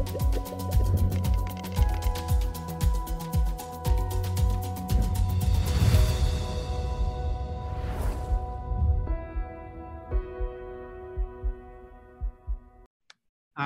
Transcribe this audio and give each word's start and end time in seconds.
Hi, 0.00 0.06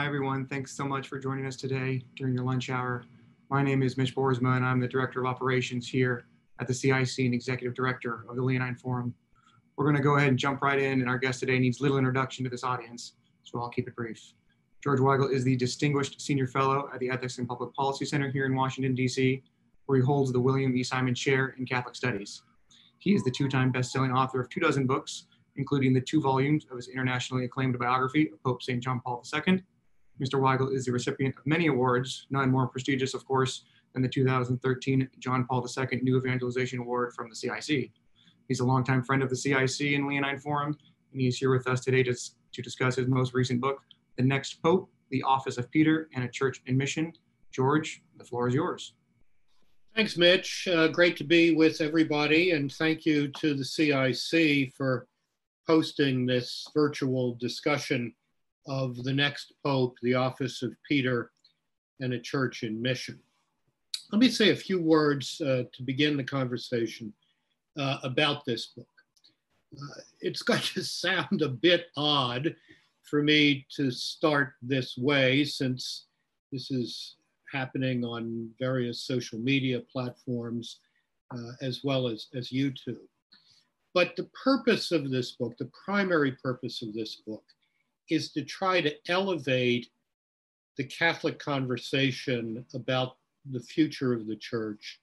everyone. 0.07 0.47
Thanks 0.47 0.77
so 0.77 0.85
much 0.85 1.07
for 1.07 1.21
joining 1.21 1.47
us 1.47 1.55
today 1.55 2.02
during 2.16 2.35
your 2.35 2.43
lunch 2.43 2.69
hour. 2.69 3.05
My 3.48 3.62
name 3.62 3.85
is 3.85 3.96
Mitch 3.96 4.16
Boersma, 4.16 4.57
and 4.57 4.64
I'm 4.64 4.80
the 4.80 4.89
Director 4.89 5.21
of 5.21 5.27
Operations 5.27 5.89
here 5.89 6.27
at 6.59 6.66
the 6.66 6.75
CIC 6.75 7.21
and 7.21 7.32
Executive 7.32 7.75
Director 7.75 8.25
of 8.29 8.35
the 8.35 8.43
Leonine 8.43 8.75
Forum. 8.75 9.14
We're 9.77 9.85
going 9.85 9.95
to 9.95 10.03
go 10.03 10.16
ahead 10.16 10.30
and 10.30 10.39
jump 10.39 10.62
right 10.62 10.80
in, 10.80 11.01
and 11.01 11.09
our 11.09 11.19
guest 11.19 11.39
today 11.39 11.61
needs 11.61 11.80
little 11.80 11.96
introduction 11.96 12.43
to 12.43 12.51
this 12.51 12.64
audience, 12.64 13.12
so 13.45 13.61
I'll 13.61 13.69
keep 13.69 13.87
it 13.87 13.95
brief. 13.95 14.35
George 14.85 15.01
Weigel 15.01 15.32
is 15.32 15.45
the 15.45 15.57
Distinguished 15.57 16.21
Senior 16.21 16.46
Fellow 16.46 16.91
at 16.93 17.01
the 17.01 17.09
Ethics 17.09 17.39
and 17.39 17.48
Public 17.48 17.73
Policy 17.73 18.05
Center 18.05 18.30
here 18.30 18.45
in 18.45 18.55
Washington, 18.55 18.95
D.C., 18.95 19.43
where 19.87 19.97
he 19.97 20.05
holds 20.05 20.30
the 20.30 20.38
William 20.38 20.77
E. 20.77 20.83
Simon 20.83 21.15
Chair 21.15 21.55
in 21.59 21.65
Catholic 21.65 21.97
Studies. 21.97 22.43
He 22.98 23.15
is 23.15 23.24
the 23.24 23.30
two-time 23.30 23.73
best-selling 23.73 24.12
author 24.12 24.43
of 24.43 24.51
two 24.51 24.60
dozen 24.60 24.87
books, 24.87 25.24
including 25.57 25.95
the 25.95 26.02
two 26.02 26.20
volumes 26.20 26.66
of 26.70 26.77
his 26.77 26.88
internationally 26.88 27.47
acclaimed 27.47 27.79
biography 27.79 28.29
of 28.30 28.43
Pope 28.43 28.62
St. 28.62 28.83
John 28.83 29.01
Paul 29.02 29.24
II 29.34 29.65
Mr. 30.23 30.38
Weigel 30.38 30.70
is 30.70 30.85
the 30.85 30.93
recipient 30.93 31.35
of 31.38 31.46
many 31.46 31.69
awards, 31.69 32.27
none 32.29 32.51
more 32.51 32.69
prestigious, 32.69 33.15
of 33.15 33.24
course, 33.24 33.65
than 33.95 34.02
the 34.02 34.09
2013 34.09 35.09
John 35.19 35.46
Paul 35.46 35.66
II 35.66 36.01
New 36.02 36.19
Evangelization 36.19 36.80
Award 36.80 37.15
from 37.15 37.30
the 37.30 37.35
CIC. 37.35 37.91
He's 38.48 38.60
a 38.60 38.65
longtime 38.66 39.02
friend 39.02 39.23
of 39.23 39.30
the 39.30 39.37
CIC 39.37 39.95
and 39.95 40.07
Leonine 40.07 40.38
Forum, 40.38 40.77
and 41.12 41.21
he's 41.23 41.38
here 41.38 41.51
with 41.51 41.66
us 41.66 41.80
today 41.80 42.02
to, 42.02 42.15
to 42.52 42.62
discuss 42.62 42.96
his 42.96 43.09
most 43.09 43.32
recent 43.32 43.62
book, 43.62 43.80
The 44.16 44.23
Next 44.23 44.62
Pope, 44.62 44.91
The 45.10 45.23
Office 45.23 45.59
of 45.59 45.70
Peter 45.70 46.09
and 46.14 46.24
a 46.24 46.28
Church 46.28 46.62
in 46.66 46.77
Mission. 46.77 47.12
George, 47.52 48.02
the 48.16 48.24
floor 48.24 48.48
is 48.48 48.54
yours. 48.54 48.95
Thanks, 49.95 50.16
Mitch. 50.16 50.66
Uh, 50.66 50.88
great 50.88 51.16
to 51.18 51.24
be 51.24 51.54
with 51.54 51.80
everybody, 51.80 52.51
and 52.51 52.73
thank 52.73 53.06
you 53.06 53.29
to 53.29 53.54
the 53.54 53.65
CIC 53.65 54.73
for 54.73 55.06
hosting 55.68 56.26
this 56.26 56.66
virtual 56.74 57.37
discussion 57.37 58.12
of 58.66 59.02
the 59.04 59.12
next 59.12 59.52
Pope, 59.62 59.96
the 60.02 60.15
office 60.15 60.62
of 60.62 60.73
Peter, 60.88 61.30
and 62.01 62.12
a 62.12 62.18
church 62.18 62.65
in 62.65 62.80
mission. 62.80 63.21
Let 64.10 64.19
me 64.19 64.28
say 64.28 64.50
a 64.50 64.56
few 64.56 64.81
words 64.81 65.41
uh, 65.41 65.65
to 65.72 65.82
begin 65.84 66.16
the 66.16 66.25
conversation 66.25 67.12
uh, 67.78 67.99
about 68.03 68.44
this 68.44 68.66
book. 68.66 68.87
Uh, 69.76 70.00
it's 70.21 70.43
going 70.43 70.60
to 70.60 70.82
sound 70.84 71.43
a 71.43 71.49
bit 71.49 71.87
odd 71.97 72.54
for 73.05 73.22
me 73.22 73.66
to 73.77 73.91
start 73.91 74.55
this 74.62 74.97
way 74.97 75.44
since 75.44 76.06
this 76.50 76.71
is 76.71 77.16
happening 77.53 78.05
on 78.05 78.50
various 78.59 79.00
social 79.03 79.38
media 79.38 79.81
platforms 79.81 80.81
uh, 81.31 81.53
as 81.61 81.83
well 81.84 82.09
as, 82.09 82.28
as 82.34 82.50
YouTube. 82.50 83.06
But 83.93 84.16
the 84.16 84.28
purpose 84.44 84.91
of 84.91 85.11
this 85.11 85.33
book, 85.33 85.56
the 85.59 85.71
primary 85.84 86.33
purpose 86.33 86.83
of 86.83 86.93
this 86.93 87.16
book, 87.27 87.44
is 88.11 88.33
to 88.33 88.43
try 88.43 88.81
to 88.81 88.94
elevate 89.09 89.89
the 90.77 90.84
Catholic 90.84 91.39
conversation 91.39 92.65
about 92.75 93.16
the 93.50 93.61
future 93.61 94.12
of 94.12 94.27
the 94.27 94.37
church, 94.37 95.00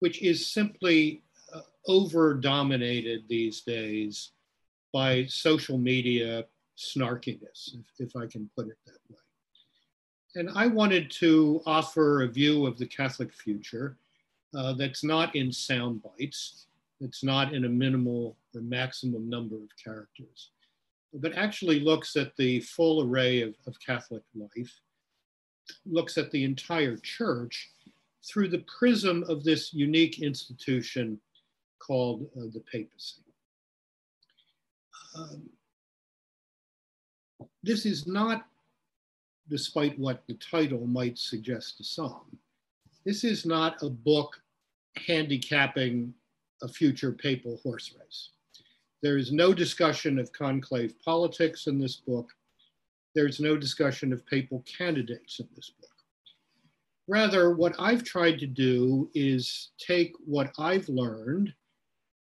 which 0.00 0.22
is 0.22 0.46
simply 0.46 1.22
uh, 1.54 1.60
over 1.86 2.34
dominated 2.34 3.24
these 3.28 3.62
days 3.62 4.32
by 4.92 5.24
social 5.26 5.78
media 5.78 6.44
snarkiness, 6.78 7.74
if, 7.74 8.08
if 8.08 8.16
I 8.16 8.26
can 8.26 8.48
put 8.56 8.68
it 8.68 8.78
that 8.86 8.98
way. 9.10 9.18
And 10.36 10.50
I 10.54 10.66
wanted 10.66 11.10
to 11.12 11.60
offer 11.66 12.22
a 12.22 12.28
view 12.28 12.66
of 12.66 12.78
the 12.78 12.86
Catholic 12.86 13.32
future 13.32 13.96
uh, 14.56 14.74
that's 14.74 15.02
not 15.02 15.34
in 15.34 15.52
sound 15.52 16.02
bites, 16.02 16.66
that's 17.00 17.24
not 17.24 17.52
in 17.52 17.64
a 17.64 17.68
minimal 17.68 18.36
or 18.54 18.60
maximum 18.60 19.28
number 19.28 19.56
of 19.56 19.68
characters, 19.82 20.50
but 21.14 21.34
actually 21.34 21.80
looks 21.80 22.16
at 22.16 22.36
the 22.36 22.60
full 22.60 23.02
array 23.02 23.42
of, 23.42 23.54
of 23.66 23.76
Catholic 23.84 24.22
life, 24.34 24.80
looks 25.84 26.16
at 26.16 26.30
the 26.30 26.44
entire 26.44 26.96
church 26.96 27.70
through 28.24 28.48
the 28.48 28.64
prism 28.78 29.24
of 29.28 29.42
this 29.42 29.72
unique 29.72 30.20
institution 30.20 31.18
called 31.78 32.28
uh, 32.36 32.42
the 32.52 32.62
papacy. 32.70 33.22
Um, 35.16 35.48
this 37.68 37.84
is 37.84 38.06
not, 38.06 38.46
despite 39.50 39.98
what 39.98 40.26
the 40.26 40.34
title 40.34 40.86
might 40.86 41.18
suggest 41.18 41.76
to 41.76 41.84
some, 41.84 42.38
this 43.04 43.24
is 43.24 43.44
not 43.44 43.82
a 43.82 43.90
book 43.90 44.40
handicapping 45.06 46.14
a 46.62 46.68
future 46.68 47.12
papal 47.12 47.60
horse 47.62 47.94
race. 48.00 48.30
There 49.02 49.18
is 49.18 49.32
no 49.32 49.52
discussion 49.52 50.18
of 50.18 50.32
conclave 50.32 50.94
politics 51.04 51.66
in 51.66 51.78
this 51.78 51.96
book. 51.96 52.32
There's 53.14 53.38
no 53.38 53.58
discussion 53.58 54.14
of 54.14 54.26
papal 54.26 54.64
candidates 54.66 55.38
in 55.38 55.48
this 55.54 55.70
book. 55.78 55.90
Rather, 57.06 57.54
what 57.54 57.74
I've 57.78 58.02
tried 58.02 58.38
to 58.38 58.46
do 58.46 59.10
is 59.14 59.72
take 59.78 60.14
what 60.24 60.52
I've 60.58 60.88
learned 60.88 61.52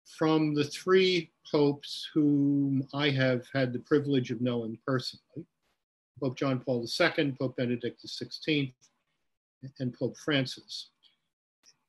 from 0.06 0.54
the 0.54 0.64
three 0.64 1.30
popes 1.50 2.08
whom 2.14 2.86
I 2.94 3.10
have 3.10 3.46
had 3.52 3.72
the 3.72 3.80
privilege 3.80 4.30
of 4.30 4.40
knowing 4.40 4.78
personally 4.86 5.46
Pope 6.20 6.36
John 6.36 6.60
Paul 6.60 6.86
II, 7.00 7.32
Pope 7.38 7.56
Benedict 7.56 8.00
XVI, 8.04 8.72
and 9.80 9.94
Pope 9.98 10.16
Francis 10.16 10.90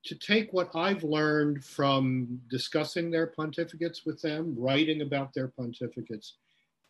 to 0.07 0.16
take 0.16 0.51
what 0.53 0.69
I've 0.73 1.03
learned 1.03 1.63
from 1.63 2.39
discussing 2.50 3.11
their 3.11 3.27
pontificates 3.27 4.06
with 4.06 4.22
them, 4.22 4.56
writing 4.57 5.01
about 5.01 5.33
their 5.33 5.50
pontificates, 5.50 6.33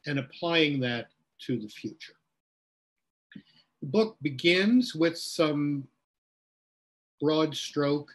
and 0.06 0.20
applying 0.20 0.80
that 0.82 1.08
to 1.46 1.58
the 1.60 1.68
future. 1.68 2.14
The 3.82 3.88
book 3.88 4.18
begins 4.22 4.94
with 4.94 5.18
some 5.18 5.88
broad 7.20 7.56
stroke 7.56 8.12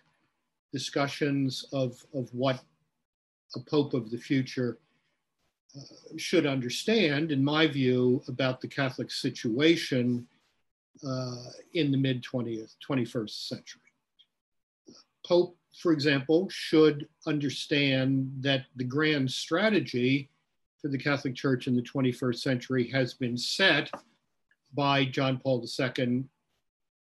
discussions 0.72 1.64
of, 1.72 2.04
of 2.14 2.32
what 2.32 2.62
a 3.56 3.60
Pope 3.60 3.94
of 3.94 4.10
the 4.10 4.18
future 4.18 4.78
uh, 5.76 5.80
should 6.16 6.46
understand, 6.46 7.32
in 7.32 7.42
my 7.42 7.66
view, 7.66 8.22
about 8.28 8.60
the 8.60 8.68
Catholic 8.68 9.10
situation 9.10 10.26
uh, 11.06 11.44
in 11.74 11.90
the 11.90 11.96
mid 11.96 12.22
20th, 12.22 12.76
21st 12.86 13.48
century. 13.48 13.80
Pope, 15.26 15.56
for 15.76 15.92
example, 15.92 16.48
should 16.50 17.08
understand 17.26 18.30
that 18.40 18.66
the 18.76 18.84
grand 18.84 19.30
strategy 19.30 20.28
for 20.80 20.88
the 20.88 20.98
Catholic 20.98 21.34
Church 21.34 21.68
in 21.68 21.76
the 21.76 21.82
21st 21.82 22.40
century 22.40 22.88
has 22.88 23.14
been 23.14 23.38
set 23.38 23.90
by 24.74 25.04
John 25.04 25.38
Paul 25.38 25.64
II, 25.64 26.24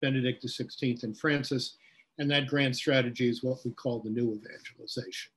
Benedict 0.00 0.44
XVI, 0.44 1.02
and 1.02 1.16
Francis. 1.16 1.76
And 2.18 2.30
that 2.30 2.46
grand 2.46 2.74
strategy 2.74 3.28
is 3.28 3.44
what 3.44 3.58
we 3.64 3.72
call 3.72 4.00
the 4.00 4.10
new 4.10 4.32
evangelization. 4.32 5.30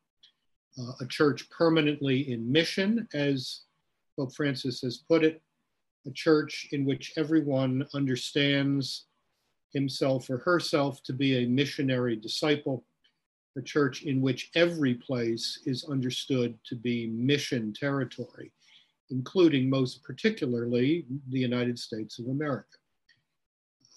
Uh, 0.80 0.94
a 1.02 1.06
church 1.06 1.50
permanently 1.50 2.32
in 2.32 2.50
mission, 2.50 3.08
as 3.14 3.62
Pope 4.16 4.34
Francis 4.34 4.82
has 4.82 4.98
put 4.98 5.24
it, 5.24 5.42
a 6.08 6.12
church 6.12 6.70
in 6.72 6.86
which 6.86 7.12
everyone 7.18 7.86
understands 7.94 9.06
himself 9.74 10.30
or 10.30 10.38
herself 10.38 11.04
to 11.04 11.14
be 11.14 11.38
a 11.38 11.48
missionary 11.48 12.16
disciple, 12.16 12.84
a 13.58 13.62
church 13.62 14.04
in 14.04 14.22
which 14.22 14.52
every 14.56 14.94
place 14.94 15.60
is 15.66 15.84
understood 15.90 16.58
to 16.64 16.76
be 16.76 17.08
mission 17.08 17.74
territory, 17.74 18.52
including 19.10 19.70
most 19.70 20.02
particularly 20.04 21.06
the 21.30 21.40
United 21.40 21.78
States 21.78 22.20
of 22.20 22.28
America. 22.28 22.78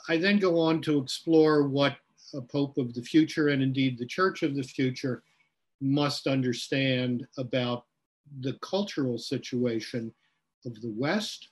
I 0.08 0.16
then 0.16 0.38
go 0.38 0.58
on 0.58 0.80
to 0.82 0.98
explore 0.98 1.62
what 1.62 1.96
a 2.34 2.40
Pope 2.40 2.76
of 2.78 2.92
the 2.94 3.02
future 3.02 3.48
and 3.48 3.62
indeed 3.62 3.98
the 3.98 4.06
Church 4.06 4.42
of 4.42 4.56
the 4.56 4.62
future 4.64 5.22
must 5.82 6.26
understand 6.26 7.26
about 7.36 7.84
the 8.40 8.54
cultural 8.62 9.18
situation 9.18 10.12
of 10.64 10.80
the 10.80 10.92
West 10.96 11.48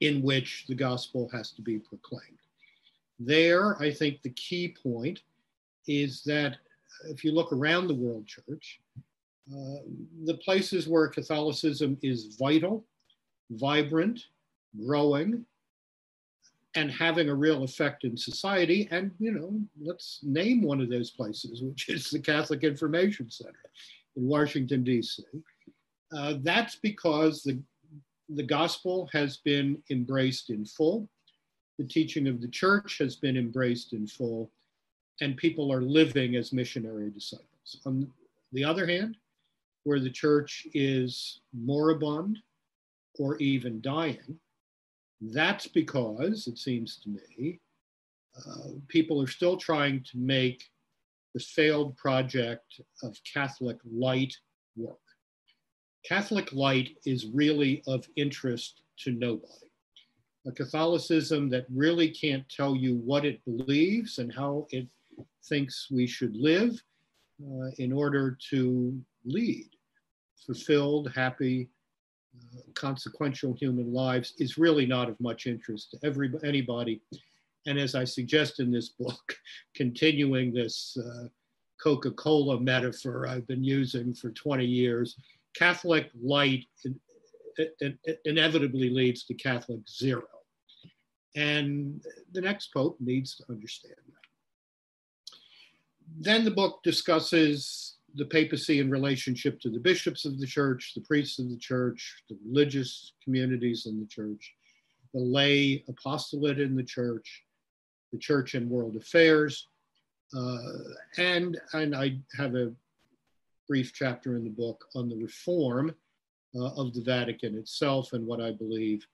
in 0.00 0.22
which 0.22 0.66
the 0.68 0.74
gospel 0.74 1.28
has 1.32 1.50
to 1.52 1.62
be 1.62 1.78
proclaimed. 1.78 2.38
There, 3.18 3.80
I 3.80 3.90
think 3.90 4.22
the 4.22 4.30
key 4.30 4.76
point 4.82 5.20
is 5.86 6.22
that 6.24 6.58
if 7.08 7.24
you 7.24 7.32
look 7.32 7.52
around 7.52 7.86
the 7.86 7.94
world 7.94 8.26
church, 8.26 8.80
uh, 9.50 9.82
the 10.24 10.38
places 10.44 10.86
where 10.86 11.08
Catholicism 11.08 11.98
is 12.02 12.36
vital, 12.38 12.84
vibrant, 13.50 14.26
growing, 14.84 15.44
and 16.74 16.90
having 16.90 17.28
a 17.28 17.34
real 17.34 17.64
effect 17.64 18.04
in 18.04 18.16
society. 18.16 18.88
And, 18.90 19.10
you 19.18 19.32
know, 19.32 19.60
let's 19.80 20.20
name 20.22 20.62
one 20.62 20.80
of 20.80 20.88
those 20.88 21.10
places, 21.10 21.62
which 21.62 21.88
is 21.88 22.10
the 22.10 22.18
Catholic 22.18 22.64
Information 22.64 23.30
Center 23.30 23.70
in 24.16 24.26
Washington, 24.26 24.82
D.C. 24.82 25.22
Uh, 26.16 26.34
that's 26.40 26.76
because 26.76 27.42
the, 27.42 27.60
the 28.28 28.42
gospel 28.42 29.08
has 29.12 29.38
been 29.38 29.82
embraced 29.90 30.50
in 30.50 30.64
full 30.64 31.08
the 31.78 31.88
teaching 31.88 32.28
of 32.28 32.40
the 32.40 32.48
church 32.48 32.98
has 32.98 33.16
been 33.16 33.36
embraced 33.36 33.92
in 33.92 34.06
full, 34.06 34.50
and 35.20 35.36
people 35.36 35.72
are 35.72 35.82
living 35.82 36.36
as 36.36 36.52
missionary 36.52 37.10
disciples. 37.10 37.80
On 37.86 38.10
the 38.52 38.64
other 38.64 38.86
hand, 38.86 39.16
where 39.84 39.98
the 39.98 40.10
church 40.10 40.66
is 40.74 41.40
moribund 41.52 42.38
or 43.18 43.36
even 43.38 43.80
dying, 43.80 44.38
that's 45.30 45.66
because, 45.66 46.46
it 46.46 46.58
seems 46.58 46.98
to 46.98 47.10
me, 47.10 47.60
uh, 48.36 48.70
people 48.88 49.22
are 49.22 49.28
still 49.28 49.56
trying 49.56 50.02
to 50.10 50.18
make 50.18 50.64
the 51.34 51.40
failed 51.40 51.96
project 51.96 52.80
of 53.02 53.16
Catholic 53.32 53.78
Lite 53.84 54.36
work. 54.76 54.98
Catholic 56.04 56.52
Lite 56.52 56.96
is 57.06 57.26
really 57.26 57.82
of 57.86 58.06
interest 58.16 58.82
to 58.98 59.12
nobody. 59.12 59.52
A 60.46 60.52
Catholicism 60.52 61.48
that 61.50 61.66
really 61.72 62.10
can't 62.10 62.48
tell 62.48 62.74
you 62.74 62.96
what 62.96 63.24
it 63.24 63.44
believes 63.44 64.18
and 64.18 64.32
how 64.34 64.66
it 64.70 64.88
thinks 65.44 65.88
we 65.90 66.06
should 66.06 66.36
live 66.36 66.82
uh, 67.42 67.70
in 67.78 67.92
order 67.92 68.36
to 68.50 69.00
lead 69.24 69.68
fulfilled, 70.44 71.12
happy, 71.14 71.68
consequential 72.74 73.54
human 73.54 73.92
lives 73.92 74.34
is 74.38 74.58
really 74.58 74.86
not 74.86 75.08
of 75.08 75.20
much 75.20 75.46
interest 75.46 75.90
to 75.92 75.98
every, 76.06 76.32
anybody. 76.44 77.00
And 77.66 77.78
as 77.78 77.94
I 77.94 78.04
suggest 78.04 78.60
in 78.60 78.70
this 78.70 78.90
book, 78.90 79.36
continuing 79.74 80.52
this 80.52 80.96
uh, 80.96 81.28
Coca 81.82 82.10
Cola 82.12 82.60
metaphor 82.60 83.26
I've 83.26 83.46
been 83.46 83.64
using 83.64 84.14
for 84.14 84.30
20 84.30 84.64
years, 84.64 85.16
Catholic 85.54 86.10
Lite 86.20 86.66
inevitably 88.24 88.90
leads 88.90 89.24
to 89.24 89.34
Catholic 89.34 89.80
zero. 89.88 90.22
And 91.34 92.04
the 92.32 92.40
next 92.40 92.72
Pope 92.72 92.96
needs 93.00 93.36
to 93.36 93.44
understand 93.50 93.94
that. 94.06 95.36
Then 96.18 96.44
the 96.44 96.50
book 96.50 96.82
discusses 96.82 97.96
the 98.16 98.24
papacy 98.24 98.80
in 98.80 98.90
relationship 98.90 99.60
to 99.60 99.70
the 99.70 99.78
bishops 99.78 100.24
of 100.24 100.38
the 100.38 100.46
church, 100.46 100.92
the 100.94 101.00
priests 101.00 101.38
of 101.38 101.48
the 101.48 101.56
church, 101.56 102.22
the 102.28 102.36
religious 102.46 103.12
communities 103.22 103.86
in 103.86 103.98
the 103.98 104.06
church, 104.06 104.54
the 105.14 105.20
lay 105.20 105.84
apostolate 105.88 106.60
in 106.60 106.76
the 106.76 106.82
church, 106.82 107.44
the 108.12 108.18
church 108.18 108.54
and 108.54 108.68
world 108.68 108.96
affairs. 108.96 109.68
Uh, 110.36 110.58
and, 111.18 111.60
and 111.72 111.94
I 111.94 112.18
have 112.36 112.54
a 112.54 112.72
brief 113.68 113.92
chapter 113.94 114.36
in 114.36 114.44
the 114.44 114.50
book 114.50 114.84
on 114.94 115.08
the 115.08 115.16
reform 115.16 115.94
uh, 116.54 116.74
of 116.74 116.92
the 116.94 117.02
Vatican 117.02 117.56
itself 117.56 118.12
and 118.12 118.26
what 118.26 118.40
I 118.40 118.50
believe 118.52 119.06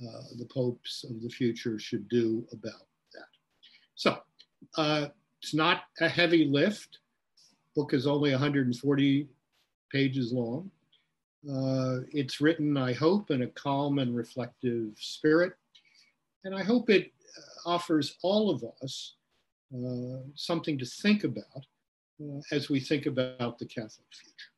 uh, 0.00 0.22
the 0.38 0.44
popes 0.44 1.04
of 1.08 1.20
the 1.22 1.28
future 1.28 1.78
should 1.78 2.08
do 2.08 2.46
about 2.52 2.86
that. 3.12 3.26
So 3.96 4.18
uh, 4.76 5.08
it's 5.42 5.54
not 5.54 5.82
a 6.00 6.08
heavy 6.08 6.44
lift. 6.44 6.98
Book 7.78 7.94
is 7.94 8.08
only 8.08 8.32
140 8.32 9.28
pages 9.92 10.32
long. 10.32 10.68
Uh, 11.48 11.98
it's 12.10 12.40
written, 12.40 12.76
I 12.76 12.92
hope, 12.92 13.30
in 13.30 13.42
a 13.42 13.46
calm 13.46 14.00
and 14.00 14.16
reflective 14.16 14.94
spirit. 14.96 15.52
And 16.42 16.56
I 16.56 16.64
hope 16.64 16.90
it 16.90 17.12
uh, 17.38 17.70
offers 17.70 18.16
all 18.24 18.50
of 18.50 18.64
us 18.82 19.14
uh, 19.72 20.24
something 20.34 20.76
to 20.76 20.84
think 20.84 21.22
about 21.22 21.44
uh, 22.20 22.40
as 22.50 22.68
we 22.68 22.80
think 22.80 23.06
about 23.06 23.60
the 23.60 23.66
Catholic 23.66 24.08
future. 24.10 24.50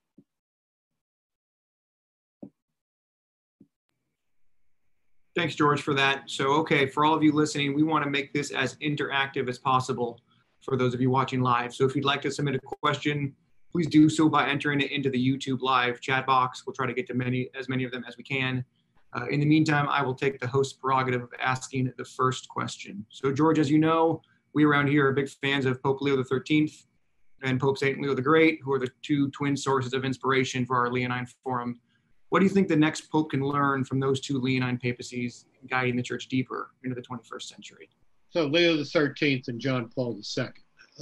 Thanks, 5.36 5.54
George, 5.54 5.82
for 5.82 5.92
that. 5.92 6.22
So, 6.30 6.54
okay, 6.60 6.86
for 6.86 7.04
all 7.04 7.14
of 7.14 7.22
you 7.22 7.32
listening, 7.32 7.74
we 7.74 7.82
want 7.82 8.02
to 8.02 8.10
make 8.10 8.32
this 8.32 8.50
as 8.50 8.76
interactive 8.76 9.46
as 9.46 9.58
possible 9.58 10.22
for 10.70 10.76
those 10.76 10.94
of 10.94 11.00
you 11.00 11.10
watching 11.10 11.40
live. 11.40 11.74
So 11.74 11.84
if 11.84 11.96
you'd 11.96 12.04
like 12.04 12.22
to 12.22 12.30
submit 12.30 12.54
a 12.54 12.60
question, 12.60 13.34
please 13.72 13.88
do 13.88 14.08
so 14.08 14.28
by 14.28 14.48
entering 14.48 14.80
it 14.80 14.92
into 14.92 15.10
the 15.10 15.18
YouTube 15.18 15.62
live 15.62 16.00
chat 16.00 16.24
box. 16.26 16.64
We'll 16.64 16.74
try 16.74 16.86
to 16.86 16.94
get 16.94 17.08
to 17.08 17.14
many 17.14 17.50
as 17.58 17.68
many 17.68 17.82
of 17.82 17.90
them 17.90 18.04
as 18.06 18.16
we 18.16 18.22
can. 18.22 18.64
Uh, 19.12 19.26
in 19.26 19.40
the 19.40 19.46
meantime, 19.46 19.88
I 19.88 20.00
will 20.02 20.14
take 20.14 20.38
the 20.38 20.46
host 20.46 20.80
prerogative 20.80 21.22
of 21.22 21.30
asking 21.40 21.92
the 21.98 22.04
first 22.04 22.48
question. 22.48 23.04
So 23.08 23.32
George, 23.32 23.58
as 23.58 23.68
you 23.68 23.78
know, 23.78 24.22
we 24.54 24.64
around 24.64 24.86
here 24.86 25.08
are 25.08 25.12
big 25.12 25.28
fans 25.28 25.66
of 25.66 25.82
Pope 25.82 26.00
Leo 26.02 26.22
XIII 26.22 26.72
and 27.42 27.58
Pope 27.58 27.76
St. 27.76 28.00
Leo 28.00 28.14
the 28.14 28.22
Great, 28.22 28.60
who 28.62 28.72
are 28.72 28.78
the 28.78 28.90
two 29.02 29.28
twin 29.30 29.56
sources 29.56 29.92
of 29.92 30.04
inspiration 30.04 30.64
for 30.64 30.76
our 30.76 30.88
Leonine 30.88 31.26
Forum. 31.42 31.80
What 32.28 32.38
do 32.38 32.44
you 32.44 32.50
think 32.50 32.68
the 32.68 32.76
next 32.76 33.10
Pope 33.10 33.30
can 33.30 33.40
learn 33.40 33.82
from 33.82 33.98
those 33.98 34.20
two 34.20 34.38
Leonine 34.38 34.78
papacies 34.78 35.46
guiding 35.68 35.96
the 35.96 36.02
church 36.02 36.28
deeper 36.28 36.70
into 36.84 36.94
the 36.94 37.02
21st 37.02 37.42
century? 37.42 37.90
So 38.30 38.46
Leo 38.46 38.80
XIII 38.82 39.42
and 39.48 39.60
John 39.60 39.90
Paul 39.92 40.20
II. 40.38 40.44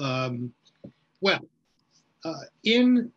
Um, 0.02 0.52
well, 1.20 1.40
uh, 2.24 2.40
in 2.64 3.12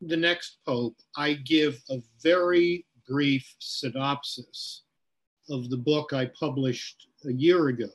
the 0.00 0.16
next 0.16 0.58
Pope, 0.66 0.96
I 1.16 1.34
give 1.34 1.80
a 1.88 2.02
very 2.22 2.84
brief 3.08 3.54
synopsis 3.60 4.82
of 5.48 5.70
the 5.70 5.76
book 5.76 6.12
I 6.12 6.26
published 6.26 7.06
a 7.24 7.32
year 7.32 7.68
ago 7.68 7.90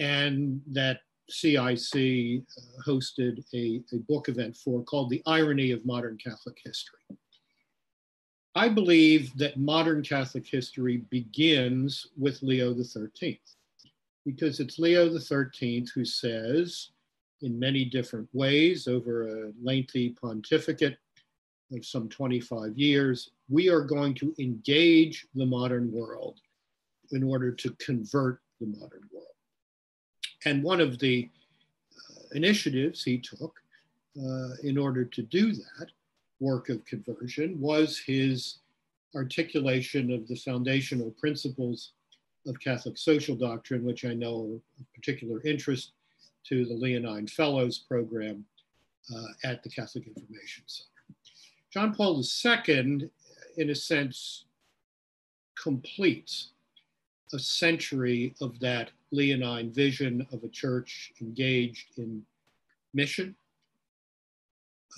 and 0.00 0.60
that 0.66 1.00
CIC 1.30 1.62
uh, 1.94 2.82
hosted 2.84 3.44
a, 3.54 3.82
a 3.92 3.98
book 4.08 4.28
event 4.28 4.56
for 4.56 4.82
called 4.82 5.10
The 5.10 5.22
Irony 5.26 5.70
of 5.70 5.86
Modern 5.86 6.18
Catholic 6.18 6.58
History. 6.64 6.98
I 8.56 8.68
believe 8.68 9.36
that 9.38 9.58
modern 9.58 10.02
Catholic 10.02 10.46
history 10.46 10.98
begins 11.10 12.08
with 12.16 12.42
Leo 12.42 12.74
XIII 12.74 13.40
because 14.24 14.60
it's 14.60 14.78
Leo 14.78 15.16
XIII 15.16 15.86
who 15.94 16.04
says, 16.04 16.90
in 17.42 17.58
many 17.58 17.84
different 17.84 18.28
ways 18.32 18.88
over 18.88 19.28
a 19.28 19.52
lengthy 19.62 20.10
pontificate 20.10 20.96
of 21.72 21.84
some 21.84 22.08
25 22.08 22.78
years, 22.78 23.30
we 23.48 23.68
are 23.68 23.82
going 23.82 24.14
to 24.14 24.34
engage 24.38 25.26
the 25.34 25.44
modern 25.44 25.92
world 25.92 26.40
in 27.12 27.22
order 27.22 27.52
to 27.52 27.70
convert 27.72 28.40
the 28.60 28.66
modern 28.66 29.08
world. 29.12 29.26
And 30.46 30.62
one 30.62 30.80
of 30.80 30.98
the 30.98 31.28
uh, 32.10 32.22
initiatives 32.32 33.02
he 33.02 33.18
took 33.18 33.60
uh, 34.18 34.54
in 34.62 34.78
order 34.78 35.04
to 35.04 35.22
do 35.22 35.52
that 35.52 35.88
work 36.40 36.68
of 36.68 36.84
conversion 36.84 37.60
was 37.60 37.98
his 37.98 38.58
articulation 39.14 40.12
of 40.12 40.26
the 40.28 40.36
foundational 40.36 41.10
principles 41.12 41.92
of 42.46 42.60
Catholic 42.60 42.98
social 42.98 43.34
doctrine, 43.34 43.84
which 43.84 44.04
I 44.04 44.14
know 44.14 44.60
of 44.78 44.94
particular 44.94 45.40
interest 45.44 45.92
to 46.48 46.64
the 46.64 46.74
Leonine 46.74 47.26
Fellows 47.26 47.78
program 47.78 48.44
uh, 49.14 49.26
at 49.44 49.62
the 49.62 49.70
Catholic 49.70 50.06
Information 50.06 50.64
Center. 50.66 50.90
John 51.72 51.94
Paul 51.94 52.22
II, 52.22 53.10
in 53.56 53.70
a 53.70 53.74
sense, 53.74 54.44
completes 55.60 56.50
a 57.32 57.38
century 57.38 58.34
of 58.40 58.58
that 58.60 58.90
Leonine 59.10 59.70
vision 59.70 60.26
of 60.32 60.44
a 60.44 60.48
church 60.48 61.12
engaged 61.20 61.98
in 61.98 62.22
mission 62.92 63.34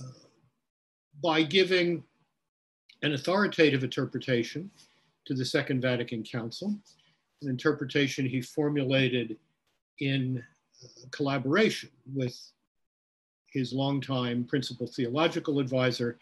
uh, 0.03 0.13
by 1.23 1.43
giving 1.43 2.03
an 3.03 3.15
authoritative 3.15 3.85
interpretation 3.85 4.71
to 5.27 5.35
the 5.35 5.45
Second 5.45 5.81
Vatican 5.81 6.23
Council 6.23 6.75
an 7.43 7.49
interpretation 7.49 8.27
he 8.27 8.41
formulated 8.41 9.37
in 10.01 10.43
uh, 10.83 10.89
collaboration 11.11 11.91
with 12.15 12.39
his 13.51 13.73
longtime 13.73 14.45
principal 14.45 14.87
theological 14.87 15.59
advisor, 15.61 16.19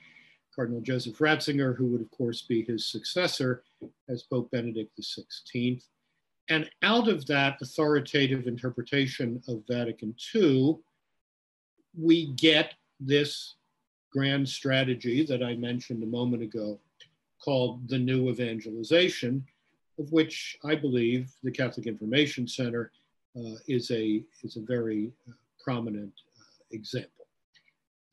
Cardinal 0.55 0.81
Joseph 0.81 1.19
Ratzinger, 1.19 1.77
who 1.77 1.87
would, 1.87 2.01
of 2.01 2.11
course, 2.11 2.43
be 2.43 2.63
his 2.63 2.87
successor 2.87 3.65
as 4.09 4.23
Pope 4.23 4.51
Benedict 4.53 4.97
XVI. 5.01 5.83
And 6.49 6.71
out 6.83 7.09
of 7.09 7.27
that 7.27 7.61
authoritative 7.61 8.47
interpretation 8.47 9.43
of 9.49 9.65
Vatican 9.67 10.15
II, 10.35 10.77
we 11.99 12.33
get 12.35 12.75
this 13.01 13.57
grand 14.13 14.49
strategy 14.49 15.25
that 15.27 15.43
I 15.43 15.55
mentioned 15.57 16.03
a 16.03 16.07
moment 16.07 16.43
ago 16.43 16.79
called 17.43 17.89
the 17.89 17.99
New 17.99 18.29
Evangelization, 18.31 19.45
of 19.99 20.11
which 20.13 20.59
I 20.65 20.75
believe 20.75 21.31
the 21.43 21.51
Catholic 21.51 21.87
Information 21.87 22.47
Center 22.49 22.91
uh, 23.37 23.57
is, 23.67 23.91
a, 23.91 24.23
is 24.43 24.57
a 24.57 24.61
very 24.61 25.13
uh, 25.29 25.33
prominent 25.63 26.13
uh, 26.39 26.43
example 26.71 27.27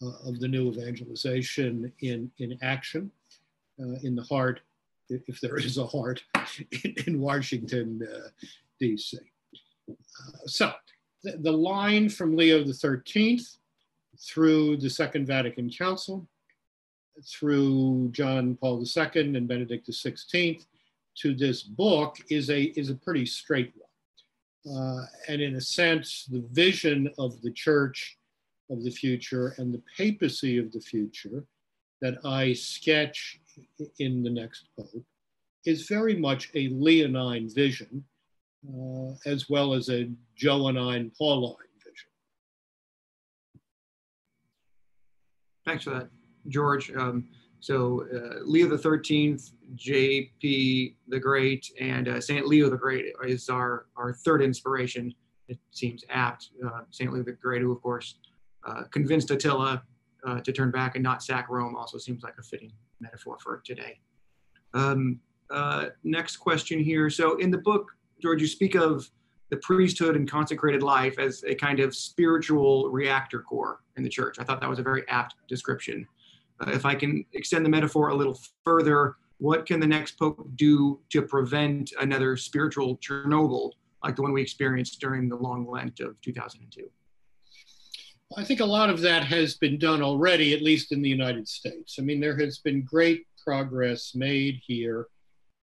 uh, 0.02 0.30
of 0.30 0.40
the 0.40 0.48
new 0.48 0.72
evangelization 0.72 1.92
in, 2.00 2.32
in 2.40 2.58
action, 2.62 3.12
in 4.04 4.16
the 4.16 4.24
heart, 4.24 4.62
if 5.10 5.42
there 5.42 5.58
is 5.58 5.80
a 5.80 5.86
heart, 5.86 6.24
in, 6.84 6.94
in 7.08 7.20
Washington, 7.20 8.08
D.C. 8.80 9.18
so 10.46 10.72
the, 11.24 11.38
the 11.38 11.52
line 11.52 12.10
from 12.10 12.36
Leo 12.36 12.64
XIII 12.64 13.42
through 14.20 14.78
the 14.78 14.90
Second 14.90 15.26
Vatican 15.26 15.70
Council, 15.70 16.28
through 17.26 18.10
John 18.12 18.56
Paul 18.56 18.84
II 18.84 19.36
and 19.36 19.48
Benedict 19.48 19.90
XVI, 19.90 20.64
to 21.18 21.36
this 21.36 21.64
book 21.64 22.18
is 22.30 22.50
a, 22.50 22.64
is 22.80 22.90
a 22.90 22.96
pretty 22.96 23.26
straight 23.26 23.74
one. 23.76 23.88
uh, 24.70 25.06
and 25.28 25.42
in 25.42 25.56
a 25.56 25.62
sense, 25.62 26.26
the 26.30 26.44
vision 26.52 27.10
of 27.18 27.42
the 27.42 27.52
church 27.52 28.18
of 28.70 28.84
the 28.84 28.92
future 28.92 29.54
and 29.58 29.74
the 29.74 29.82
papacy 29.98 30.58
of 30.58 30.72
the 30.72 30.80
future 30.80 31.46
that 32.02 32.16
I 32.26 32.54
sketch 32.54 33.40
in 34.00 34.24
the 34.24 34.30
next 34.30 34.70
pope 34.78 35.06
is 35.66 35.88
very 35.88 36.16
much 36.16 36.50
a 36.56 36.70
Leonine 36.70 37.50
vision, 37.54 38.04
uh, 38.68 39.14
as 39.26 39.50
well 39.50 39.74
as 39.74 39.90
a 39.90 40.10
Johannine 40.36 41.12
Pauline 41.18 41.56
vision. 41.84 42.10
Thanks 45.66 45.84
for 45.84 45.92
that, 45.92 46.10
George. 46.48 46.92
Um, 46.96 47.28
so 47.62 48.06
uh, 48.14 48.40
Leo 48.44 48.68
the 48.68 48.78
Thirteenth, 48.78 49.52
J.P. 49.76 50.96
the 51.08 51.20
Great, 51.20 51.72
and 51.80 52.08
uh, 52.08 52.20
Saint 52.20 52.48
Leo 52.48 52.70
the 52.70 52.78
Great 52.78 53.06
is 53.24 53.50
our 53.50 53.86
our 53.96 54.14
third 54.14 54.42
inspiration. 54.42 55.14
It 55.48 55.60
seems 55.70 56.04
apt. 56.10 56.50
Uh, 56.66 56.82
Saint 56.90 57.14
Leo 57.14 57.24
the 57.24 57.34
Great, 57.34 57.62
who 57.62 57.72
of 57.72 57.82
course 57.82 58.16
uh, 58.66 58.84
convinced 58.92 59.30
Attila 59.30 59.84
uh, 60.26 60.42
to 60.42 60.52
turn 60.52 60.72
back 60.72 60.96
and 60.96 61.04
not 61.04 61.22
sack 61.24 61.50
Rome, 61.50 61.76
also 61.76 62.00
seems 62.00 62.24
like 62.24 62.34
a 62.40 62.44
fitting 62.44 62.72
metaphor 63.00 63.38
for 63.40 63.62
today. 63.64 64.00
Um, 64.74 65.20
uh, 65.52 65.88
next 66.04 66.38
question 66.38 66.80
here. 66.80 67.10
So 67.12 67.38
in 67.38 67.52
the 67.52 67.58
book, 67.60 67.92
George, 68.22 68.42
you 68.42 68.48
speak 68.48 68.74
of 68.76 69.10
the 69.52 69.58
priesthood 69.58 70.16
and 70.16 70.30
consecrated 70.30 70.82
life 70.82 71.20
as 71.20 71.44
a 71.46 71.54
kind 71.54 71.80
of 71.80 71.94
spiritual 71.94 72.90
reactor 72.90 73.42
core 73.42 73.82
in 73.98 74.04
the 74.04 74.10
church. 74.10 74.38
I 74.40 74.44
thought 74.46 74.62
that 74.62 74.70
was 74.70 74.80
a 74.80 74.84
very 74.84 75.08
apt 75.10 75.36
description. 75.48 76.08
If 76.68 76.86
I 76.86 76.96
can 76.96 77.26
extend 77.34 77.66
the 77.66 77.70
metaphor 77.70 78.10
a 78.10 78.16
little 78.16 78.40
further, 78.64 79.16
what 79.38 79.66
can 79.66 79.80
the 79.80 79.88
next 79.88 80.20
pope 80.20 80.48
do 80.56 81.00
to 81.10 81.22
prevent 81.22 81.92
another 82.00 82.38
spiritual 82.38 82.98
Chernobyl 82.98 83.72
like 84.04 84.16
the 84.16 84.22
one 84.22 84.34
we 84.34 84.42
experienced 84.42 85.00
during 85.00 85.30
the 85.30 85.36
long 85.36 85.68
Lent 85.68 86.00
of 86.00 86.20
2002? 86.22 86.90
I 88.38 88.44
think 88.44 88.60
a 88.60 88.66
lot 88.66 88.90
of 88.90 89.02
that 89.02 89.24
has 89.26 89.56
been 89.56 89.78
done 89.78 90.02
already, 90.02 90.54
at 90.54 90.62
least 90.62 90.92
in 90.92 91.02
the 91.02 91.10
United 91.10 91.48
States. 91.48 91.98
I 92.00 92.02
mean, 92.02 92.20
there 92.20 92.38
has 92.38 92.60
been 92.60 92.84
great 92.84 93.26
progress 93.44 94.14
made 94.16 94.62
here 94.66 95.08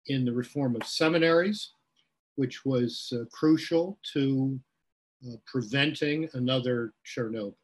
in 0.07 0.25
the 0.25 0.33
reform 0.33 0.75
of 0.75 0.85
seminaries, 0.85 1.73
which 2.37 2.65
was 2.65 3.13
uh, 3.15 3.25
crucial 3.33 3.99
to 4.15 4.59
uh, 5.27 5.37
preventing 5.47 6.29
another 6.35 6.93
Chernobyl 7.07 7.55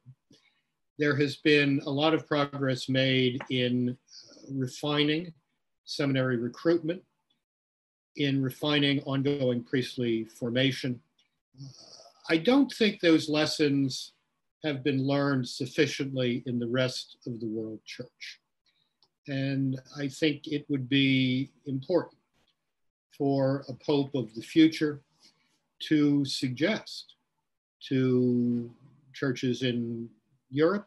there 0.99 1.17
has 1.17 1.37
been 1.37 1.81
a 1.87 1.91
lot 1.91 2.15
of 2.15 2.27
progress 2.27 2.89
made 2.89 3.41
in 3.51 3.91
uh, 3.91 4.53
refining 4.53 5.33
seminary 5.85 6.37
recruitment, 6.37 7.03
in 8.17 8.43
refining 8.43 9.03
ongoing 9.03 9.63
priestly 9.63 10.25
formation. 10.25 11.01
Uh, 11.61 11.67
I 12.31 12.39
don't 12.39 12.73
think 12.73 13.01
those 13.01 13.29
lessons 13.29 14.13
have 14.65 14.83
been 14.83 15.07
learned 15.07 15.47
sufficiently 15.47 16.43
in 16.47 16.59
the 16.59 16.69
rest 16.69 17.19
of 17.27 17.39
the 17.41 17.47
world 17.47 17.81
church. 17.85 18.41
And 19.29 19.81
I 19.99 20.09
think 20.09 20.47
it 20.47 20.65
would 20.69 20.89
be 20.89 21.51
important 21.67 22.19
for 23.17 23.65
a 23.69 23.75
pope 23.75 24.15
of 24.15 24.35
the 24.35 24.43
future 24.43 25.01
to 25.81 26.25
suggest 26.25 27.15
to 27.89 28.71
churches 29.13 29.63
in 29.63 30.09
Europe, 30.51 30.87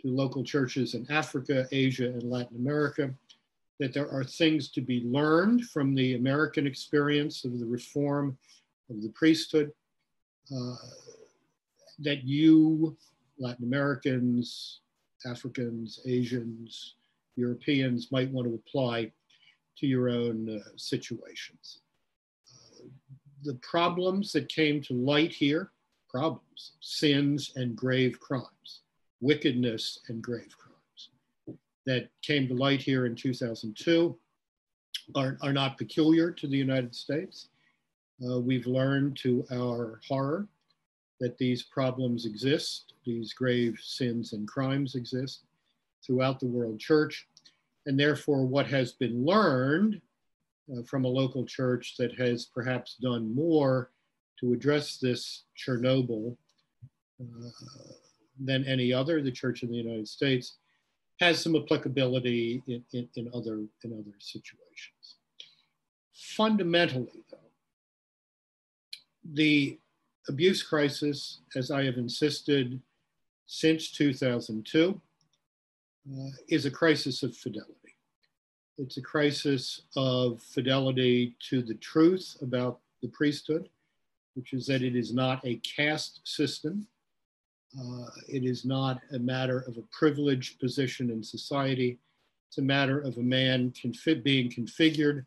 to 0.00 0.08
local 0.08 0.44
churches 0.44 0.94
in 0.94 1.10
Africa, 1.10 1.66
Asia, 1.72 2.06
and 2.06 2.22
Latin 2.22 2.56
America, 2.56 3.12
that 3.80 3.92
there 3.92 4.10
are 4.10 4.24
things 4.24 4.70
to 4.70 4.80
be 4.80 5.02
learned 5.04 5.64
from 5.66 5.94
the 5.94 6.14
American 6.14 6.66
experience 6.66 7.44
of 7.44 7.58
the 7.58 7.66
reform 7.66 8.36
of 8.90 9.02
the 9.02 9.08
priesthood, 9.10 9.72
uh, 10.54 10.76
that 11.98 12.24
you, 12.24 12.96
Latin 13.38 13.64
Americans, 13.64 14.80
Africans, 15.26 16.00
Asians, 16.06 16.94
Europeans 17.36 18.10
might 18.10 18.30
want 18.30 18.48
to 18.48 18.54
apply 18.54 19.10
to 19.76 19.86
your 19.86 20.08
own 20.08 20.58
uh, 20.58 20.68
situations. 20.76 21.80
Uh, 22.52 22.84
the 23.44 23.54
problems 23.54 24.32
that 24.32 24.48
came 24.48 24.80
to 24.82 24.94
light 24.94 25.32
here 25.32 25.70
problems, 26.08 26.72
sins, 26.80 27.52
and 27.56 27.76
grave 27.76 28.18
crimes, 28.20 28.82
wickedness, 29.20 30.00
and 30.08 30.22
grave 30.22 30.54
crimes 30.58 31.10
that 31.88 32.10
came 32.20 32.46
to 32.46 32.54
light 32.54 32.82
here 32.82 33.06
in 33.06 33.14
2002 33.14 34.16
are, 35.16 35.38
are 35.40 35.52
not 35.54 35.78
peculiar 35.78 36.30
to 36.30 36.46
the 36.46 36.56
United 36.56 36.94
States. 36.94 37.48
Uh, 38.22 38.38
we've 38.38 38.66
learned 38.66 39.16
to 39.16 39.44
our 39.52 40.00
horror 40.06 40.46
that 41.18 41.38
these 41.38 41.62
problems 41.62 42.26
exist, 42.26 42.92
these 43.06 43.32
grave 43.32 43.78
sins 43.82 44.34
and 44.34 44.46
crimes 44.46 44.96
exist 44.96 45.44
throughout 46.04 46.38
the 46.38 46.46
world 46.46 46.78
church. 46.78 47.26
And 47.86 47.98
therefore, 47.98 48.44
what 48.44 48.66
has 48.66 48.92
been 48.92 49.24
learned 49.24 50.00
uh, 50.70 50.82
from 50.82 51.06
a 51.06 51.08
local 51.08 51.46
church 51.46 51.96
that 51.98 52.18
has 52.18 52.44
perhaps 52.44 52.96
done 52.96 53.34
more 53.34 53.90
to 54.40 54.52
address 54.52 54.98
this 54.98 55.44
Chernobyl 55.56 56.36
uh, 57.20 57.48
than 58.38 58.64
any 58.64 58.92
other, 58.92 59.22
the 59.22 59.32
Church 59.32 59.62
in 59.62 59.70
the 59.70 59.76
United 59.76 60.08
States, 60.08 60.56
has 61.20 61.42
some 61.42 61.56
applicability 61.56 62.62
in, 62.68 62.84
in, 62.92 63.08
in, 63.16 63.30
other, 63.34 63.64
in 63.82 63.92
other 63.92 64.16
situations. 64.20 65.16
Fundamentally, 66.14 67.24
though, 67.30 67.38
the 69.32 69.78
abuse 70.28 70.62
crisis, 70.62 71.40
as 71.56 71.70
I 71.70 71.84
have 71.84 71.96
insisted 71.96 72.80
since 73.46 73.90
2002, 73.90 75.00
uh, 76.10 76.28
is 76.48 76.66
a 76.66 76.70
crisis 76.70 77.22
of 77.22 77.36
fidelity. 77.36 77.74
It's 78.78 78.96
a 78.96 79.02
crisis 79.02 79.82
of 79.96 80.40
fidelity 80.40 81.34
to 81.50 81.62
the 81.62 81.74
truth 81.74 82.36
about 82.40 82.78
the 83.02 83.08
priesthood, 83.08 83.68
which 84.38 84.52
is 84.52 84.66
that 84.66 84.82
it 84.82 84.94
is 84.94 85.12
not 85.12 85.44
a 85.44 85.56
caste 85.56 86.20
system. 86.22 86.86
Uh, 87.76 88.06
it 88.28 88.44
is 88.44 88.64
not 88.64 89.00
a 89.12 89.18
matter 89.18 89.64
of 89.66 89.76
a 89.76 89.82
privileged 89.90 90.60
position 90.60 91.10
in 91.10 91.24
society. 91.24 91.98
It's 92.48 92.58
a 92.58 92.62
matter 92.62 93.00
of 93.00 93.16
a 93.16 93.22
man 93.22 93.72
confi- 93.72 94.22
being 94.22 94.48
configured 94.48 95.26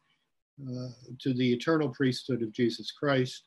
uh, 0.66 0.88
to 1.20 1.34
the 1.34 1.52
eternal 1.52 1.90
priesthood 1.90 2.42
of 2.42 2.54
Jesus 2.54 2.90
Christ 2.92 3.44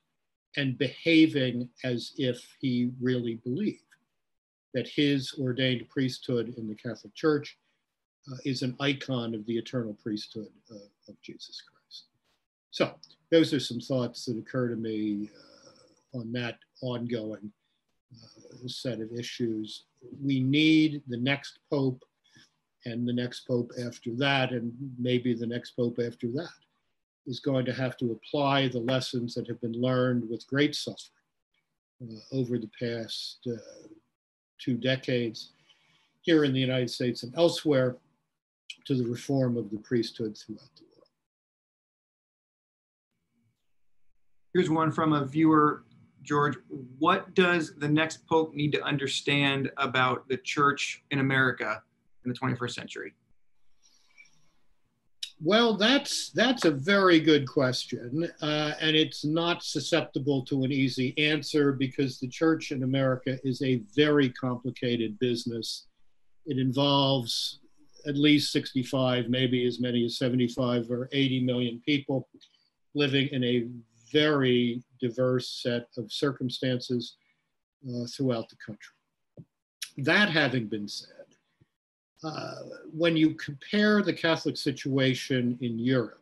and 0.59 0.76
behaving 0.76 1.71
as 1.83 2.12
if 2.18 2.47
he 2.61 2.90
really 3.00 3.37
believed 3.37 3.80
that 4.75 4.87
his 4.87 5.35
ordained 5.40 5.88
priesthood 5.88 6.52
in 6.59 6.68
the 6.68 6.75
Catholic 6.75 7.14
Church 7.14 7.56
uh, 8.30 8.37
is 8.44 8.61
an 8.61 8.76
icon 8.80 9.35
of 9.35 9.47
the 9.47 9.56
eternal 9.56 9.97
priesthood 10.02 10.52
uh, 10.71 10.75
of 11.09 11.21
Jesus 11.23 11.62
Christ. 11.62 12.04
So, 12.71 12.92
those 13.30 13.54
are 13.54 13.61
some 13.61 13.80
thoughts 13.80 14.26
that 14.26 14.38
occur 14.38 14.68
to 14.68 14.76
me 14.76 15.30
uh, 15.35 15.53
on 16.14 16.33
that 16.33 16.56
ongoing 16.83 17.52
uh, 18.14 18.68
set 18.68 19.00
of 19.00 19.12
issues. 19.12 19.85
We 20.23 20.40
need 20.40 21.02
the 21.09 21.16
next 21.16 21.59
pope 21.71 22.02
and 22.87 23.09
the 23.09 23.12
next 23.12 23.47
pope 23.47 23.73
after 23.85 24.11
that, 24.16 24.52
and 24.52 24.73
maybe 24.99 25.35
the 25.35 25.47
next 25.47 25.73
pope 25.73 25.99
after 26.04 26.28
that, 26.33 26.49
is 27.26 27.40
going 27.40 27.64
to 27.64 27.73
have 27.73 27.97
to 27.97 28.12
apply 28.12 28.68
the 28.68 28.80
lessons 28.80 29.35
that 29.35 29.49
have 29.49 29.61
been 29.61 29.80
learned 29.80 30.28
with 30.28 30.47
great 30.47 30.75
suffering 30.75 31.00
uh, 32.02 32.37
over 32.37 32.59
the 32.59 32.71
past 32.78 33.38
uh, 33.50 33.56
two 34.59 34.75
decades 34.75 35.52
here 36.23 36.44
in 36.44 36.52
the 36.52 36.61
United 36.61 36.90
States 36.90 37.23
and 37.23 37.35
elsewhere 37.37 37.97
to 38.87 38.94
the 38.94 39.09
reform 39.09 39.56
of 39.56 39.71
the 39.71 39.78
priesthood 39.78 40.37
throughout 40.37 40.68
the 40.76 40.85
world. 40.85 41.09
Here's 44.52 44.71
one 44.71 44.92
from 44.92 45.12
a 45.12 45.25
viewer 45.25 45.85
George, 46.25 46.57
what 46.99 47.35
does 47.35 47.75
the 47.76 47.88
next 47.88 48.26
pope 48.26 48.54
need 48.54 48.73
to 48.73 48.83
understand 48.83 49.71
about 49.76 50.26
the 50.28 50.38
church 50.38 51.04
in 51.11 51.21
America 51.21 51.83
in 52.25 52.33
the 52.33 52.38
21st 52.38 52.73
century? 52.73 53.14
Well, 55.43 55.76
that's 55.76 56.31
that's 56.31 56.64
a 56.64 56.71
very 56.71 57.21
good 57.21 57.47
question, 57.47 58.31
uh, 58.40 58.73
and 58.81 58.97
it's 58.97 59.25
not 59.25 59.62
susceptible 59.62 60.45
to 60.47 60.62
an 60.62 60.73
easy 60.73 61.12
answer 61.19 61.73
because 61.73 62.19
the 62.19 62.28
church 62.28 62.71
in 62.71 62.83
America 62.83 63.38
is 63.45 63.61
a 63.61 63.83
very 63.95 64.31
complicated 64.31 65.19
business. 65.19 65.87
It 66.47 66.59
involves 66.59 67.59
at 68.07 68.16
least 68.16 68.52
65, 68.52 69.28
maybe 69.28 69.66
as 69.66 69.81
many 69.81 70.04
as 70.04 70.19
75 70.19 70.90
or 70.90 71.09
80 71.12 71.40
million 71.43 71.83
people 71.85 72.28
living 72.95 73.28
in 73.33 73.43
a 73.43 73.66
very 74.12 74.83
diverse 75.08 75.49
set 75.62 75.88
of 75.99 76.11
circumstances 76.11 77.16
uh, 77.88 78.06
throughout 78.06 78.49
the 78.49 78.56
country. 78.56 78.94
That 79.99 80.30
having 80.30 80.66
been 80.66 80.88
said, 80.88 81.26
uh, 82.25 82.54
when 82.92 83.16
you 83.16 83.34
compare 83.34 84.02
the 84.02 84.12
Catholic 84.12 84.56
situation 84.56 85.58
in 85.61 85.78
Europe 85.78 86.20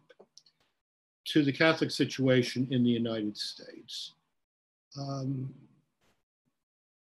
to 1.26 1.44
the 1.44 1.52
Catholic 1.52 1.90
situation 1.90 2.66
in 2.70 2.82
the 2.82 2.90
United 2.90 3.36
States, 3.36 4.14
um, 4.98 5.54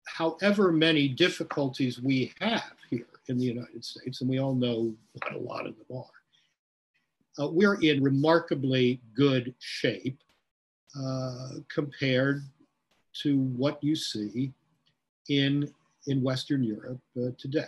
however 0.06 0.72
many 0.72 1.08
difficulties 1.08 2.02
we 2.02 2.34
have 2.42 2.76
here 2.90 3.14
in 3.30 3.38
the 3.38 3.46
United 3.46 3.84
States, 3.86 4.20
and 4.20 4.30
we 4.30 4.40
all 4.40 4.54
know 4.54 4.94
what 5.14 5.34
a 5.34 5.38
lot 5.38 5.66
of 5.66 5.76
them 5.78 5.98
are, 5.98 6.18
uh, 7.40 7.48
we're 7.48 7.80
in 7.82 8.04
remarkably 8.04 9.00
good 9.16 9.56
shape 9.60 10.20
uh, 11.00 11.50
compared 11.74 12.44
to 13.14 13.40
what 13.40 13.84
you 13.84 13.96
see 13.96 14.52
in, 15.30 15.72
in 16.08 16.22
Western 16.22 16.64
Europe 16.64 17.00
uh, 17.18 17.30
today. 17.38 17.66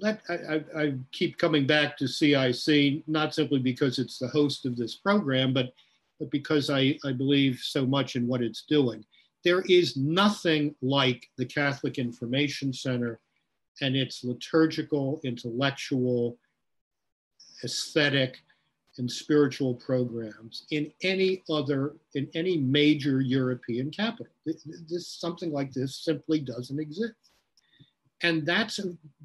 Let, 0.00 0.20
I, 0.28 0.62
I, 0.76 0.94
keep 1.10 1.38
coming 1.38 1.66
back 1.66 1.96
to 1.96 2.06
CIC, 2.06 3.02
not 3.08 3.34
simply 3.34 3.60
because 3.60 3.98
it's 3.98 4.18
the 4.18 4.28
host 4.28 4.66
of 4.66 4.76
this 4.76 4.96
program, 4.96 5.54
but, 5.54 5.72
but 6.18 6.30
because 6.30 6.68
I, 6.68 6.98
I 7.04 7.12
believe 7.12 7.60
so 7.62 7.86
much 7.86 8.14
in 8.14 8.26
what 8.26 8.42
it's 8.42 8.64
doing. 8.68 9.04
There 9.42 9.62
is 9.62 9.96
nothing 9.96 10.74
like 10.82 11.28
the 11.38 11.46
Catholic 11.46 11.98
Information 11.98 12.74
Center 12.74 13.20
and 13.80 13.96
its 13.96 14.22
liturgical, 14.22 15.20
intellectual, 15.24 16.36
aesthetic, 17.64 18.38
and 19.00 19.10
spiritual 19.10 19.74
programs 19.74 20.66
in 20.70 20.92
any 21.02 21.42
other, 21.50 21.94
in 22.14 22.28
any 22.34 22.58
major 22.58 23.20
European 23.20 23.90
capital. 23.90 24.32
This, 24.46 25.08
something 25.08 25.50
like 25.50 25.72
this 25.72 26.04
simply 26.04 26.38
doesn't 26.38 26.78
exist. 26.78 27.14
And 28.22 28.46
that's, 28.46 28.78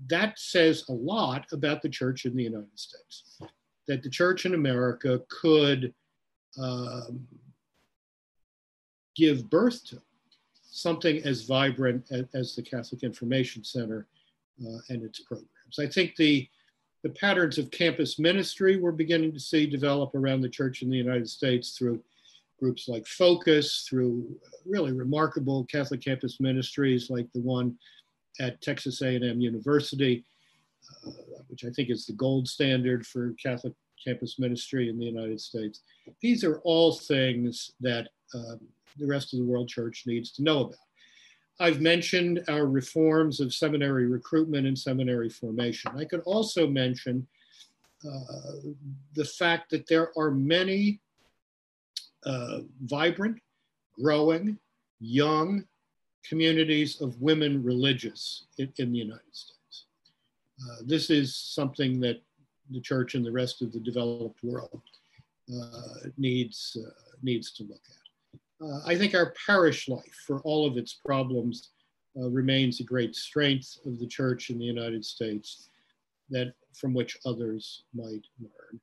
that 0.07 0.39
says 0.39 0.85
a 0.89 0.93
lot 0.93 1.45
about 1.51 1.81
the 1.81 1.89
church 1.89 2.25
in 2.25 2.35
the 2.35 2.43
United 2.43 2.79
States, 2.79 3.39
that 3.87 4.01
the 4.01 4.09
church 4.09 4.45
in 4.45 4.53
America 4.53 5.21
could 5.29 5.93
um, 6.57 7.27
give 9.15 9.49
birth 9.49 9.85
to 9.89 10.01
something 10.63 11.17
as 11.23 11.43
vibrant 11.43 12.05
as, 12.11 12.25
as 12.33 12.55
the 12.55 12.63
Catholic 12.63 13.03
Information 13.03 13.63
Center 13.63 14.07
uh, 14.65 14.79
and 14.89 15.03
its 15.03 15.19
programs. 15.19 15.77
I 15.79 15.87
think 15.87 16.15
the, 16.15 16.47
the 17.05 17.11
patterns 17.11 17.59
of 17.59 17.69
campus 17.69 18.17
ministry 18.17 18.77
we're 18.77 18.91
beginning 18.91 19.31
to 19.31 19.39
see 19.39 19.67
develop 19.67 20.15
around 20.15 20.41
the 20.41 20.49
church 20.49 20.81
in 20.81 20.89
the 20.89 20.97
United 20.97 21.29
States 21.29 21.77
through 21.77 22.01
groups 22.59 22.87
like 22.87 23.05
Focus, 23.05 23.85
through 23.87 24.25
really 24.65 24.91
remarkable 24.91 25.65
Catholic 25.65 26.01
campus 26.01 26.39
ministries 26.39 27.11
like 27.11 27.31
the 27.33 27.41
one 27.41 27.77
at 28.39 28.59
Texas 28.59 29.03
A&M 29.03 29.39
University, 29.39 30.25
uh, 31.05 31.11
which 31.47 31.63
I 31.63 31.69
think 31.69 31.91
is 31.91 32.07
the 32.07 32.13
gold 32.13 32.47
standard 32.47 33.05
for 33.05 33.33
Catholic 33.33 33.73
campus 34.03 34.39
ministry 34.39 34.89
in 34.89 34.97
the 34.97 35.05
United 35.05 35.39
States. 35.39 35.81
These 36.21 36.43
are 36.43 36.57
all 36.63 36.91
things 36.91 37.69
that 37.81 38.09
um, 38.33 38.59
the 38.97 39.05
rest 39.05 39.31
of 39.31 39.37
the 39.37 39.45
world 39.45 39.69
church 39.69 40.05
needs 40.07 40.31
to 40.31 40.41
know 40.41 40.61
about. 40.61 40.84
I've 41.59 41.79
mentioned 41.79 42.43
our 42.49 42.67
reforms 42.67 43.39
of 43.39 43.53
seminary 43.53 44.07
recruitment 44.07 44.67
and 44.67 44.77
seminary 44.77 45.29
formation. 45.29 45.91
I 45.95 46.05
could 46.05 46.21
also 46.21 46.67
mention 46.67 47.25
uh, 48.05 48.71
the 49.13 49.25
fact 49.25 49.69
that 49.71 49.87
there 49.87 50.11
are 50.17 50.31
many 50.31 50.99
uh, 52.25 52.59
vibrant, 52.83 53.39
growing, 54.01 54.57
young 54.99 55.63
communities 56.27 56.99
of 57.01 57.21
women 57.21 57.63
religious 57.63 58.47
in, 58.57 58.71
in 58.77 58.91
the 58.91 58.99
United 58.99 59.21
States. 59.31 59.85
Uh, 60.61 60.77
this 60.85 61.09
is 61.09 61.35
something 61.35 61.99
that 62.01 62.21
the 62.71 62.81
church 62.81 63.15
and 63.15 63.25
the 63.25 63.31
rest 63.31 63.61
of 63.61 63.71
the 63.71 63.79
developed 63.79 64.43
world 64.43 64.81
uh, 65.55 66.09
needs, 66.17 66.75
uh, 66.85 66.89
needs 67.21 67.51
to 67.53 67.63
look 67.63 67.81
at 67.89 68.04
uh, 68.61 68.79
I 68.85 68.95
think 68.95 69.13
our 69.13 69.33
parish 69.45 69.87
life, 69.87 70.15
for 70.25 70.39
all 70.41 70.65
of 70.65 70.77
its 70.77 70.93
problems, 70.93 71.71
uh, 72.17 72.29
remains 72.29 72.79
a 72.79 72.83
great 72.83 73.15
strength 73.15 73.77
of 73.85 73.99
the 73.99 74.07
church 74.07 74.49
in 74.49 74.57
the 74.57 74.65
United 74.65 75.03
States 75.03 75.69
that 76.29 76.53
from 76.73 76.93
which 76.93 77.17
others 77.25 77.83
might 77.93 78.25
learn. 78.39 78.79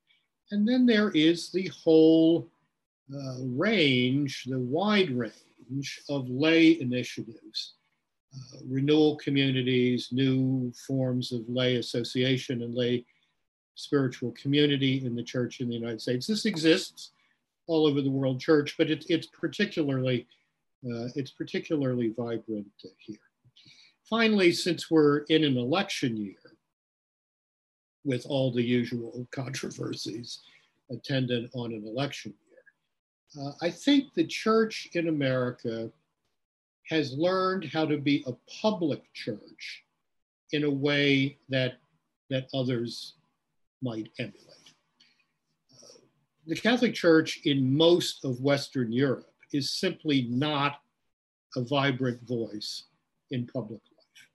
And 0.51 0.69
then 0.69 0.85
there 0.85 1.11
is 1.11 1.51
the 1.51 1.69
whole 1.69 2.49
uh, 3.15 3.37
range, 3.41 4.45
the 4.45 4.59
wide 4.59 5.11
range 5.11 6.01
of 6.09 6.29
lay 6.29 6.81
initiatives, 6.81 7.75
uh, 8.35 8.59
renewal 8.67 9.17
communities, 9.17 10.09
new 10.13 10.73
forms 10.87 11.33
of 11.33 11.49
lay 11.49 11.77
association 11.77 12.63
and 12.63 12.75
lay 12.75 13.05
spiritual 13.75 14.33
community 14.33 15.05
in 15.05 15.15
the 15.15 15.23
church 15.23 15.61
in 15.61 15.69
the 15.69 15.75
United 15.75 16.01
States. 16.01 16.27
This 16.27 16.45
exists 16.45 17.13
all 17.67 17.87
over 17.87 18.01
the 18.01 18.11
world 18.11 18.41
church, 18.41 18.75
but 18.77 18.91
it, 18.91 19.05
it's 19.09 19.27
particularly 19.27 20.27
uh, 20.85 21.07
it's 21.15 21.31
particularly 21.31 22.13
vibrant 22.17 22.67
here. 22.99 23.17
Finally, 24.11 24.53
since 24.53 24.91
we're 24.91 25.19
in 25.29 25.45
an 25.45 25.57
election 25.57 26.17
year, 26.17 26.35
with 28.05 28.27
all 28.29 28.53
the 28.53 28.63
usual 28.63 29.27
controversies 29.31 30.41
attendant 30.91 31.49
on 31.55 31.73
an 31.73 31.87
election 31.87 32.35
year, 32.49 33.47
uh, 33.47 33.53
I 33.63 33.71
think 33.71 34.13
the 34.15 34.27
church 34.27 34.89
in 34.95 35.09
America 35.09 35.89
has 36.89 37.13
learned 37.13 37.71
how 37.73 37.87
to 37.87 37.97
be 37.97 38.25
a 38.27 38.33
public 38.61 39.03
church 39.15 39.85
in 40.51 40.65
a 40.65 40.71
way 40.71 41.39
that 41.49 41.75
that 42.29 42.49
others 42.55 43.15
might 43.83 44.09
emulate 44.19 44.62
the 46.47 46.57
Catholic 46.57 46.95
Church 46.95 47.41
in 47.45 47.77
most 47.77 48.25
of 48.25 48.41
Western 48.41 48.93
Europe 48.93 49.33
is 49.53 49.71
simply 49.71 50.27
not 50.29 50.81
a 51.57 51.63
vibrant 51.63 52.21
voice 52.27 52.85
in 53.31 53.47
public 53.47 53.81
life. 53.97 54.27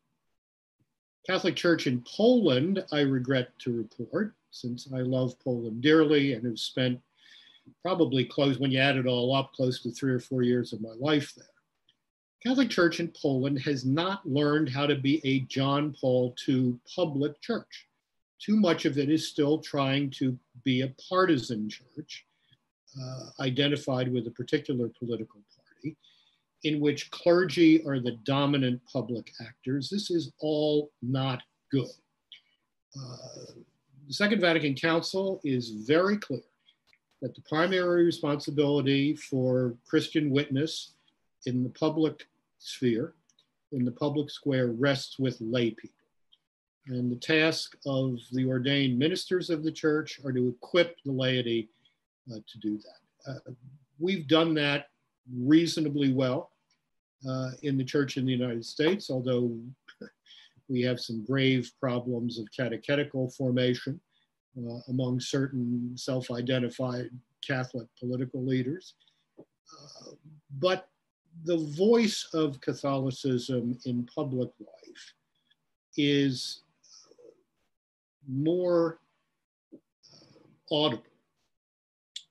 Catholic 1.27 1.55
Church 1.55 1.87
in 1.87 2.03
Poland, 2.07 2.83
I 2.91 3.01
regret 3.01 3.49
to 3.59 3.73
report, 3.73 4.35
since 4.51 4.87
I 4.93 4.99
love 4.99 5.37
Poland 5.39 5.81
dearly 5.81 6.33
and 6.33 6.45
have 6.45 6.59
spent 6.59 7.01
probably 7.81 8.23
close, 8.23 8.59
when 8.59 8.71
you 8.71 8.79
add 8.79 8.95
it 8.95 9.05
all 9.05 9.35
up, 9.35 9.51
close 9.51 9.81
to 9.81 9.91
three 9.91 10.13
or 10.13 10.21
four 10.21 10.41
years 10.41 10.71
of 10.71 10.81
my 10.81 10.93
life 10.97 11.33
there. 11.35 11.45
Catholic 12.45 12.69
Church 12.69 13.01
in 13.01 13.09
Poland 13.09 13.59
has 13.63 13.83
not 13.83 14.25
learned 14.25 14.69
how 14.69 14.87
to 14.87 14.95
be 14.95 15.19
a 15.25 15.41
John 15.41 15.93
Paul 15.99 16.33
II 16.47 16.79
public 16.95 17.41
church 17.41 17.87
too 18.39 18.55
much 18.55 18.85
of 18.85 18.97
it 18.97 19.09
is 19.09 19.27
still 19.27 19.59
trying 19.59 20.09
to 20.11 20.37
be 20.63 20.81
a 20.81 20.93
partisan 21.09 21.69
church 21.69 22.25
uh, 23.01 23.29
identified 23.41 24.11
with 24.11 24.27
a 24.27 24.31
particular 24.31 24.89
political 24.97 25.41
party 25.55 25.97
in 26.63 26.79
which 26.79 27.11
clergy 27.11 27.85
are 27.85 27.99
the 27.99 28.17
dominant 28.23 28.81
public 28.91 29.31
actors. 29.45 29.89
This 29.89 30.09
is 30.09 30.31
all 30.39 30.91
not 31.01 31.41
good. 31.71 31.89
Uh, 32.95 33.53
the 34.07 34.13
Second 34.13 34.41
Vatican 34.41 34.73
Council 34.73 35.39
is 35.43 35.69
very 35.69 36.17
clear 36.17 36.41
that 37.21 37.35
the 37.35 37.41
primary 37.41 38.05
responsibility 38.05 39.15
for 39.15 39.75
Christian 39.85 40.29
witness 40.29 40.93
in 41.45 41.63
the 41.63 41.69
public 41.69 42.27
sphere, 42.59 43.13
in 43.71 43.85
the 43.85 43.91
public 43.91 44.29
square, 44.29 44.67
rests 44.67 45.19
with 45.19 45.37
lay 45.41 45.71
people. 45.71 45.96
And 46.87 47.11
the 47.11 47.17
task 47.17 47.75
of 47.85 48.19
the 48.31 48.45
ordained 48.45 48.97
ministers 48.97 49.49
of 49.49 49.63
the 49.63 49.71
church 49.71 50.19
are 50.23 50.31
to 50.31 50.49
equip 50.49 50.95
the 51.03 51.11
laity 51.11 51.69
uh, 52.31 52.35
to 52.35 52.57
do 52.59 52.77
that. 52.77 53.31
Uh, 53.31 53.51
we've 53.99 54.27
done 54.27 54.53
that 54.53 54.87
reasonably 55.35 56.13
well 56.13 56.51
uh, 57.27 57.51
in 57.63 57.77
the 57.77 57.83
church 57.83 58.17
in 58.17 58.25
the 58.25 58.31
United 58.31 58.65
States, 58.65 59.09
although 59.09 59.51
we 60.69 60.81
have 60.81 60.99
some 60.99 61.25
grave 61.25 61.71
problems 61.79 62.39
of 62.39 62.47
catechetical 62.55 63.29
formation 63.31 63.99
uh, 64.57 64.79
among 64.87 65.19
certain 65.19 65.91
self 65.95 66.31
identified 66.31 67.09
Catholic 67.45 67.87
political 67.99 68.43
leaders. 68.45 68.95
Uh, 69.39 70.11
but 70.59 70.87
the 71.43 71.57
voice 71.57 72.27
of 72.33 72.59
Catholicism 72.61 73.77
in 73.85 74.05
public 74.05 74.49
life 74.59 75.13
is 75.97 76.61
more 78.27 78.99
audible 80.71 81.03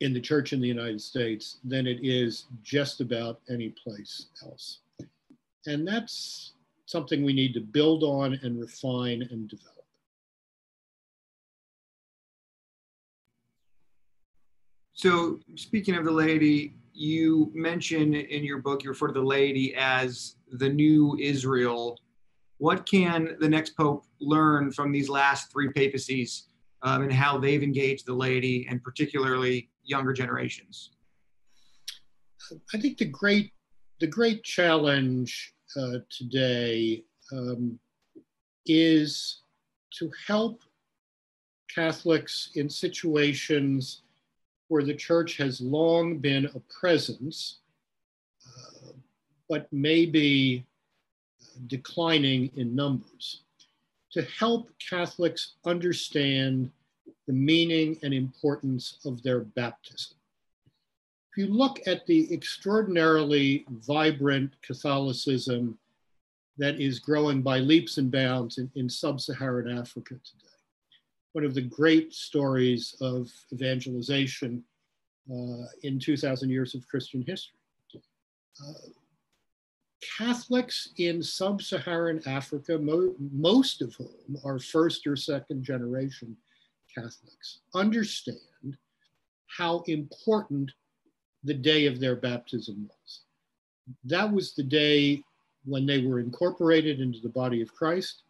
in 0.01 0.13
the 0.13 0.21
church 0.21 0.53
in 0.53 0.61
the 0.61 0.69
United 0.69 1.01
States 1.01 1.59
than 1.65 1.87
it 1.87 1.99
is 2.03 2.47
just 2.63 3.01
about 3.01 3.41
any 3.49 3.71
place 3.83 4.27
else. 4.43 4.81
And 5.67 5.87
that's 5.87 6.53
something 6.85 7.25
we 7.25 7.33
need 7.33 7.55
to 7.55 7.61
build 7.61 8.05
on 8.05 8.39
and 8.43 8.61
refine 8.61 9.27
and 9.31 9.49
develop. 9.49 9.73
So, 14.93 15.41
speaking 15.57 15.95
of 15.95 16.05
the 16.05 16.11
laity, 16.11 16.75
you 16.95 17.51
mention 17.55 18.15
in 18.15 18.45
your 18.45 18.59
book, 18.59 18.83
you 18.83 18.91
refer 18.91 19.09
to 19.09 19.13
the 19.13 19.21
laity 19.21 19.75
as 19.75 20.37
the 20.53 20.69
new 20.69 21.19
Israel 21.21 21.99
what 22.59 22.87
can 22.87 23.37
the 23.39 23.49
next 23.49 23.77
pope 23.77 24.06
learn 24.21 24.71
from 24.73 24.93
these 24.93 25.09
last 25.09 25.53
three 25.53 25.71
papacies 25.73 26.49
um, 26.83 27.03
and 27.03 27.13
how 27.13 27.39
they've 27.39 27.63
engaged 27.63 28.07
the 28.07 28.15
laity 28.15 28.67
and 28.71 28.83
particularly 28.83 29.71
younger 29.85 30.13
generations? 30.13 30.91
I 32.73 32.79
think 32.79 32.99
the 32.99 33.07
great 33.07 33.53
the 33.99 34.07
great 34.07 34.45
challenge 34.45 35.55
uh, 35.77 35.99
today 36.11 37.03
um, 37.33 37.79
is 38.67 39.43
to 39.99 40.11
help 40.27 40.63
Catholics 41.75 42.51
in 42.55 42.69
situations 42.69 44.03
where 44.69 44.83
the 44.83 44.95
church 44.95 45.37
has 45.37 45.61
long 45.61 46.19
been 46.19 46.47
a 46.55 46.61
presence, 46.81 47.61
uh, 48.47 48.93
but 49.49 49.67
maybe 49.73 50.67
declining 51.69 52.51
in 52.57 52.75
numbers, 52.75 53.43
to 54.17 54.23
help 54.23 54.71
Catholics 54.79 55.57
understand 55.67 56.71
the 57.27 57.35
meaning 57.35 57.99
and 58.03 58.15
importance 58.15 58.99
of 59.05 59.23
their 59.23 59.41
baptism. 59.41 60.17
If 61.31 61.37
you 61.37 61.53
look 61.53 61.81
at 61.87 62.07
the 62.07 62.33
extraordinarily 62.33 63.67
vibrant 63.69 64.55
Catholicism 64.63 65.79
that 66.57 66.81
is 66.81 66.99
growing 66.99 67.43
by 67.43 67.59
leaps 67.59 67.99
and 67.99 68.11
bounds 68.11 68.57
in, 68.57 68.71
in 68.75 68.89
sub 68.89 69.21
Saharan 69.21 69.77
Africa 69.79 70.15
today, 70.15 70.55
one 71.33 71.45
of 71.45 71.53
the 71.53 71.61
great 71.61 72.15
stories 72.15 72.97
of 73.03 73.31
evangelization 73.53 74.65
uh, 75.31 75.67
in 75.83 75.99
2,000 75.99 76.49
years 76.49 76.75
of 76.75 76.89
Christian 76.89 77.21
history. 77.21 77.59
Uh, 78.67 78.73
Catholics 80.01 80.91
in 80.99 81.23
sub 81.23 81.63
Saharan 81.63 82.21
Africa, 82.27 82.79
mo 82.79 83.15
most 83.33 83.83
of 83.83 83.95
whom 83.95 84.39
are 84.45 84.59
first 84.59 85.07
or 85.07 85.17
second 85.17 85.65
generation 85.65 86.37
Catholics, 86.95 87.61
understand 87.75 88.77
how 89.47 89.83
important 89.87 90.71
the 91.45 91.55
day 91.55 91.87
of 91.87 92.01
their 92.01 92.17
baptism 92.17 92.89
was. 92.89 93.21
That 94.05 94.31
was 94.31 94.55
the 94.55 94.63
day 94.63 95.23
when 95.65 95.87
they 95.87 96.05
were 96.05 96.21
incorporated 96.21 97.01
into 97.01 97.21
the 97.21 97.29
body 97.29 97.63
of 97.63 97.75
Christ, 97.75 98.23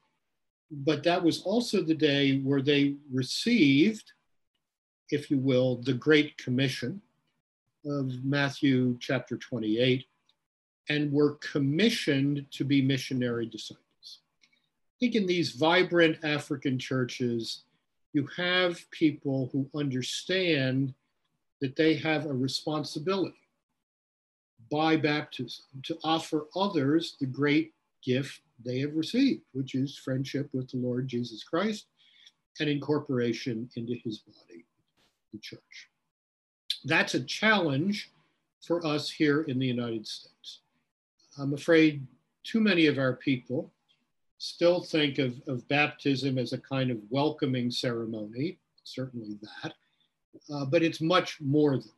but 0.71 1.03
that 1.05 1.23
was 1.23 1.43
also 1.43 1.83
the 1.83 1.95
day 1.95 2.39
where 2.39 2.63
they 2.63 2.97
received, 3.13 4.13
if 5.11 5.31
you 5.31 5.39
will, 5.39 5.77
the 5.77 5.95
Great 5.95 6.37
Commission 6.39 7.01
of 7.85 8.25
Matthew 8.25 8.97
chapter 9.01 9.37
28 9.37 10.07
and 10.89 11.13
were 11.13 11.35
commissioned 11.37 12.47
to 12.53 12.65
be 12.65 12.81
missionary 12.83 13.47
disciples. 13.47 14.21
I 14.45 14.97
think 15.01 15.15
in 15.15 15.27
these 15.27 15.53
vibrant 15.53 16.19
African 16.25 16.79
churches, 16.79 17.63
you 18.13 18.27
have 18.37 18.91
people 18.91 19.51
who 19.53 19.69
understand 19.79 20.95
that 21.61 21.77
they 21.77 21.95
have 21.95 22.27
a 22.27 22.33
responsibility 22.33 23.37
by 24.71 24.97
baptism 24.97 25.65
to 25.85 25.99
offer 26.03 26.47
others 26.57 27.17
the 27.21 27.27
great 27.27 27.73
gift 28.03 28.41
they 28.65 28.81
have 28.81 28.95
received, 28.95 29.43
which 29.53 29.75
is 29.75 29.97
friendship 29.97 30.49
with 30.53 30.71
the 30.71 30.79
Lord 30.79 31.09
Jesus 31.09 31.45
Christ 31.45 31.87
and 32.59 32.69
incorporation 32.69 33.69
into 33.77 33.95
his 34.03 34.19
body, 34.19 34.65
the 35.33 35.39
church. 35.39 35.91
That's 36.85 37.15
a 37.15 37.25
challenge 37.25 38.11
for 38.63 38.85
us 38.87 39.11
here 39.11 39.43
in 39.43 39.59
the 39.59 39.67
United 39.67 40.07
States. 40.07 40.61
I'm 41.39 41.55
afraid 41.55 42.07
too 42.45 42.61
many 42.61 42.87
of 42.87 42.99
our 42.99 43.15
people 43.15 43.73
still 44.39 44.83
think 44.83 45.19
of, 45.19 45.41
of 45.47 45.67
baptism 45.69 46.39
as 46.39 46.53
a 46.53 46.59
kind 46.59 46.91
of 46.91 46.99
welcoming 47.11 47.71
ceremony, 47.71 48.59
certainly 48.85 49.39
that, 49.63 49.75
uh, 50.53 50.65
but 50.65 50.83
it's 50.83 51.01
much 51.01 51.41
more 51.41 51.73
than 51.73 51.81
that. 51.83 51.93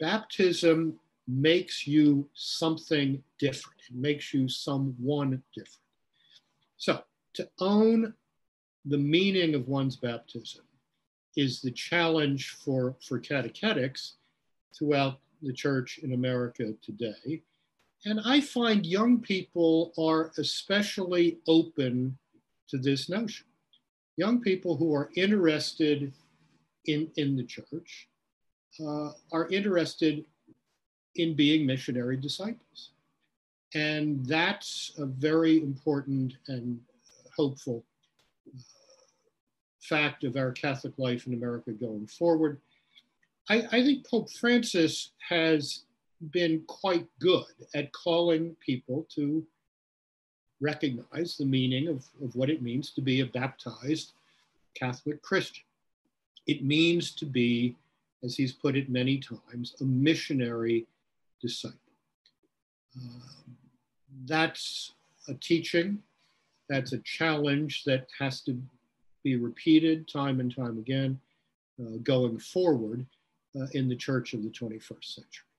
Baptism 0.00 0.98
makes 1.28 1.86
you 1.86 2.28
something 2.34 3.22
different. 3.38 3.80
It 3.88 3.94
makes 3.94 4.34
you 4.34 4.48
someone 4.48 5.42
different. 5.54 5.78
So 6.76 7.02
to 7.34 7.48
own 7.60 8.12
the 8.84 8.98
meaning 8.98 9.54
of 9.54 9.68
one's 9.68 9.96
baptism 9.96 10.64
is 11.36 11.60
the 11.60 11.70
challenge 11.70 12.50
for, 12.50 12.96
for 13.06 13.18
catechetics 13.18 14.14
throughout 14.76 15.20
the 15.42 15.52
church 15.52 15.98
in 16.02 16.12
America 16.12 16.74
today. 16.82 17.42
And 18.04 18.20
I 18.24 18.40
find 18.40 18.84
young 18.84 19.20
people 19.20 19.92
are 19.96 20.32
especially 20.38 21.38
open 21.46 22.18
to 22.68 22.78
this 22.78 23.08
notion. 23.08 23.46
Young 24.16 24.40
people 24.40 24.76
who 24.76 24.94
are 24.94 25.10
interested 25.16 26.12
in, 26.86 27.10
in 27.16 27.36
the 27.36 27.44
church 27.44 28.08
uh, 28.80 29.10
are 29.30 29.48
interested 29.50 30.24
in 31.16 31.34
being 31.34 31.66
missionary 31.66 32.16
disciples. 32.16 32.90
And 33.74 34.24
that's 34.26 34.92
a 34.98 35.06
very 35.06 35.58
important 35.58 36.34
and 36.48 36.80
hopeful 37.36 37.84
uh, 38.48 38.60
fact 39.80 40.24
of 40.24 40.36
our 40.36 40.52
Catholic 40.52 40.94
life 40.98 41.26
in 41.26 41.34
America 41.34 41.70
going 41.70 42.06
forward. 42.06 42.60
I, 43.48 43.62
I 43.72 43.82
think 43.82 44.06
Pope 44.06 44.30
Francis 44.30 45.10
has 45.28 45.84
been 46.30 46.62
quite 46.66 47.06
good 47.18 47.44
at 47.74 47.92
calling 47.92 48.56
people 48.64 49.06
to 49.14 49.44
recognize 50.60 51.36
the 51.36 51.44
meaning 51.44 51.88
of, 51.88 52.06
of 52.22 52.34
what 52.36 52.48
it 52.48 52.62
means 52.62 52.90
to 52.92 53.00
be 53.00 53.20
a 53.20 53.26
baptized 53.26 54.12
Catholic 54.74 55.20
Christian. 55.22 55.64
It 56.46 56.64
means 56.64 57.12
to 57.16 57.26
be, 57.26 57.76
as 58.22 58.36
he's 58.36 58.52
put 58.52 58.76
it 58.76 58.88
many 58.88 59.18
times, 59.18 59.74
a 59.80 59.84
missionary 59.84 60.86
disciple. 61.40 61.78
Uh, 62.96 63.26
that's 64.26 64.92
a 65.28 65.34
teaching, 65.34 66.02
that's 66.68 66.92
a 66.92 66.98
challenge 66.98 67.84
that 67.84 68.06
has 68.18 68.40
to 68.42 68.60
be 69.24 69.36
repeated 69.36 70.08
time 70.08 70.40
and 70.40 70.54
time 70.54 70.78
again 70.78 71.18
uh, 71.80 71.96
going 72.02 72.38
forward 72.38 73.04
uh, 73.56 73.66
in 73.72 73.88
the 73.88 73.96
church 73.96 74.34
of 74.34 74.42
the 74.42 74.50
21st 74.50 75.04
century. 75.04 75.51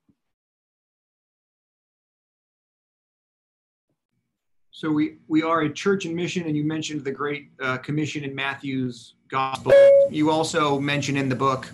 So 4.76 4.90
we 4.90 5.18
we 5.28 5.44
are 5.44 5.62
a 5.62 5.72
church 5.72 6.06
and 6.06 6.16
mission, 6.16 6.48
and 6.48 6.58
you 6.58 6.64
mentioned 6.64 7.04
the 7.04 7.12
Great 7.12 7.52
uh, 7.62 7.78
Commission 7.78 8.24
in 8.24 8.34
Matthew's 8.34 9.14
Gospel. 9.30 9.72
You 10.10 10.32
also 10.32 10.80
mention 10.80 11.16
in 11.16 11.30
the 11.30 11.36
book, 11.36 11.70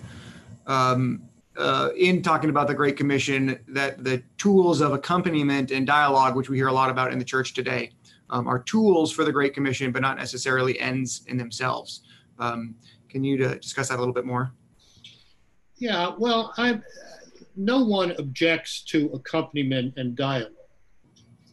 um, 0.68 1.22
uh, 1.56 1.92
in 1.96 2.22
talking 2.22 2.50
about 2.50 2.68
the 2.68 2.74
Great 2.74 2.98
Commission, 2.98 3.58
that 3.70 4.04
the 4.04 4.22
tools 4.38 4.82
of 4.82 4.92
accompaniment 4.92 5.72
and 5.72 5.88
dialogue, 5.88 6.36
which 6.36 6.50
we 6.50 6.58
hear 6.58 6.68
a 6.68 6.74
lot 6.74 6.90
about 6.90 7.14
in 7.14 7.20
the 7.20 7.24
church 7.24 7.54
today, 7.54 7.92
um, 8.32 8.50
are 8.50 8.60
tools 8.60 9.14
for 9.14 9.24
the 9.24 9.32
Great 9.32 9.54
Commission, 9.54 9.94
but 9.94 10.02
not 10.02 10.18
necessarily 10.18 10.78
ends 10.78 11.22
in 11.28 11.38
themselves. 11.38 12.02
Um, 12.38 12.76
can 13.08 13.24
you 13.24 13.46
uh, 13.46 13.54
discuss 13.54 13.88
that 13.88 13.96
a 13.96 14.02
little 14.02 14.14
bit 14.14 14.26
more? 14.26 14.52
Yeah, 15.78 16.12
well, 16.18 16.54
I 16.58 16.82
no 17.56 17.82
one 17.82 18.12
objects 18.20 18.82
to 18.92 19.10
accompaniment 19.14 19.94
and 19.96 20.18
dialogue, 20.18 20.52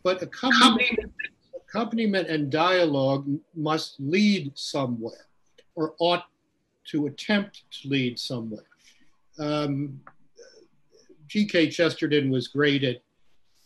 but 0.03 0.21
accompaniment 0.23 1.13
accompaniment 1.77 2.29
and 2.29 2.51
dialogue 2.51 3.27
must 3.55 3.97
lead 3.99 4.51
somewhere 4.55 5.27
or 5.75 5.95
ought 5.99 6.25
to 6.87 7.07
attempt 7.07 7.65
to 7.71 7.89
lead 7.89 8.19
somewhere. 8.19 8.65
Um, 9.39 10.01
G.K. 11.29 11.69
Chesterton 11.69 12.31
was 12.31 12.49
great 12.49 12.83
at, 12.83 13.03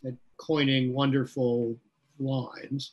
at 0.05 0.15
coining 0.39 0.93
wonderful 0.93 1.77
lines. 2.19 2.93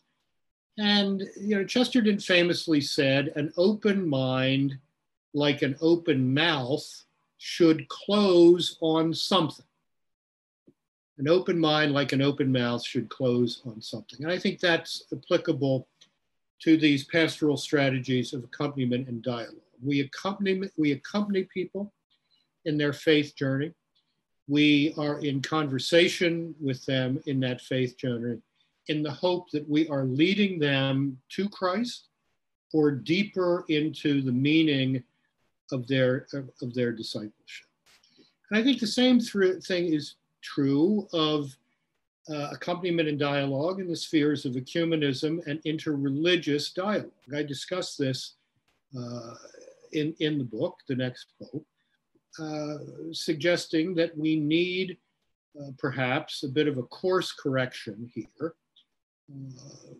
And, 0.77 1.23
you 1.35 1.55
know, 1.55 1.65
Chesterton 1.65 2.19
famously 2.19 2.81
said, 2.81 3.33
an 3.35 3.51
open 3.57 4.07
mind, 4.07 4.77
like 5.33 5.63
an 5.63 5.75
open 5.81 6.31
mouth, 6.31 6.85
should 7.39 7.87
close 7.87 8.77
on 8.81 9.15
something. 9.15 9.65
An 11.17 11.27
open 11.27 11.59
mind, 11.59 11.93
like 11.93 12.11
an 12.11 12.21
open 12.21 12.51
mouth, 12.51 12.85
should 12.85 13.09
close 13.09 13.61
on 13.65 13.81
something. 13.81 14.23
And 14.23 14.31
I 14.31 14.37
think 14.37 14.59
that's 14.59 15.03
applicable 15.11 15.87
to 16.59 16.77
these 16.77 17.05
pastoral 17.05 17.57
strategies 17.57 18.33
of 18.33 18.43
accompaniment 18.43 19.07
and 19.07 19.21
dialogue. 19.21 19.55
We 19.83 20.01
accompany, 20.01 20.69
we 20.77 20.91
accompany 20.91 21.43
people 21.43 21.91
in 22.65 22.77
their 22.77 22.93
faith 22.93 23.35
journey. 23.35 23.73
We 24.47 24.93
are 24.97 25.19
in 25.19 25.41
conversation 25.41 26.55
with 26.59 26.85
them 26.85 27.21
in 27.25 27.39
that 27.41 27.61
faith 27.61 27.97
journey 27.97 28.39
in 28.87 29.03
the 29.03 29.11
hope 29.11 29.49
that 29.51 29.67
we 29.69 29.87
are 29.89 30.05
leading 30.05 30.59
them 30.59 31.17
to 31.29 31.49
Christ 31.49 32.07
or 32.73 32.91
deeper 32.91 33.65
into 33.69 34.21
the 34.21 34.31
meaning 34.31 35.03
of 35.71 35.87
their, 35.87 36.27
of 36.61 36.73
their 36.73 36.91
discipleship. 36.91 37.67
And 38.49 38.59
I 38.59 38.63
think 38.63 38.79
the 38.79 38.87
same 38.87 39.19
thing 39.19 39.93
is 39.93 40.15
true 40.53 41.07
of 41.13 41.55
uh, 42.29 42.49
accompaniment 42.51 43.09
and 43.09 43.19
dialogue 43.19 43.79
in 43.79 43.87
the 43.87 43.95
spheres 43.95 44.45
of 44.45 44.53
ecumenism 44.53 45.39
and 45.47 45.61
interreligious 45.63 46.73
dialogue. 46.73 47.11
I 47.35 47.43
discuss 47.43 47.95
this 47.95 48.35
uh, 48.97 49.33
in, 49.93 50.13
in 50.19 50.37
the 50.37 50.43
book, 50.43 50.79
The 50.87 50.95
Next 50.95 51.27
Pope, 51.39 51.65
uh, 52.39 52.77
suggesting 53.11 53.95
that 53.95 54.17
we 54.17 54.35
need 54.35 54.97
uh, 55.59 55.71
perhaps 55.77 56.43
a 56.43 56.49
bit 56.49 56.67
of 56.67 56.77
a 56.77 56.83
course 56.83 57.31
correction 57.31 58.09
here. 58.13 58.53
Uh, 59.31 59.93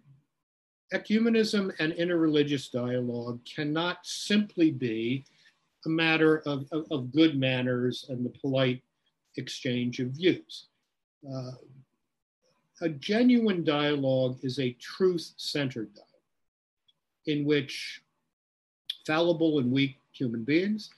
ecumenism 0.93 1.71
and 1.79 1.93
interreligious 1.93 2.71
dialogue 2.71 3.39
cannot 3.43 3.97
simply 4.03 4.71
be 4.71 5.25
a 5.85 5.89
matter 5.89 6.39
of, 6.45 6.65
of, 6.71 6.85
of 6.91 7.11
good 7.11 7.37
manners 7.37 8.05
and 8.09 8.25
the 8.25 8.33
polite 8.41 8.81
exchange 9.37 9.99
of 9.99 10.09
views. 10.09 10.67
Uh, 11.27 11.51
a 12.81 12.89
genuine 12.89 13.63
dialogue 13.63 14.37
is 14.43 14.59
a 14.59 14.73
truth 14.73 15.33
centered 15.37 15.93
dialogue 15.93 16.07
in 17.25 17.45
which 17.45 18.01
fallible 19.05 19.59
and 19.59 19.71
weak 19.71 19.99
human 20.11 20.43
beings 20.43 20.89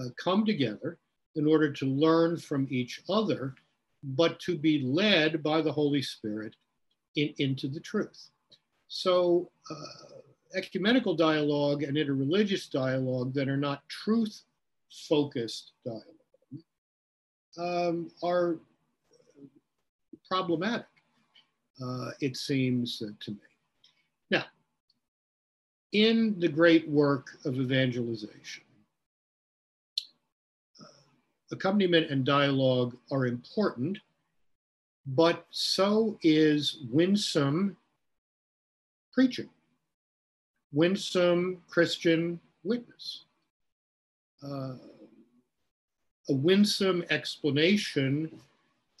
uh, 0.00 0.08
come 0.16 0.44
together 0.44 0.98
in 1.36 1.46
order 1.46 1.72
to 1.72 1.86
learn 1.86 2.36
from 2.36 2.66
each 2.70 3.02
other, 3.08 3.54
but 4.02 4.38
to 4.40 4.56
be 4.56 4.82
led 4.82 5.42
by 5.42 5.62
the 5.62 5.72
Holy 5.72 6.02
Spirit 6.02 6.54
in, 7.16 7.32
into 7.38 7.68
the 7.68 7.80
truth. 7.80 8.30
So, 8.88 9.50
uh, 9.70 10.18
ecumenical 10.54 11.14
dialogue 11.14 11.82
and 11.82 11.96
interreligious 11.96 12.70
dialogue 12.70 13.32
that 13.34 13.48
are 13.48 13.56
not 13.56 13.88
truth 13.88 14.42
focused 15.08 15.72
dialogue 15.84 16.11
um, 17.58 18.10
are 18.22 18.56
problematic, 20.28 20.86
uh, 21.82 22.10
it 22.20 22.36
seems 22.36 22.98
to 22.98 23.30
me. 23.30 23.38
Now, 24.30 24.44
in 25.92 26.38
the 26.38 26.48
great 26.48 26.88
work 26.88 27.36
of 27.44 27.56
evangelization, 27.56 28.64
uh, 30.80 30.84
accompaniment 31.50 32.10
and 32.10 32.24
dialogue 32.24 32.96
are 33.10 33.26
important, 33.26 33.98
but 35.06 35.46
so 35.50 36.18
is 36.22 36.78
winsome 36.90 37.76
preaching, 39.12 39.50
winsome 40.72 41.58
Christian 41.68 42.40
witness. 42.64 43.24
Uh, 44.42 44.76
a 46.28 46.34
winsome 46.34 47.04
explanation 47.10 48.40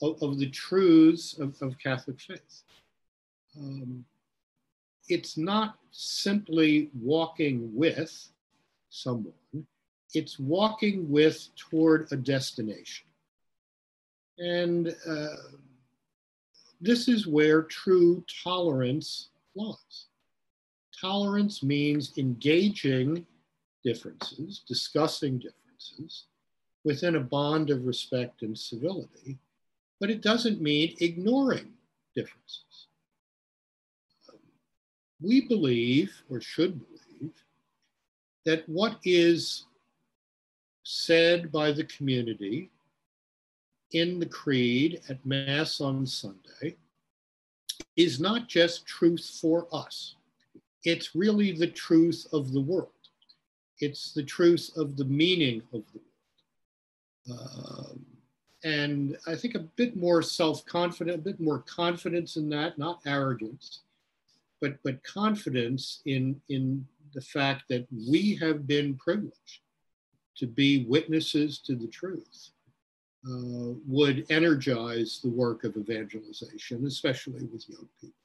of, 0.00 0.22
of 0.22 0.38
the 0.38 0.50
truths 0.50 1.38
of, 1.38 1.60
of 1.62 1.78
Catholic 1.78 2.20
faith. 2.20 2.62
Um, 3.56 4.04
it's 5.08 5.36
not 5.36 5.76
simply 5.90 6.90
walking 7.00 7.70
with 7.74 8.28
someone, 8.90 9.32
it's 10.14 10.38
walking 10.38 11.10
with 11.10 11.48
toward 11.56 12.08
a 12.12 12.16
destination. 12.16 13.06
And 14.38 14.94
uh, 15.08 15.36
this 16.80 17.08
is 17.08 17.26
where 17.26 17.62
true 17.62 18.24
tolerance 18.42 19.28
lies. 19.54 20.06
Tolerance 21.00 21.62
means 21.62 22.12
engaging 22.16 23.26
differences, 23.84 24.62
discussing 24.66 25.38
differences, 25.38 26.24
within 26.84 27.16
a 27.16 27.20
bond 27.20 27.70
of 27.70 27.86
respect 27.86 28.42
and 28.42 28.58
civility, 28.58 29.38
but 30.00 30.10
it 30.10 30.20
doesn't 30.20 30.60
mean 30.60 30.96
ignoring 31.00 31.72
differences. 32.14 32.86
We 35.20 35.42
believe, 35.46 36.12
or 36.28 36.40
should 36.40 36.80
believe, 36.80 37.32
that 38.44 38.68
what 38.68 38.98
is 39.04 39.66
said 40.82 41.52
by 41.52 41.70
the 41.70 41.84
community 41.84 42.70
in 43.92 44.18
the 44.18 44.26
creed 44.26 45.00
at 45.08 45.24
Mass 45.24 45.80
on 45.80 46.06
Sunday 46.06 46.76
is 47.96 48.18
not 48.18 48.48
just 48.48 48.86
truth 48.86 49.38
for 49.40 49.68
us, 49.72 50.16
it's 50.84 51.14
really 51.14 51.52
the 51.52 51.68
truth 51.68 52.26
of 52.32 52.52
the 52.52 52.60
world. 52.60 52.88
It's 53.78 54.12
the 54.12 54.22
truth 54.22 54.70
of 54.76 54.96
the 54.96 55.04
meaning 55.04 55.62
of 55.72 55.84
the 55.92 55.98
world. 55.98 56.11
Um, 57.30 58.04
and 58.64 59.16
I 59.26 59.34
think 59.34 59.54
a 59.54 59.60
bit 59.60 59.96
more 59.96 60.22
self-confident, 60.22 61.16
a 61.16 61.22
bit 61.22 61.40
more 61.40 61.60
confidence 61.60 62.36
in 62.36 62.48
that, 62.50 62.78
not 62.78 63.00
arrogance, 63.06 63.80
but 64.60 64.76
but 64.84 65.02
confidence 65.02 66.00
in 66.06 66.40
in 66.48 66.86
the 67.14 67.20
fact 67.20 67.64
that 67.68 67.86
we 67.90 68.36
have 68.36 68.66
been 68.66 68.94
privileged 68.96 69.60
to 70.36 70.46
be 70.46 70.86
witnesses 70.88 71.58
to 71.58 71.74
the 71.74 71.88
truth 71.88 72.50
uh, 73.28 73.74
would 73.86 74.26
energize 74.30 75.20
the 75.22 75.28
work 75.28 75.64
of 75.64 75.76
evangelization, 75.76 76.86
especially 76.86 77.44
with 77.44 77.68
young 77.68 77.88
people. 78.00 78.21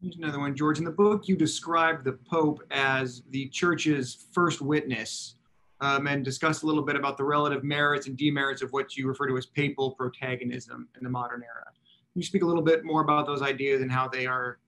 Here's 0.00 0.16
another 0.16 0.38
one, 0.38 0.54
George. 0.54 0.78
In 0.78 0.84
the 0.84 0.92
book, 0.92 1.26
you 1.26 1.36
described 1.36 2.04
the 2.04 2.12
Pope 2.30 2.62
as 2.70 3.22
the 3.30 3.48
church's 3.48 4.26
first 4.32 4.60
witness 4.60 5.34
um, 5.80 6.06
and 6.06 6.24
discussed 6.24 6.62
a 6.62 6.66
little 6.66 6.84
bit 6.84 6.94
about 6.94 7.16
the 7.16 7.24
relative 7.24 7.64
merits 7.64 8.06
and 8.06 8.16
demerits 8.16 8.62
of 8.62 8.70
what 8.70 8.96
you 8.96 9.08
refer 9.08 9.26
to 9.26 9.36
as 9.36 9.46
papal 9.46 9.92
protagonism 9.92 10.88
in 10.96 11.02
the 11.02 11.10
modern 11.10 11.42
era. 11.42 11.64
Can 11.64 12.20
you 12.20 12.22
speak 12.22 12.42
a 12.42 12.46
little 12.46 12.62
bit 12.62 12.84
more 12.84 13.02
about 13.02 13.26
those 13.26 13.42
ideas 13.42 13.82
and 13.82 13.90
how 13.90 14.08
they 14.08 14.26
are 14.26 14.58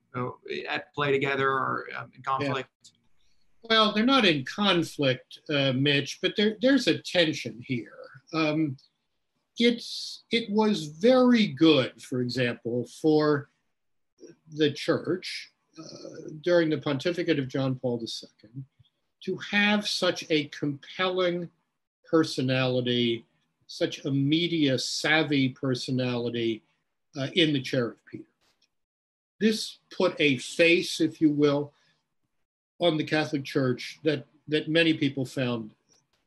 at 0.68 0.92
play 0.94 1.12
together 1.12 1.48
or 1.48 1.86
um, 1.96 2.10
in 2.16 2.22
conflict? 2.22 2.68
Yeah. 2.82 2.90
Well, 3.68 3.92
they're 3.92 4.04
not 4.04 4.24
in 4.24 4.44
conflict, 4.44 5.38
uh, 5.48 5.72
Mitch, 5.74 6.18
but 6.22 6.32
there, 6.36 6.56
there's 6.60 6.88
a 6.88 6.98
tension 6.98 7.60
here. 7.64 7.92
Um, 8.34 8.76
it's, 9.58 10.24
it 10.32 10.50
was 10.50 10.86
very 10.86 11.48
good, 11.48 12.00
for 12.02 12.20
example, 12.20 12.88
for 13.00 13.49
the 14.56 14.72
church 14.72 15.52
uh, 15.78 15.82
during 16.42 16.70
the 16.70 16.78
pontificate 16.78 17.38
of 17.38 17.48
John 17.48 17.76
Paul 17.76 18.00
II 18.02 18.50
to 19.24 19.36
have 19.50 19.86
such 19.86 20.24
a 20.30 20.44
compelling 20.46 21.48
personality, 22.10 23.24
such 23.66 24.04
a 24.04 24.10
media 24.10 24.78
savvy 24.78 25.50
personality 25.50 26.62
uh, 27.18 27.28
in 27.34 27.52
the 27.52 27.60
chair 27.60 27.88
of 27.88 28.06
Peter. 28.06 28.24
This 29.38 29.78
put 29.96 30.14
a 30.18 30.38
face, 30.38 31.00
if 31.00 31.20
you 31.20 31.30
will, 31.30 31.72
on 32.80 32.96
the 32.96 33.04
Catholic 33.04 33.44
Church 33.44 33.98
that, 34.04 34.26
that 34.48 34.68
many 34.68 34.94
people 34.94 35.24
found 35.24 35.70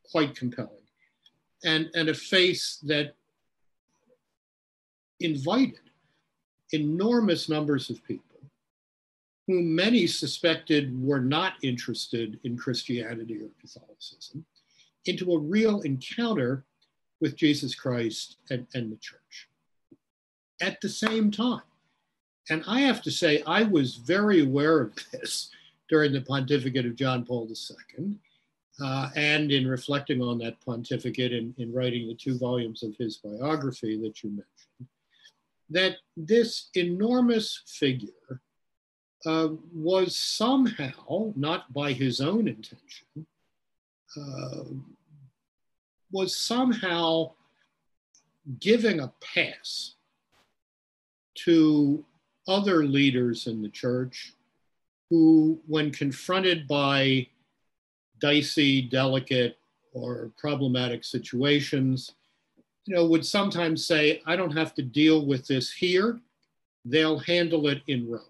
quite 0.10 0.36
compelling, 0.36 0.69
and, 1.63 1.89
and 1.95 2.10
a 2.10 2.13
face 2.13 2.79
that 2.84 3.15
invited 5.19 5.79
enormous 6.73 7.47
numbers 7.47 7.89
of 7.89 8.03
people 8.03 8.25
whom 9.47 9.75
many 9.75 10.07
suspected 10.07 11.01
were 11.01 11.19
not 11.19 11.53
interested 11.62 12.39
in 12.43 12.57
Christianity 12.57 13.39
or 13.41 13.49
Catholicism 13.59 14.45
into 15.05 15.33
a 15.33 15.39
real 15.39 15.81
encounter 15.81 16.63
with 17.19 17.36
Jesus 17.36 17.75
Christ 17.75 18.38
and, 18.49 18.65
and 18.73 18.91
the 18.91 18.97
church 18.97 19.49
at 20.62 20.79
the 20.81 20.89
same 20.89 21.29
time. 21.29 21.62
And 22.49 22.63
I 22.67 22.81
have 22.81 23.01
to 23.03 23.12
say, 23.12 23.43
I 23.45 23.63
was 23.63 23.95
very 23.95 24.41
aware 24.41 24.81
of 24.81 24.93
this 25.12 25.49
during 25.89 26.12
the 26.12 26.21
pontificate 26.21 26.86
of 26.86 26.95
John 26.95 27.25
Paul 27.25 27.49
II. 27.49 28.15
Uh, 28.81 29.09
and 29.15 29.51
in 29.51 29.67
reflecting 29.67 30.19
on 30.21 30.39
that 30.39 30.59
pontificate 30.65 31.31
and 31.31 31.53
in, 31.57 31.69
in 31.69 31.73
writing 31.73 32.07
the 32.07 32.15
two 32.15 32.38
volumes 32.39 32.81
of 32.81 32.95
his 32.97 33.17
biography 33.17 34.01
that 34.01 34.23
you 34.23 34.29
mentioned, 34.31 34.88
that 35.73 35.97
this 36.15 36.69
enormous 36.75 37.63
figure 37.65 38.41
uh, 39.25 39.49
was 39.73 40.15
somehow, 40.15 41.33
not 41.36 41.73
by 41.73 41.91
his 41.91 42.21
own 42.21 42.47
intention, 42.47 43.25
uh, 44.15 44.63
was 46.12 46.38
somehow 46.38 47.31
giving 48.59 48.99
a 48.99 49.12
pass 49.21 49.95
to 51.36 52.05
other 52.47 52.86
leaders 52.86 53.47
in 53.47 53.62
the 53.62 53.69
church 53.69 54.33
who, 55.09 55.59
when 55.67 55.89
confronted 55.89 56.67
by 56.67 57.27
dicey, 58.19 58.81
delicate, 58.81 59.57
or 59.93 60.31
problematic 60.38 61.03
situations, 61.03 62.13
you 62.85 62.95
know, 62.95 63.05
would 63.05 63.25
sometimes 63.25 63.85
say, 63.85 64.21
I 64.25 64.35
don't 64.35 64.55
have 64.55 64.73
to 64.75 64.81
deal 64.81 65.25
with 65.25 65.47
this 65.47 65.71
here. 65.71 66.19
They'll 66.85 67.19
handle 67.19 67.67
it 67.67 67.81
in 67.87 68.09
Rome. 68.09 68.21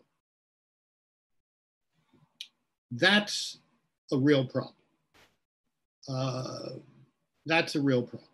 That's 2.91 3.57
a 4.11 4.17
real 4.17 4.45
problem. 4.45 4.75
Uh, 6.07 6.69
that's 7.45 7.75
a 7.75 7.81
real 7.81 8.03
problem. 8.03 8.29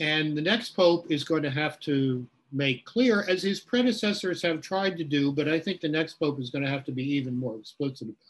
And 0.00 0.36
the 0.36 0.42
next 0.42 0.70
pope 0.70 1.10
is 1.10 1.24
going 1.24 1.42
to 1.44 1.50
have 1.50 1.80
to 1.80 2.26
make 2.52 2.84
clear, 2.84 3.24
as 3.28 3.42
his 3.42 3.60
predecessors 3.60 4.42
have 4.42 4.60
tried 4.60 4.96
to 4.98 5.04
do, 5.04 5.32
but 5.32 5.48
I 5.48 5.60
think 5.60 5.80
the 5.80 5.88
next 5.88 6.14
pope 6.14 6.40
is 6.40 6.50
going 6.50 6.64
to 6.64 6.70
have 6.70 6.84
to 6.84 6.92
be 6.92 7.04
even 7.14 7.36
more 7.36 7.56
explicit 7.56 8.08
about 8.08 8.10
it, 8.10 8.24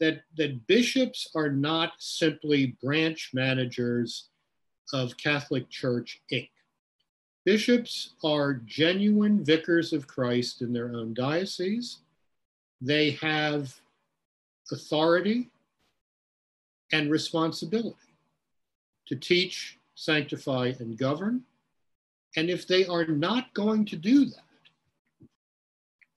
that, 0.00 0.22
that 0.36 0.66
bishops 0.66 1.30
are 1.34 1.50
not 1.50 1.92
simply 1.98 2.78
branch 2.82 3.30
managers 3.34 4.30
of 4.92 5.16
Catholic 5.16 5.68
Church 5.68 6.20
Inc. 6.32 6.50
Bishops 7.44 8.14
are 8.22 8.54
genuine 8.66 9.44
vicars 9.44 9.92
of 9.92 10.06
Christ 10.06 10.62
in 10.62 10.72
their 10.72 10.94
own 10.94 11.14
diocese. 11.14 11.98
They 12.80 13.12
have 13.12 13.74
authority 14.70 15.48
and 16.92 17.10
responsibility 17.10 17.96
to 19.06 19.16
teach, 19.16 19.78
sanctify, 19.94 20.72
and 20.78 20.98
govern. 20.98 21.42
And 22.36 22.50
if 22.50 22.66
they 22.66 22.86
are 22.86 23.06
not 23.06 23.52
going 23.54 23.84
to 23.86 23.96
do 23.96 24.26
that, 24.26 24.44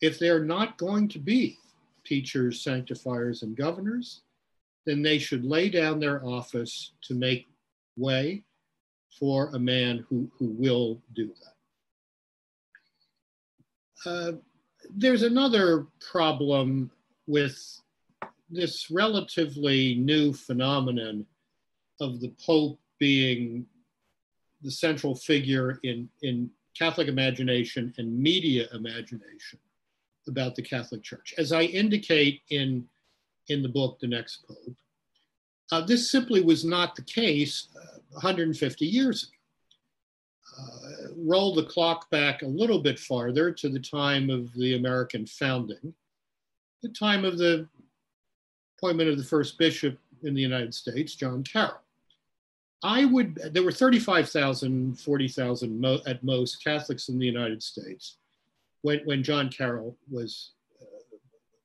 if 0.02 0.20
they're 0.20 0.44
not 0.44 0.78
going 0.78 1.08
to 1.10 1.20
be 1.20 1.58
teachers, 2.04 2.62
sanctifiers, 2.62 3.42
and 3.42 3.56
governors, 3.56 4.22
then 4.86 5.02
they 5.02 5.18
should 5.18 5.46
lay 5.46 5.70
down 5.70 6.00
their 6.00 6.24
office 6.26 6.92
to 7.04 7.14
make 7.14 7.48
way 7.96 8.44
for 9.20 9.50
a 9.54 9.60
man 9.60 10.06
who, 10.10 10.30
who 10.38 10.48
will 10.48 11.02
do 11.14 11.32
that. 14.06 14.10
Uh, 14.10 14.32
there's 14.96 15.24
another 15.24 15.88
problem 16.12 16.92
with 17.28 17.58
this 18.50 18.92
relatively 18.92 19.96
new 19.96 20.34
phenomenon 20.34 21.26
of 22.00 22.20
the 22.20 22.34
Pope 22.46 22.80
being 23.00 23.66
the 24.62 24.72
central 24.72 25.16
figure 25.16 25.80
in, 25.84 26.10
in 26.22 26.50
Catholic 26.78 27.08
imagination 27.08 27.94
and 27.98 28.18
media 28.18 28.68
imagination 28.74 29.60
about 30.28 30.56
the 30.56 30.62
Catholic 30.62 31.04
Church. 31.04 31.34
As 31.38 31.52
I 31.52 31.64
indicate 31.64 32.42
in, 32.50 32.86
in 33.50 33.62
the 33.62 33.70
book, 33.70 34.00
The 34.00 34.08
Next 34.08 34.46
Pope, 34.48 34.76
uh, 35.72 35.82
this 35.82 36.10
simply 36.12 36.42
was 36.42 36.64
not 36.64 36.96
the 36.96 37.02
case 37.02 37.68
uh, 37.76 37.93
150 38.14 38.86
years 38.86 39.24
ago. 39.24 39.32
Uh, 40.60 41.08
roll 41.18 41.56
the 41.56 41.64
clock 41.64 42.10
back 42.12 42.42
a 42.42 42.48
little 42.48 42.80
bit 42.80 43.00
farther 43.00 43.52
to 43.52 43.70
the 43.70 43.80
time 43.80 44.30
of 44.30 44.54
the 44.54 44.76
American 44.76 45.26
founding, 45.26 45.94
the 46.82 46.90
time 46.90 47.26
of 47.26 47.38
the 47.38 47.68
appointment 48.78 49.10
of 49.10 49.18
the 49.18 49.24
first 49.24 49.58
bishop 49.58 49.98
in 50.24 50.34
the 50.34 50.42
United 50.42 50.74
States, 50.74 51.16
John 51.16 51.44
Carroll. 51.44 51.80
I 52.84 53.06
would, 53.06 53.36
there 53.54 53.64
were 53.64 53.72
35,000, 53.72 55.00
40,000 55.00 55.80
mo 55.80 56.00
at 56.06 56.24
most 56.24 56.64
Catholics 56.64 57.08
in 57.08 57.18
the 57.18 57.26
United 57.26 57.64
States 57.64 58.18
when, 58.82 59.00
when 59.06 59.24
John 59.24 59.50
Carroll 59.50 59.98
was, 60.12 60.52
uh, 60.82 60.86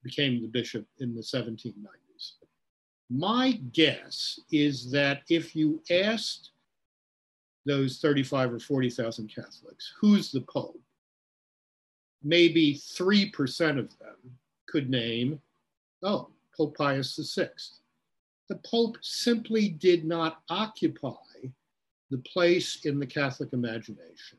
became 0.05 0.41
the 0.41 0.49
bishop 0.49 0.87
in 1.01 1.15
the 1.15 1.21
1790s. 1.21 2.08
My 3.11 3.53
guess 3.73 4.39
is 4.53 4.91
that 4.91 5.23
if 5.31 5.57
you 5.57 5.83
asked 5.91 6.51
those 7.65 7.99
35 7.99 8.55
or 8.55 8.59
40,000 8.59 9.29
Catholics, 9.29 9.95
who's 10.01 10.31
the 10.31 10.43
Pope? 10.43 10.81
Maybe 12.23 12.75
3% 12.75 13.79
of 13.79 13.99
them 13.99 14.17
could 14.67 14.91
name, 14.91 15.41
oh, 16.03 16.29
Pope 16.57 16.77
Pius 16.77 17.19
VI. 17.35 17.49
The 18.49 18.57
Pope 18.57 18.97
simply 19.03 19.69
did 19.69 20.05
not 20.05 20.43
occupy 20.51 21.13
the 22.11 22.19
place 22.19 22.85
in 22.85 22.99
the 22.99 23.07
Catholic 23.07 23.53
imagination 23.53 24.39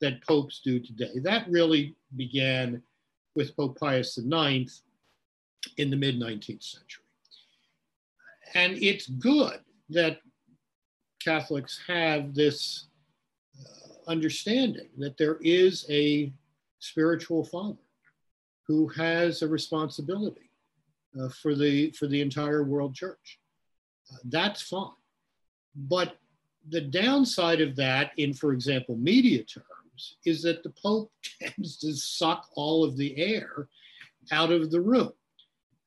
that 0.00 0.24
popes 0.26 0.60
do 0.64 0.78
today. 0.78 1.18
That 1.22 1.48
really 1.48 1.94
began 2.16 2.82
with 3.34 3.56
Pope 3.56 3.78
Pius 3.78 4.18
IX 4.18 4.82
in 5.76 5.90
the 5.90 5.96
mid 5.96 6.18
19th 6.18 6.62
century. 6.62 6.99
And 8.54 8.76
it's 8.82 9.06
good 9.06 9.60
that 9.90 10.18
Catholics 11.22 11.80
have 11.86 12.34
this 12.34 12.86
uh, 13.60 14.10
understanding 14.10 14.88
that 14.98 15.16
there 15.16 15.38
is 15.42 15.84
a 15.90 16.32
spiritual 16.78 17.44
father 17.44 17.76
who 18.66 18.88
has 18.88 19.42
a 19.42 19.48
responsibility 19.48 20.50
uh, 21.20 21.28
for 21.28 21.54
the 21.54 21.90
for 21.92 22.06
the 22.06 22.20
entire 22.20 22.64
world 22.64 22.94
church. 22.94 23.38
Uh, 24.12 24.18
that's 24.24 24.62
fine, 24.62 24.90
but 25.74 26.16
the 26.68 26.80
downside 26.80 27.60
of 27.60 27.76
that, 27.76 28.12
in 28.16 28.32
for 28.32 28.52
example 28.52 28.96
media 28.96 29.42
terms, 29.44 30.16
is 30.24 30.42
that 30.42 30.62
the 30.62 30.72
Pope 30.82 31.10
tends 31.40 31.78
to 31.78 31.94
suck 31.94 32.48
all 32.54 32.84
of 32.84 32.96
the 32.96 33.16
air 33.16 33.68
out 34.32 34.52
of 34.52 34.70
the 34.70 34.80
room. 34.80 35.10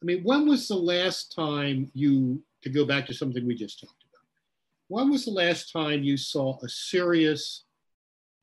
I 0.02 0.06
mean, 0.06 0.23
when 0.23 0.47
was 0.47 0.67
the 0.67 0.76
last 0.76 1.34
time 1.34 1.89
you, 1.93 2.43
to 2.63 2.69
go 2.69 2.86
back 2.86 3.06
to 3.08 3.13
something 3.13 3.45
we 3.45 3.56
just 3.56 3.80
talked 3.80 4.04
about, 4.04 4.26
when 4.88 5.10
was 5.12 5.26
the 5.26 5.32
last 5.32 5.71
time 5.71 6.04
you 6.04 6.17
saw 6.17 6.58
a 6.63 6.69
serious 6.69 7.63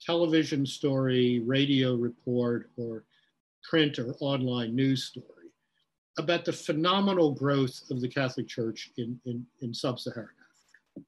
television 0.00 0.64
story, 0.64 1.40
radio 1.40 1.94
report, 1.94 2.70
or 2.76 3.04
print 3.62 3.98
or 3.98 4.14
online 4.20 4.74
news 4.74 5.04
story 5.04 5.26
about 6.18 6.44
the 6.44 6.52
phenomenal 6.52 7.32
growth 7.32 7.82
of 7.90 8.00
the 8.00 8.08
Catholic 8.08 8.48
Church 8.48 8.90
in, 8.96 9.18
in, 9.26 9.46
in 9.60 9.72
sub 9.72 9.98
Saharan 9.98 10.28
Africa. 10.28 11.06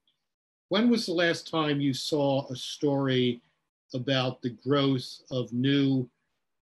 When 0.69 0.89
was 0.89 1.05
the 1.05 1.13
last 1.13 1.49
time 1.49 1.81
you 1.81 1.93
saw 1.93 2.47
a 2.49 2.55
story 2.55 3.41
about 3.93 4.41
the 4.41 4.51
growth 4.51 5.07
of 5.29 5.53
new 5.53 6.09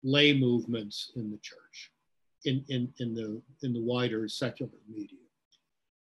lay 0.03 0.33
movements 0.33 1.11
in 1.15 1.29
the 1.31 1.37
church, 1.37 1.91
in, 2.45 2.63
in, 2.69 2.93
in, 2.99 3.13
the, 3.13 3.41
in 3.63 3.73
the 3.73 3.81
wider 3.81 4.27
secular 4.29 4.71
media? 4.87 5.26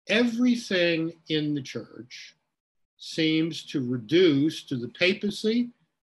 Everything 0.07 1.13
in 1.29 1.55
the 1.55 1.61
church 1.61 2.35
seems 2.97 3.63
to 3.65 3.85
reduce 3.85 4.63
to 4.63 4.77
the 4.77 4.89
papacy 4.89 5.69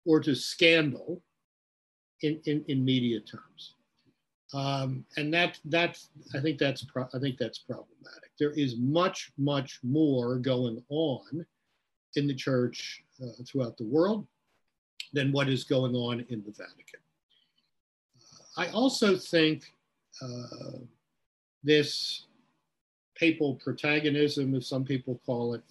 or 0.05 0.19
to 0.19 0.35
scandal 0.35 1.21
in, 2.21 2.39
in, 2.45 2.63
in 2.67 2.83
media 2.83 3.19
terms. 3.19 3.75
Um, 4.53 5.05
and 5.17 5.33
that 5.33 5.59
that's 5.65 6.09
I 6.33 6.39
think 6.39 6.57
that's 6.57 6.83
pro- 6.85 7.09
I 7.13 7.19
think 7.19 7.37
that's 7.37 7.59
problematic. 7.59 8.31
There 8.39 8.51
is 8.51 8.77
much 8.77 9.31
much 9.37 9.79
more 9.83 10.37
going 10.37 10.81
on 10.89 11.45
in 12.15 12.27
the 12.27 12.33
church 12.33 13.03
uh, 13.21 13.43
throughout 13.45 13.77
the 13.77 13.83
world 13.83 14.25
than 15.11 15.33
what 15.33 15.49
is 15.49 15.65
going 15.65 15.95
on 15.95 16.25
in 16.29 16.43
the 16.45 16.51
Vatican. 16.51 17.01
Uh, 18.17 18.61
I 18.61 18.67
also 18.69 19.17
think 19.17 19.73
uh, 20.21 20.77
this 21.61 22.26
papal 23.19 23.55
protagonism, 23.55 24.55
as 24.55 24.67
some 24.67 24.83
people 24.83 25.19
call 25.25 25.53
it, 25.53 25.61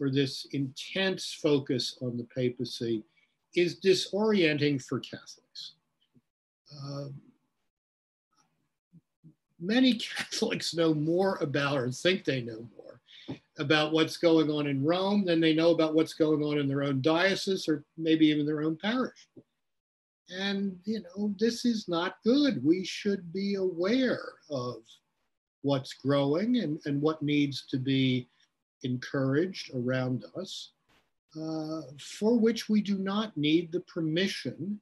or 0.00 0.10
this 0.10 0.46
intense 0.52 1.38
focus 1.42 1.98
on 2.00 2.16
the 2.16 2.26
papacy, 2.34 3.02
is 3.54 3.80
disorienting 3.80 4.82
for 4.82 5.00
Catholics. 5.00 5.74
Um, 6.82 7.14
many 9.60 9.94
Catholics 10.16 10.74
know 10.74 10.94
more 10.94 11.36
about 11.40 11.78
or 11.78 11.90
think 11.90 12.24
they 12.24 12.42
know 12.42 12.68
more 12.76 13.00
about 13.58 13.92
what's 13.92 14.16
going 14.16 14.50
on 14.50 14.66
in 14.66 14.84
Rome 14.84 15.24
than 15.24 15.40
they 15.40 15.54
know 15.54 15.70
about 15.70 15.94
what's 15.94 16.14
going 16.14 16.42
on 16.42 16.58
in 16.58 16.68
their 16.68 16.84
own 16.84 17.02
diocese 17.02 17.68
or 17.68 17.84
maybe 17.96 18.26
even 18.26 18.46
their 18.46 18.62
own 18.62 18.76
parish. 18.76 19.28
And, 20.30 20.78
you 20.84 21.02
know, 21.02 21.34
this 21.38 21.64
is 21.64 21.88
not 21.88 22.16
good. 22.24 22.64
We 22.64 22.84
should 22.84 23.32
be 23.32 23.54
aware 23.54 24.34
of 24.50 24.76
what's 25.62 25.92
growing 25.92 26.58
and, 26.58 26.80
and 26.84 27.00
what 27.00 27.22
needs 27.22 27.66
to 27.70 27.78
be 27.78 28.28
encouraged 28.82 29.70
around 29.74 30.24
us, 30.36 30.70
uh, 31.40 31.82
for 32.00 32.38
which 32.38 32.68
we 32.68 32.80
do 32.80 32.98
not 32.98 33.36
need 33.36 33.72
the 33.72 33.80
permission 33.80 34.80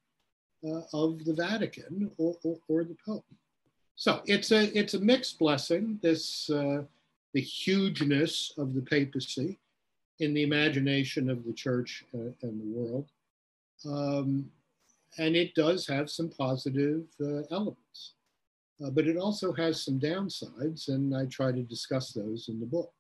uh, 0.67 0.83
of 0.93 1.25
the 1.25 1.35
Vatican 1.35 2.11
or, 2.19 2.37
or, 2.43 2.57
or 2.69 2.85
the 2.85 2.97
Pope. 3.05 3.25
So 3.97 4.21
it's 4.27 4.53
a 4.53 4.79
it's 4.79 4.93
a 4.95 5.01
mixed 5.01 5.39
blessing. 5.39 5.99
This 6.03 6.51
uh, 6.51 6.83
the 7.33 7.41
hugeness 7.41 8.53
of 8.59 8.75
the 8.75 8.83
papacy 8.83 9.59
in 10.21 10.35
the 10.35 10.43
imagination 10.43 11.31
of 11.31 11.45
the 11.45 11.53
church 11.53 12.05
uh, 12.15 12.31
and 12.43 12.61
the 12.61 12.79
world, 12.79 13.07
um, 13.87 14.51
and 15.19 15.35
it 15.35 15.55
does 15.55 15.87
have 15.87 16.11
some 16.11 16.29
positive 16.29 17.05
uh, 17.23 17.43
elements, 17.51 18.13
uh, 18.85 18.91
but 18.91 19.07
it 19.07 19.17
also 19.17 19.53
has 19.53 19.85
some 19.85 19.99
downsides, 19.99 20.89
and 20.89 21.17
I 21.17 21.27
try 21.27 21.53
to 21.53 21.63
discuss 21.63 22.13
those 22.13 22.49
in 22.49 22.61
the 22.61 22.67
book. 22.67 22.93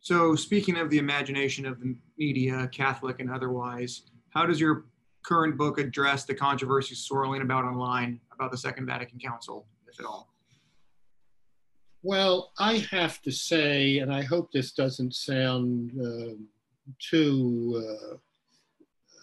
So, 0.00 0.36
speaking 0.36 0.76
of 0.76 0.88
the 0.88 0.98
imagination 0.98 1.66
of 1.66 1.80
the 1.80 1.96
media, 2.16 2.68
Catholic 2.72 3.18
and 3.18 3.30
otherwise, 3.30 4.02
how 4.30 4.46
does 4.46 4.60
your 4.60 4.84
current 5.24 5.56
book 5.56 5.80
address 5.80 6.24
the 6.24 6.34
controversy 6.34 6.94
swirling 6.94 7.42
about 7.42 7.64
online 7.64 8.20
about 8.32 8.52
the 8.52 8.58
Second 8.58 8.86
Vatican 8.86 9.18
Council, 9.18 9.66
if 9.88 9.98
at 9.98 10.06
all? 10.06 10.32
Well, 12.02 12.52
I 12.56 12.86
have 12.92 13.20
to 13.22 13.32
say, 13.32 13.98
and 13.98 14.14
I 14.14 14.22
hope 14.22 14.52
this 14.52 14.70
doesn't 14.70 15.12
sound 15.12 15.90
uh, 16.00 16.34
too 17.00 17.82
uh, 17.84 18.14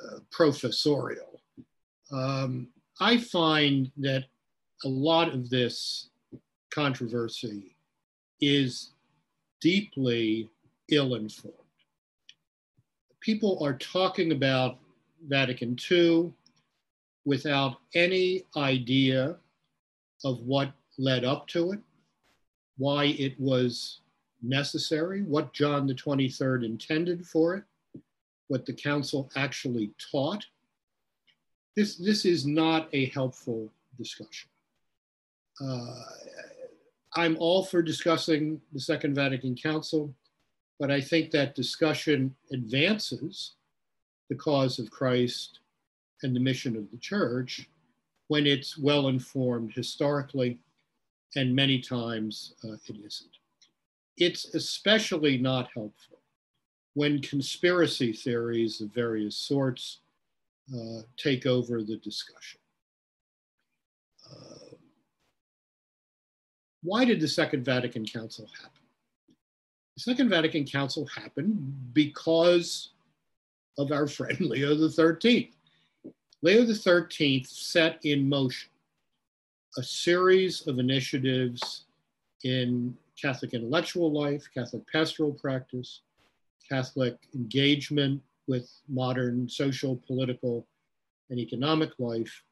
uh, 0.06 0.20
professorial, 0.32 1.40
um, 2.12 2.68
I 3.04 3.18
find 3.18 3.92
that 3.98 4.24
a 4.86 4.88
lot 4.88 5.34
of 5.34 5.50
this 5.50 6.08
controversy 6.74 7.76
is 8.40 8.92
deeply 9.60 10.50
ill 10.90 11.16
informed. 11.16 11.58
People 13.20 13.62
are 13.62 13.74
talking 13.74 14.32
about 14.32 14.78
Vatican 15.28 15.78
II 15.92 16.32
without 17.26 17.76
any 17.94 18.46
idea 18.56 19.36
of 20.24 20.40
what 20.44 20.72
led 20.98 21.26
up 21.26 21.46
to 21.48 21.74
it, 21.74 21.80
why 22.78 23.08
it 23.08 23.38
was 23.38 24.00
necessary, 24.42 25.24
what 25.24 25.52
John 25.52 25.88
the 25.88 25.94
23rd 25.94 26.64
intended 26.64 27.28
for 27.28 27.56
it, 27.56 28.02
what 28.48 28.66
the 28.66 28.72
council 28.72 29.30
actually 29.36 29.92
taught. 30.10 30.46
This, 31.76 31.96
this 31.96 32.26
is 32.26 32.46
not 32.46 32.88
a 32.94 33.08
helpful 33.08 33.72
discussion. 33.98 34.50
Uh, 35.62 35.96
I'm 37.16 37.38
all 37.40 37.64
for 37.64 37.82
discussing 37.82 38.62
the 38.74 38.80
Second 38.80 39.16
Vatican 39.16 39.56
Council, 39.56 40.14
but 40.80 40.92
I 40.92 41.02
think 41.02 41.32
that 41.32 41.56
discussion 41.56 42.36
advances 42.52 43.54
the 44.30 44.36
cause 44.36 44.80
of 44.80 44.92
Christ 44.92 45.60
and 46.24 46.36
the 46.36 46.40
mission 46.40 46.76
of 46.76 46.90
the 46.92 46.98
church 46.98 47.68
when 48.28 48.48
it's 48.48 48.78
well 48.78 49.08
informed 49.10 49.74
historically, 49.74 50.60
and 51.36 51.56
many 51.56 51.80
times 51.80 52.54
uh, 52.64 52.74
it 52.88 52.98
isn't. 53.04 53.38
It's 54.18 54.54
especially 54.56 55.38
not 55.38 55.70
helpful 55.74 56.20
when 56.94 57.22
conspiracy 57.22 58.14
theories 58.14 58.80
of 58.82 58.94
various 58.94 59.36
sorts 59.36 60.00
uh, 60.72 61.02
take 61.18 61.46
over 61.46 61.84
the 61.84 61.98
discussion. 61.98 62.60
Uh, 64.30 64.76
why 66.84 67.06
did 67.06 67.20
the 67.20 67.28
Second 67.28 67.66
Vatican 67.66 68.06
Council 68.06 68.48
happen? 68.62 68.82
The 69.96 70.02
Second 70.02 70.30
Vatican 70.30 70.66
Council 70.66 71.06
happened 71.08 71.94
because 71.94 72.90
of 73.78 73.92
our 73.92 74.08
friend 74.08 74.40
Leo 74.40 74.76
XIII. 74.88 75.52
Leo 76.42 76.66
XIII 76.66 77.44
set 77.44 78.00
in 78.04 78.28
motion 78.28 78.70
a 79.78 79.84
series 79.84 80.68
of 80.68 80.78
initiatives 80.78 81.86
in 82.44 82.96
Catholic 83.20 83.54
intellectual 83.54 84.12
life, 84.12 84.48
Catholic 84.54 84.84
pastoral 84.92 85.32
practice, 85.32 86.02
Catholic 86.70 87.18
engagement 87.34 88.22
with 88.48 88.70
modern 88.88 89.48
social, 89.48 90.02
political, 90.08 90.68
and 91.30 91.40
economic 91.40 91.92
life 92.00 92.44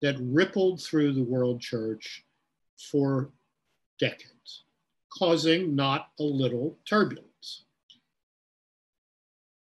that 0.00 0.16
rippled 0.20 0.82
through 0.82 1.12
the 1.12 1.22
world 1.22 1.60
church 1.60 2.24
for 2.90 3.30
decades, 3.98 4.64
causing 5.16 5.74
not 5.74 6.08
a 6.18 6.22
little 6.22 6.76
turbulence. 6.84 7.64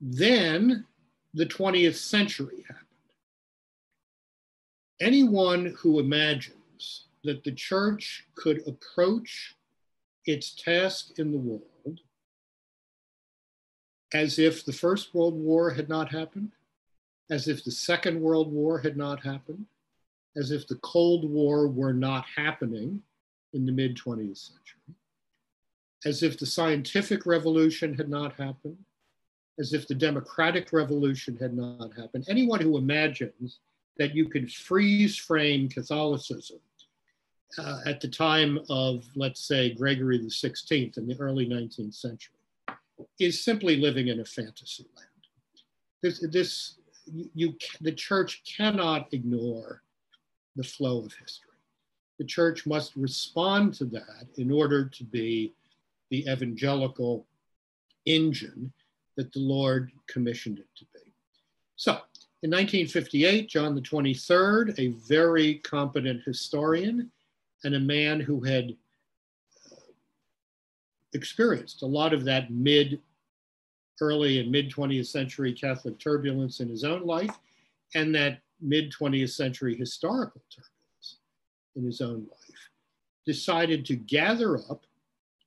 Then 0.00 0.86
the 1.34 1.46
20th 1.46 1.96
century 1.96 2.64
happened. 2.66 2.86
Anyone 5.00 5.74
who 5.78 6.00
imagines 6.00 7.04
that 7.24 7.44
the 7.44 7.52
church 7.52 8.26
could 8.34 8.66
approach 8.66 9.56
its 10.26 10.54
task 10.54 11.18
in 11.18 11.32
the 11.32 11.38
world 11.38 11.69
as 14.12 14.38
if 14.38 14.64
the 14.64 14.72
First 14.72 15.14
World 15.14 15.34
War 15.34 15.70
had 15.70 15.88
not 15.88 16.10
happened, 16.10 16.52
as 17.30 17.46
if 17.46 17.64
the 17.64 17.70
Second 17.70 18.20
World 18.20 18.52
War 18.52 18.78
had 18.78 18.96
not 18.96 19.22
happened, 19.22 19.66
as 20.36 20.50
if 20.50 20.66
the 20.66 20.76
Cold 20.76 21.28
War 21.30 21.68
were 21.68 21.92
not 21.92 22.24
happening 22.36 23.02
in 23.52 23.66
the 23.66 23.72
mid 23.72 23.96
20th 23.96 24.38
century, 24.38 24.94
as 26.04 26.22
if 26.22 26.38
the 26.38 26.46
scientific 26.46 27.26
revolution 27.26 27.94
had 27.94 28.08
not 28.08 28.32
happened, 28.34 28.78
as 29.58 29.72
if 29.72 29.86
the 29.86 29.94
democratic 29.94 30.72
revolution 30.72 31.36
had 31.36 31.54
not 31.54 31.92
happened. 31.96 32.24
Anyone 32.28 32.60
who 32.60 32.78
imagines 32.78 33.58
that 33.98 34.14
you 34.14 34.28
could 34.28 34.50
freeze 34.52 35.16
frame 35.16 35.68
Catholicism 35.68 36.58
uh, 37.58 37.80
at 37.86 38.00
the 38.00 38.08
time 38.08 38.58
of, 38.70 39.04
let's 39.14 39.40
say, 39.40 39.74
Gregory 39.74 40.18
the 40.18 40.24
16th 40.24 40.96
in 40.96 41.06
the 41.06 41.16
early 41.20 41.46
19th 41.46 41.94
century 41.94 42.39
is 43.18 43.44
simply 43.44 43.76
living 43.76 44.08
in 44.08 44.20
a 44.20 44.24
fantasy 44.24 44.86
land. 44.96 45.08
This, 46.02 46.24
this 46.30 46.78
you, 47.34 47.54
the 47.80 47.92
church 47.92 48.42
cannot 48.44 49.12
ignore 49.12 49.82
the 50.56 50.62
flow 50.62 50.98
of 50.98 51.12
history. 51.14 51.50
The 52.18 52.24
church 52.24 52.66
must 52.66 52.96
respond 52.96 53.74
to 53.74 53.86
that 53.86 54.26
in 54.36 54.50
order 54.50 54.84
to 54.84 55.04
be 55.04 55.54
the 56.10 56.26
evangelical 56.28 57.26
engine 58.06 58.72
that 59.16 59.32
the 59.32 59.40
Lord 59.40 59.90
commissioned 60.06 60.58
it 60.58 60.68
to 60.76 60.84
be. 60.94 61.12
So, 61.76 61.92
in 62.42 62.50
1958, 62.50 63.48
John 63.48 63.74
the 63.74 63.80
23rd, 63.82 64.78
a 64.78 64.88
very 65.06 65.56
competent 65.56 66.22
historian 66.24 67.10
and 67.64 67.74
a 67.74 67.80
man 67.80 68.20
who 68.20 68.40
had 68.40 68.76
experienced 71.12 71.82
a 71.82 71.86
lot 71.86 72.12
of 72.12 72.24
that 72.24 72.50
mid, 72.50 73.00
early 74.00 74.40
and 74.40 74.50
mid 74.50 74.70
20th 74.70 75.06
century 75.06 75.52
Catholic 75.52 75.98
turbulence 75.98 76.60
in 76.60 76.68
his 76.68 76.84
own 76.84 77.04
life, 77.04 77.36
and 77.94 78.14
that 78.14 78.40
mid 78.60 78.92
20th 78.92 79.30
century 79.30 79.76
historical 79.76 80.42
turbulence 80.50 81.18
in 81.76 81.84
his 81.84 82.00
own 82.00 82.26
life, 82.30 82.70
decided 83.26 83.84
to 83.86 83.96
gather 83.96 84.58
up 84.58 84.86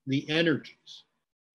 the 0.08 0.30
energies 0.30 1.04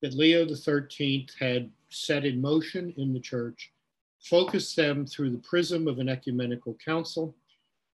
that 0.01 0.15
Leo 0.15 0.47
XIII 0.47 1.29
had 1.39 1.71
set 1.91 2.25
in 2.25 2.41
motion 2.41 2.95
in 2.97 3.13
the 3.13 3.21
church, 3.21 3.73
focus 4.21 4.75
them 4.75 5.07
through 5.07 5.31
the 5.31 5.39
prism 5.39 5.89
of 5.89 5.99
an 5.99 6.09
ecumenical 6.09 6.77
council 6.85 7.35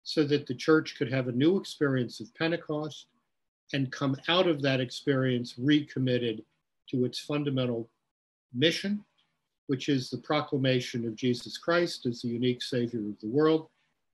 so 0.03 0.23
that 0.23 0.45
the 0.45 0.55
church 0.55 0.95
could 0.97 1.11
have 1.11 1.27
a 1.27 1.31
new 1.31 1.57
experience 1.57 2.19
of 2.19 2.33
Pentecost 2.35 3.07
and 3.73 3.91
come 3.91 4.15
out 4.27 4.47
of 4.47 4.61
that 4.61 4.79
experience 4.79 5.55
recommitted 5.57 6.43
to 6.89 7.05
its 7.05 7.19
fundamental 7.19 7.89
mission, 8.53 9.03
which 9.67 9.89
is 9.89 10.09
the 10.09 10.17
proclamation 10.17 11.05
of 11.07 11.15
Jesus 11.15 11.57
Christ 11.57 12.05
as 12.05 12.21
the 12.21 12.27
unique 12.27 12.61
Savior 12.61 12.99
of 12.99 13.19
the 13.19 13.27
world 13.27 13.67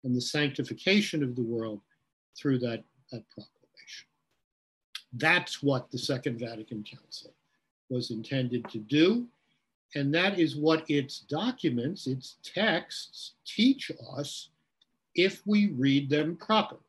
and 0.03 0.16
the 0.16 0.22
sanctification 0.22 1.24
of 1.24 1.36
the 1.36 1.41
world 1.41 1.80
through 2.38 2.60
that, 2.60 2.84
that 3.12 3.24
proclamation. 3.30 4.08
That's 5.14 5.64
what 5.64 5.89
the 5.89 5.97
Second 5.97 6.39
Vatican 6.39 6.84
Council 6.84 7.32
was 7.89 8.12
intended 8.12 8.68
to 8.70 8.80
do. 8.80 9.26
And 9.95 10.14
that 10.14 10.39
is 10.39 10.58
what 10.58 10.89
its 10.89 11.20
documents, 11.20 12.08
its 12.08 12.36
texts 12.43 13.34
teach 13.45 13.91
us 14.18 14.49
if 15.16 15.41
we 15.47 15.68
read 15.68 16.10
them 16.10 16.36
properly, 16.36 16.82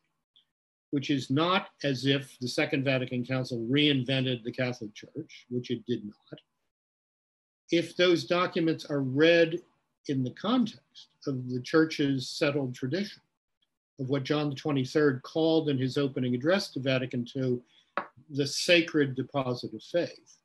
which 0.91 1.11
is 1.11 1.30
not 1.30 1.68
as 1.84 2.07
if 2.07 2.39
the 2.41 2.49
Second 2.49 2.84
Vatican 2.84 3.24
Council 3.24 3.66
reinvented 3.70 4.43
the 4.45 4.53
Catholic 4.53 4.95
Church, 4.95 5.47
which 5.49 5.70
it 5.70 5.84
did 5.87 6.05
not. 6.05 6.41
If 7.70 7.97
those 7.97 8.24
documents 8.24 8.84
are 8.89 9.01
read 9.01 9.61
in 10.09 10.22
the 10.22 10.30
context 10.30 11.09
of 11.26 11.49
the 11.49 11.61
church's 11.61 12.28
settled 12.28 12.74
tradition, 12.74 13.22
of 13.99 14.09
what 14.09 14.24
John 14.24 14.55
23rd 14.55 15.22
called 15.22 15.68
in 15.68 15.78
his 15.78 15.97
opening 15.97 16.34
address 16.34 16.70
to 16.70 16.80
Vatican 16.80 17.26
II 17.34 17.61
the 18.30 18.47
sacred 18.47 19.14
deposit 19.14 19.72
of 19.72 19.82
faith, 19.82 20.39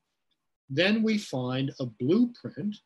then 0.69 1.03
we 1.03 1.17
find 1.17 1.71
a 1.79 1.85
blueprint 1.85 2.77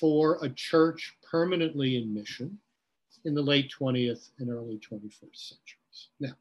for 0.00 0.38
a 0.42 0.48
church 0.48 1.16
permanently 1.30 1.96
in 1.96 2.12
mission 2.12 2.58
in 3.24 3.34
the 3.34 3.42
late 3.42 3.72
20th 3.78 4.30
and 4.38 4.50
early 4.50 4.78
21st 4.78 5.10
centuries. 5.32 6.08
Now, 6.20 6.32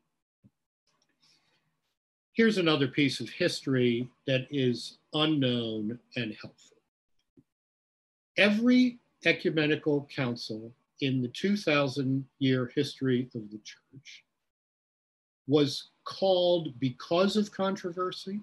here's 2.33 2.57
another 2.57 2.87
piece 2.87 3.19
of 3.19 3.29
history 3.29 4.07
that 4.27 4.47
is 4.49 4.97
unknown 5.13 5.99
and 6.15 6.35
helpful. 6.41 6.77
Every 8.37 8.99
ecumenical 9.25 10.09
council 10.13 10.73
in 11.01 11.21
the 11.21 11.27
2000 11.29 12.25
year 12.39 12.71
history 12.75 13.29
of 13.35 13.49
the 13.51 13.59
church 13.63 14.23
was 15.47 15.89
called 16.05 16.79
because 16.79 17.37
of 17.37 17.51
controversy, 17.51 18.39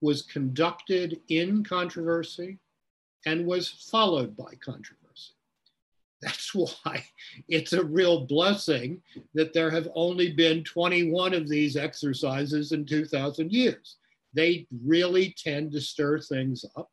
was 0.00 0.22
conducted 0.22 1.20
in 1.28 1.64
controversy, 1.64 2.58
and 3.26 3.46
was 3.46 3.68
followed 3.90 4.36
by 4.36 4.52
controversy. 4.64 5.03
That's 6.24 6.54
why 6.54 7.04
it's 7.48 7.72
a 7.72 7.84
real 7.84 8.26
blessing 8.26 9.02
that 9.34 9.52
there 9.52 9.70
have 9.70 9.88
only 9.94 10.32
been 10.32 10.64
21 10.64 11.34
of 11.34 11.48
these 11.48 11.76
exercises 11.76 12.72
in 12.72 12.86
2,000 12.86 13.52
years. 13.52 13.96
They 14.32 14.66
really 14.84 15.34
tend 15.36 15.72
to 15.72 15.80
stir 15.80 16.18
things 16.18 16.64
up. 16.76 16.90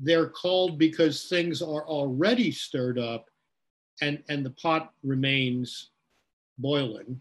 They're 0.00 0.30
called 0.30 0.78
because 0.78 1.28
things 1.28 1.62
are 1.62 1.86
already 1.86 2.50
stirred 2.50 2.98
up 2.98 3.26
and, 4.00 4.22
and 4.28 4.44
the 4.44 4.50
pot 4.50 4.92
remains 5.04 5.90
boiling 6.58 7.20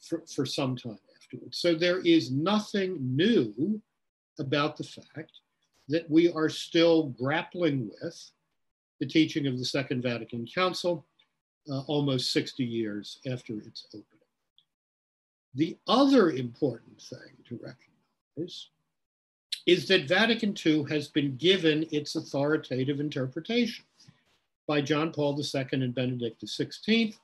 for, 0.00 0.22
for 0.32 0.46
some 0.46 0.76
time 0.76 0.98
afterwards. 1.16 1.58
So 1.58 1.74
there 1.74 1.98
is 2.00 2.30
nothing 2.30 2.98
new 3.00 3.80
about 4.38 4.76
the 4.76 4.84
fact 4.84 5.32
that 5.88 6.08
we 6.08 6.32
are 6.32 6.48
still 6.48 7.08
grappling 7.08 7.90
with 8.00 8.30
the 9.00 9.06
teaching 9.06 9.46
of 9.46 9.58
the 9.58 9.64
Second 9.64 10.02
Vatican 10.02 10.46
Council 10.46 11.04
uh, 11.70 11.80
almost 11.82 12.32
60 12.32 12.64
years 12.64 13.18
after 13.30 13.58
its 13.58 13.86
opening. 13.88 14.08
The 15.54 15.76
other 15.86 16.30
important 16.30 17.00
thing 17.00 17.36
to 17.48 17.60
recognize 17.62 18.68
is 19.66 19.88
that 19.88 20.08
Vatican 20.08 20.54
II 20.64 20.84
has 20.90 21.08
been 21.08 21.36
given 21.36 21.86
its 21.90 22.16
authoritative 22.16 23.00
interpretation 23.00 23.84
by 24.66 24.80
John 24.80 25.12
Paul 25.12 25.38
II 25.40 25.66
and 25.72 25.94
Benedict 25.94 26.44
XVI, 26.44 27.14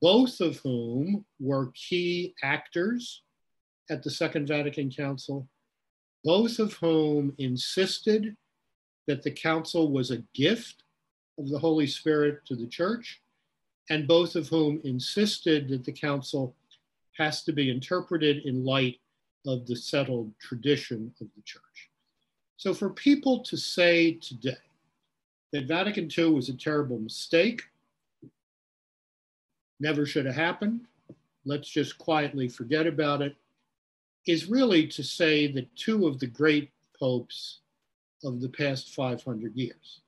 both 0.00 0.40
of 0.40 0.58
whom 0.58 1.24
were 1.40 1.72
key 1.74 2.34
actors 2.42 3.22
at 3.90 4.02
the 4.02 4.10
Second 4.10 4.48
Vatican 4.48 4.90
Council, 4.90 5.46
both 6.24 6.58
of 6.58 6.74
whom 6.74 7.34
insisted 7.38 8.36
that 9.06 9.22
the 9.22 9.30
council 9.30 9.90
was 9.90 10.10
a 10.10 10.22
gift 10.34 10.81
of 11.38 11.48
the 11.48 11.58
Holy 11.58 11.86
Spirit 11.86 12.44
to 12.46 12.56
the 12.56 12.66
church, 12.66 13.20
and 13.90 14.06
both 14.06 14.36
of 14.36 14.48
whom 14.48 14.80
insisted 14.84 15.68
that 15.68 15.84
the 15.84 15.92
council 15.92 16.54
has 17.16 17.42
to 17.44 17.52
be 17.52 17.70
interpreted 17.70 18.44
in 18.44 18.64
light 18.64 18.98
of 19.46 19.66
the 19.66 19.76
settled 19.76 20.32
tradition 20.40 21.12
of 21.20 21.26
the 21.36 21.42
church. 21.42 21.90
So 22.56 22.72
for 22.72 22.90
people 22.90 23.40
to 23.40 23.56
say 23.56 24.12
today 24.12 24.56
that 25.52 25.66
Vatican 25.66 26.08
II 26.16 26.30
was 26.30 26.48
a 26.48 26.56
terrible 26.56 26.98
mistake, 26.98 27.62
never 29.80 30.06
should 30.06 30.26
have 30.26 30.36
happened, 30.36 30.86
let's 31.44 31.68
just 31.68 31.98
quietly 31.98 32.48
forget 32.48 32.86
about 32.86 33.20
it, 33.20 33.34
is 34.26 34.48
really 34.48 34.86
to 34.86 35.02
say 35.02 35.50
that 35.50 35.74
two 35.74 36.06
of 36.06 36.20
the 36.20 36.26
great 36.28 36.70
popes 36.96 37.58
of 38.22 38.40
the 38.40 38.48
past 38.48 38.94
500 38.94 39.56
years, 39.56 40.01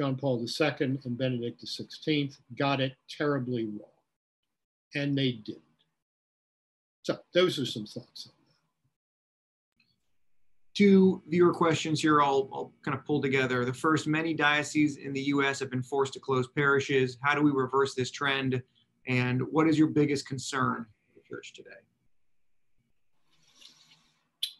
John 0.00 0.16
Paul 0.16 0.40
II 0.40 0.74
and 0.80 1.18
Benedict 1.18 1.62
XVI, 1.62 2.34
got 2.56 2.80
it 2.80 2.94
terribly 3.06 3.66
wrong. 3.66 3.90
And 4.94 5.16
they 5.16 5.32
didn't. 5.32 5.60
So 7.02 7.18
those 7.34 7.58
are 7.58 7.66
some 7.66 7.84
thoughts 7.84 8.26
on 8.26 8.32
that. 8.48 8.54
Two 10.74 11.20
viewer 11.28 11.52
questions 11.52 12.00
here 12.00 12.22
I'll, 12.22 12.48
I'll 12.50 12.72
kind 12.82 12.96
of 12.96 13.04
pull 13.04 13.20
together. 13.20 13.66
The 13.66 13.74
first, 13.74 14.06
many 14.06 14.32
dioceses 14.32 14.96
in 14.96 15.12
the 15.12 15.20
US 15.34 15.60
have 15.60 15.70
been 15.70 15.82
forced 15.82 16.14
to 16.14 16.18
close 16.18 16.48
parishes. 16.48 17.18
How 17.20 17.34
do 17.34 17.42
we 17.42 17.50
reverse 17.50 17.94
this 17.94 18.10
trend? 18.10 18.62
And 19.06 19.42
what 19.52 19.68
is 19.68 19.78
your 19.78 19.88
biggest 19.88 20.26
concern 20.26 20.86
for 21.08 21.20
the 21.20 21.28
church 21.28 21.52
today? 21.52 21.89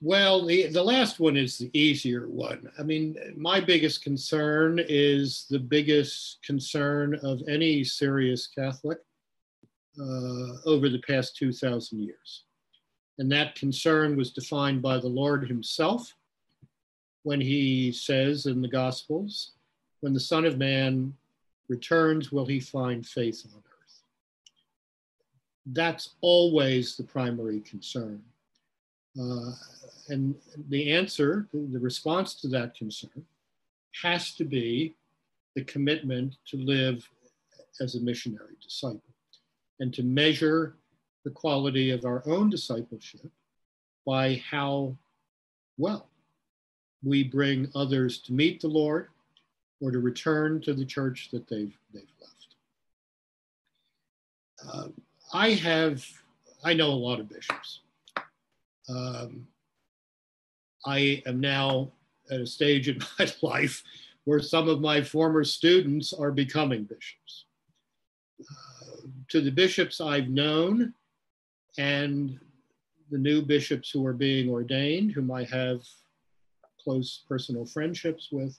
Well, 0.03 0.47
the, 0.47 0.69
the 0.69 0.83
last 0.83 1.21
one 1.21 1.37
is 1.37 1.59
the 1.59 1.71
easier 1.79 2.27
one. 2.27 2.71
I 2.79 2.83
mean, 2.83 3.17
my 3.37 3.61
biggest 3.61 4.03
concern 4.03 4.81
is 4.89 5.47
the 5.51 5.59
biggest 5.59 6.39
concern 6.43 7.19
of 7.23 7.43
any 7.47 7.85
serious 7.85 8.47
Catholic 8.47 8.99
uh, 10.01 10.57
over 10.65 10.89
the 10.89 11.03
past 11.07 11.37
2,000 11.37 12.01
years. 12.01 12.45
And 13.19 13.31
that 13.33 13.55
concern 13.57 14.17
was 14.17 14.33
defined 14.33 14.81
by 14.81 14.97
the 14.97 15.09
Lord 15.09 15.47
Himself 15.47 16.15
when 17.23 17.41
He 17.41 17.93
says 17.93 18.47
in 18.47 18.63
the 18.63 18.69
Gospels, 18.69 19.53
When 20.01 20.15
the 20.15 20.21
Son 20.21 20.47
of 20.47 20.57
Man 20.57 21.13
returns, 21.69 22.33
will 22.33 22.47
He 22.47 22.59
find 22.59 23.07
faith 23.07 23.47
on 23.53 23.59
earth? 23.59 24.03
That's 25.67 26.15
always 26.23 26.97
the 26.97 27.05
primary 27.05 27.61
concern. 27.61 28.23
Uh, 29.19 29.53
and 30.09 30.35
the 30.69 30.93
answer, 30.93 31.49
the 31.53 31.79
response 31.79 32.35
to 32.35 32.49
that 32.49 32.75
concern, 32.75 33.25
has 34.03 34.35
to 34.35 34.45
be 34.45 34.95
the 35.57 35.65
commitment 35.65 36.37
to 36.47 36.57
live 36.57 37.09
as 37.81 37.95
a 37.95 38.01
missionary 38.01 38.57
disciple 38.63 39.03
and 39.81 39.93
to 39.95 40.03
measure 40.03 40.77
the 41.25 41.31
quality 41.31 41.91
of 41.91 42.05
our 42.05 42.23
own 42.27 42.49
discipleship 42.49 43.31
by 44.07 44.43
how 44.49 44.95
well 45.77 46.09
we 47.03 47.25
bring 47.25 47.69
others 47.75 48.19
to 48.19 48.33
meet 48.33 48.61
the 48.61 48.69
Lord 48.69 49.09
or 49.81 49.91
to 49.91 49.99
return 49.99 50.61
to 50.63 50.75
the 50.75 50.85
church 50.85 51.31
that 51.33 51.49
they've, 51.49 51.77
they've 51.93 52.03
left. 52.21 52.55
Uh, 54.73 54.89
I 55.33 55.51
have, 55.51 56.07
I 56.63 56.75
know 56.75 56.91
a 56.91 56.93
lot 56.93 57.21
of 57.21 57.29
bishops. 57.29 57.81
Um, 58.91 59.47
I 60.86 61.22
am 61.26 61.41
now 61.41 61.93
at 62.30 62.41
a 62.41 62.47
stage 62.47 62.88
in 62.88 62.99
my 63.18 63.32
life 63.43 63.82
where 64.24 64.41
some 64.41 64.68
of 64.68 64.80
my 64.80 65.03
former 65.03 65.45
students 65.45 66.12
are 66.12 66.30
becoming 66.30 66.84
bishops. 66.84 67.47
Uh, 68.41 69.07
to 69.28 69.41
the 69.41 69.51
bishops 69.51 70.01
I've 70.01 70.28
known 70.28 70.95
and 71.78 72.38
the 73.11 73.18
new 73.18 73.43
bishops 73.43 73.91
who 73.91 74.07
are 74.07 74.12
being 74.12 74.49
ordained, 74.51 75.12
whom 75.12 75.30
I 75.30 75.45
have 75.45 75.80
close 76.82 77.24
personal 77.28 77.66
friendships 77.66 78.28
with, 78.30 78.57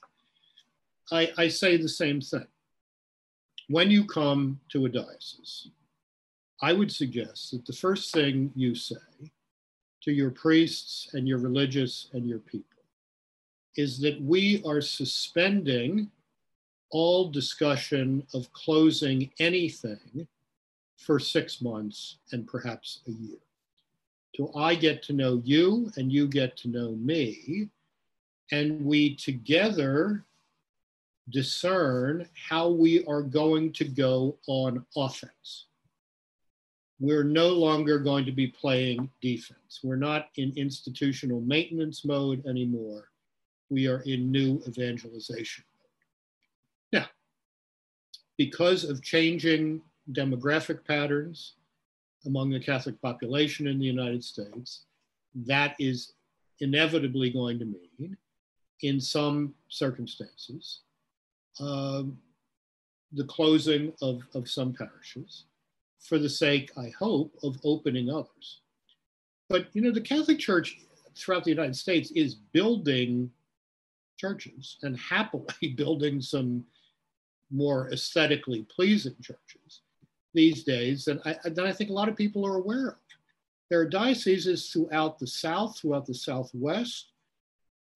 I, 1.10 1.32
I 1.36 1.48
say 1.48 1.76
the 1.76 1.88
same 1.88 2.20
thing. 2.20 2.46
When 3.68 3.90
you 3.90 4.04
come 4.04 4.60
to 4.70 4.86
a 4.86 4.88
diocese, 4.88 5.68
I 6.60 6.72
would 6.72 6.92
suggest 6.92 7.50
that 7.50 7.66
the 7.66 7.72
first 7.72 8.12
thing 8.12 8.52
you 8.54 8.74
say 8.74 8.96
to 10.02 10.12
your 10.12 10.30
priests 10.30 11.08
and 11.14 11.26
your 11.28 11.38
religious 11.38 12.08
and 12.12 12.28
your 12.28 12.40
people 12.40 12.82
is 13.76 13.98
that 14.00 14.20
we 14.20 14.62
are 14.66 14.80
suspending 14.80 16.10
all 16.90 17.30
discussion 17.30 18.26
of 18.34 18.52
closing 18.52 19.30
anything 19.38 20.26
for 20.96 21.18
six 21.18 21.62
months 21.62 22.18
and 22.32 22.46
perhaps 22.46 23.00
a 23.08 23.10
year. 23.12 23.38
Till 24.36 24.56
I 24.56 24.74
get 24.74 25.02
to 25.04 25.12
know 25.12 25.40
you 25.44 25.90
and 25.96 26.12
you 26.12 26.26
get 26.26 26.56
to 26.58 26.68
know 26.68 26.92
me, 26.92 27.68
and 28.50 28.84
we 28.84 29.14
together 29.16 30.24
discern 31.30 32.28
how 32.34 32.68
we 32.68 33.04
are 33.06 33.22
going 33.22 33.72
to 33.72 33.84
go 33.84 34.36
on 34.46 34.84
offense 34.96 35.66
we're 37.02 37.24
no 37.24 37.48
longer 37.48 37.98
going 37.98 38.24
to 38.24 38.30
be 38.30 38.46
playing 38.46 39.10
defense. 39.20 39.80
We're 39.82 39.96
not 39.96 40.28
in 40.36 40.52
institutional 40.54 41.40
maintenance 41.40 42.04
mode 42.04 42.46
anymore. 42.46 43.08
We 43.70 43.88
are 43.88 44.02
in 44.02 44.30
new 44.30 44.62
evangelization 44.68 45.64
mode. 46.92 47.02
Now, 47.02 47.08
because 48.38 48.84
of 48.84 49.02
changing 49.02 49.82
demographic 50.12 50.86
patterns 50.86 51.54
among 52.24 52.50
the 52.50 52.60
Catholic 52.60 53.02
population 53.02 53.66
in 53.66 53.80
the 53.80 53.86
United 53.86 54.22
States, 54.22 54.84
that 55.34 55.74
is 55.80 56.12
inevitably 56.60 57.30
going 57.30 57.58
to 57.58 57.64
mean, 57.64 58.16
in 58.82 59.00
some 59.00 59.54
circumstances, 59.66 60.82
um, 61.58 62.16
the 63.10 63.24
closing 63.24 63.92
of, 64.00 64.22
of 64.34 64.48
some 64.48 64.72
parishes 64.72 65.46
for 66.02 66.18
the 66.18 66.28
sake, 66.28 66.70
I 66.76 66.92
hope, 66.98 67.34
of 67.42 67.58
opening 67.64 68.10
others. 68.10 68.60
But 69.48 69.68
you 69.72 69.82
know, 69.82 69.92
the 69.92 70.00
Catholic 70.00 70.38
Church 70.38 70.78
throughout 71.16 71.44
the 71.44 71.50
United 71.50 71.76
States 71.76 72.10
is 72.12 72.34
building 72.34 73.30
churches 74.16 74.78
and 74.82 74.96
happily 74.98 75.46
building 75.76 76.20
some 76.20 76.64
more 77.50 77.90
aesthetically 77.92 78.66
pleasing 78.74 79.14
churches 79.22 79.82
these 80.34 80.64
days 80.64 81.04
that 81.04 81.20
I, 81.26 81.36
I 81.68 81.72
think 81.72 81.90
a 81.90 81.92
lot 81.92 82.08
of 82.08 82.16
people 82.16 82.46
are 82.46 82.56
aware 82.56 82.88
of. 82.88 82.96
There 83.68 83.80
are 83.80 83.88
dioceses 83.88 84.70
throughout 84.70 85.18
the 85.18 85.26
South, 85.26 85.78
throughout 85.78 86.06
the 86.06 86.14
Southwest, 86.14 87.12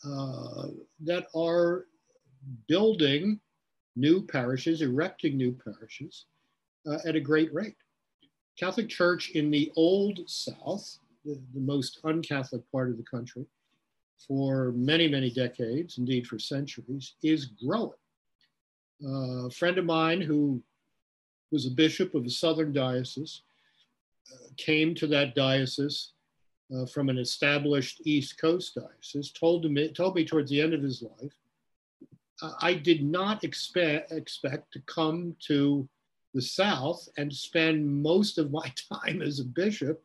uh, 0.05 0.69
that 1.01 1.27
are 1.35 1.87
building 2.69 3.41
new 3.95 4.23
parishes, 4.23 4.83
erecting 4.83 5.37
new 5.37 5.53
parishes 5.53 6.27
uh, 6.87 6.99
at 7.07 7.17
a 7.17 7.21
great 7.21 7.53
rate. 7.53 7.77
Catholic 8.59 8.89
Church 8.89 9.31
in 9.31 9.51
the 9.51 9.71
Old 9.77 10.21
South, 10.27 10.99
the, 11.25 11.39
the 11.55 11.61
most 11.61 12.01
un-Catholic 12.05 12.63
part 12.73 12.91
of 12.91 12.97
the 12.97 13.03
country, 13.03 13.45
for 14.27 14.73
many, 14.73 15.09
many 15.09 15.31
decades, 15.31 15.99
indeed 15.99 16.27
for 16.27 16.39
centuries, 16.39 17.15
is 17.23 17.47
growing. 17.47 17.93
Uh, 19.05 19.47
a 19.47 19.51
friend 19.51 19.77
of 19.77 19.85
mine 19.85 20.21
who 20.21 20.63
was 21.51 21.67
a 21.67 21.71
bishop 21.71 22.15
of 22.15 22.25
a 22.25 22.31
southern 22.31 22.73
diocese 22.73 23.43
uh, 24.33 24.49
came 24.57 24.95
to 24.95 25.07
that 25.07 25.35
diocese 25.35 26.13
uh, 26.75 26.87
from 26.87 27.11
an 27.11 27.19
established 27.19 28.01
East 28.05 28.41
Coast 28.41 28.75
diocese, 28.75 29.31
told 29.33 29.71
me, 29.71 29.93
told 29.93 30.15
me 30.15 30.25
towards 30.25 30.51
the 30.51 30.61
end 30.61 30.73
of 30.73 30.83
his 30.83 31.03
life, 31.03 31.33
I 32.61 32.75
did 32.75 33.03
not 33.03 33.45
expect, 33.45 34.13
expect 34.13 34.73
to 34.73 34.81
come 34.81 35.37
to 35.47 35.89
the 36.37 36.43
South 36.43 37.09
and 37.16 37.32
spend 37.32 38.03
most 38.03 38.39
of 38.39 38.53
my 38.53 38.72
time 38.93 39.22
as 39.22 39.41
a 39.41 39.45
bishop 39.45 40.03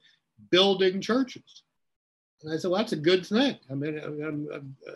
building 0.49 0.99
churches. 0.99 1.63
And 2.41 2.51
I 2.51 2.57
said, 2.57 2.71
well, 2.71 2.79
that's 2.79 2.93
a 2.93 2.97
good 2.97 3.25
thing. 3.25 3.57
I 3.69 3.75
mean, 3.75 3.99
I'm, 3.99 4.47
I'm, 4.51 4.75
uh, 4.87 4.93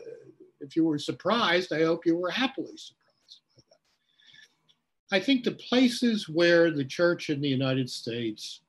if 0.62 0.76
you 0.76 0.86
were 0.86 0.98
surprised, 0.98 1.72
I 1.72 1.84
hope 1.84 2.06
you 2.06 2.18
were 2.18 2.32
happily 2.32 2.76
surprised 2.78 3.42
by 3.56 3.64
that. 3.70 5.16
I 5.16 5.20
think 5.20 5.44
the 5.44 5.52
places 5.52 6.28
where 6.28 6.72
the 6.72 6.86
church 6.86 7.30
in 7.30 7.42
the 7.42 7.50
United 7.50 7.90
States 7.90 8.62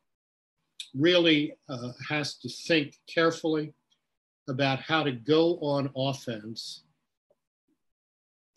really 0.94 1.54
uh, 1.68 1.92
has 2.08 2.34
to 2.38 2.48
think 2.48 2.98
carefully 3.06 3.72
about 4.48 4.80
how 4.80 5.02
to 5.02 5.12
go 5.12 5.58
on 5.60 5.90
offense 5.96 6.82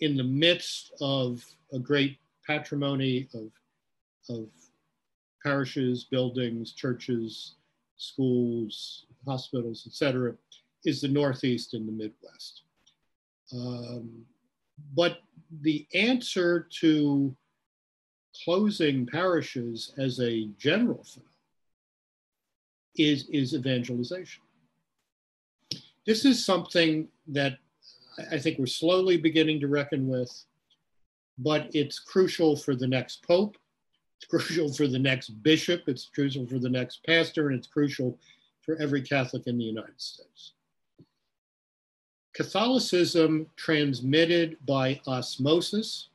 in 0.02 0.18
the 0.18 0.24
midst 0.24 0.94
of 1.02 1.44
a 1.74 1.80
great 1.80 2.18
patrimony 2.46 3.28
of, 3.34 3.52
of 4.30 4.48
parishes, 5.44 6.06
buildings, 6.06 6.74
churches, 6.74 7.56
schools, 7.98 9.06
hospitals, 9.26 9.86
etc., 9.88 10.34
is 10.86 11.02
the 11.02 11.08
Northeast 11.08 11.74
and 11.74 11.88
the 11.88 11.92
Midwest. 11.92 12.64
Um, 13.54 14.26
but 14.96 15.20
the 15.62 15.86
answer 15.94 16.68
to 16.80 17.36
closing 18.44 19.06
parishes 19.06 19.94
as 19.98 20.20
a 20.20 20.46
general 20.58 21.04
phenomenon 21.04 21.30
is, 22.96 23.28
is 23.30 23.54
evangelization. 23.54 24.44
This 26.06 26.26
is 26.26 26.46
something 26.46 27.08
that 27.28 27.58
I 28.32 28.38
think 28.38 28.60
we're 28.60 28.66
slowly 28.66 29.18
beginning 29.18 29.60
to 29.62 29.68
reckon 29.68 30.08
with, 30.08 30.32
but 31.38 31.70
it's 31.74 32.00
crucial 32.00 32.56
for 32.56 32.76
the 32.76 32.88
next 32.88 33.24
pope. 33.24 33.58
It's 34.20 34.30
crucial 34.30 34.74
for 34.74 34.88
the 34.88 35.00
next 35.00 35.30
bishop. 35.44 35.84
It's 35.88 36.10
crucial 36.14 36.46
for 36.46 36.60
the 36.60 36.70
next 36.70 37.06
pastor, 37.06 37.48
and 37.48 37.58
it's 37.58 37.68
crucial 37.68 38.18
for 38.62 38.76
every 38.82 39.02
Catholic 39.02 39.48
in 39.48 39.58
the 39.58 39.64
United 39.64 40.00
States. 40.00 40.54
Catholicism 42.34 43.48
transmitted 43.56 44.58
by 44.66 45.00
osmosis, 45.08 46.10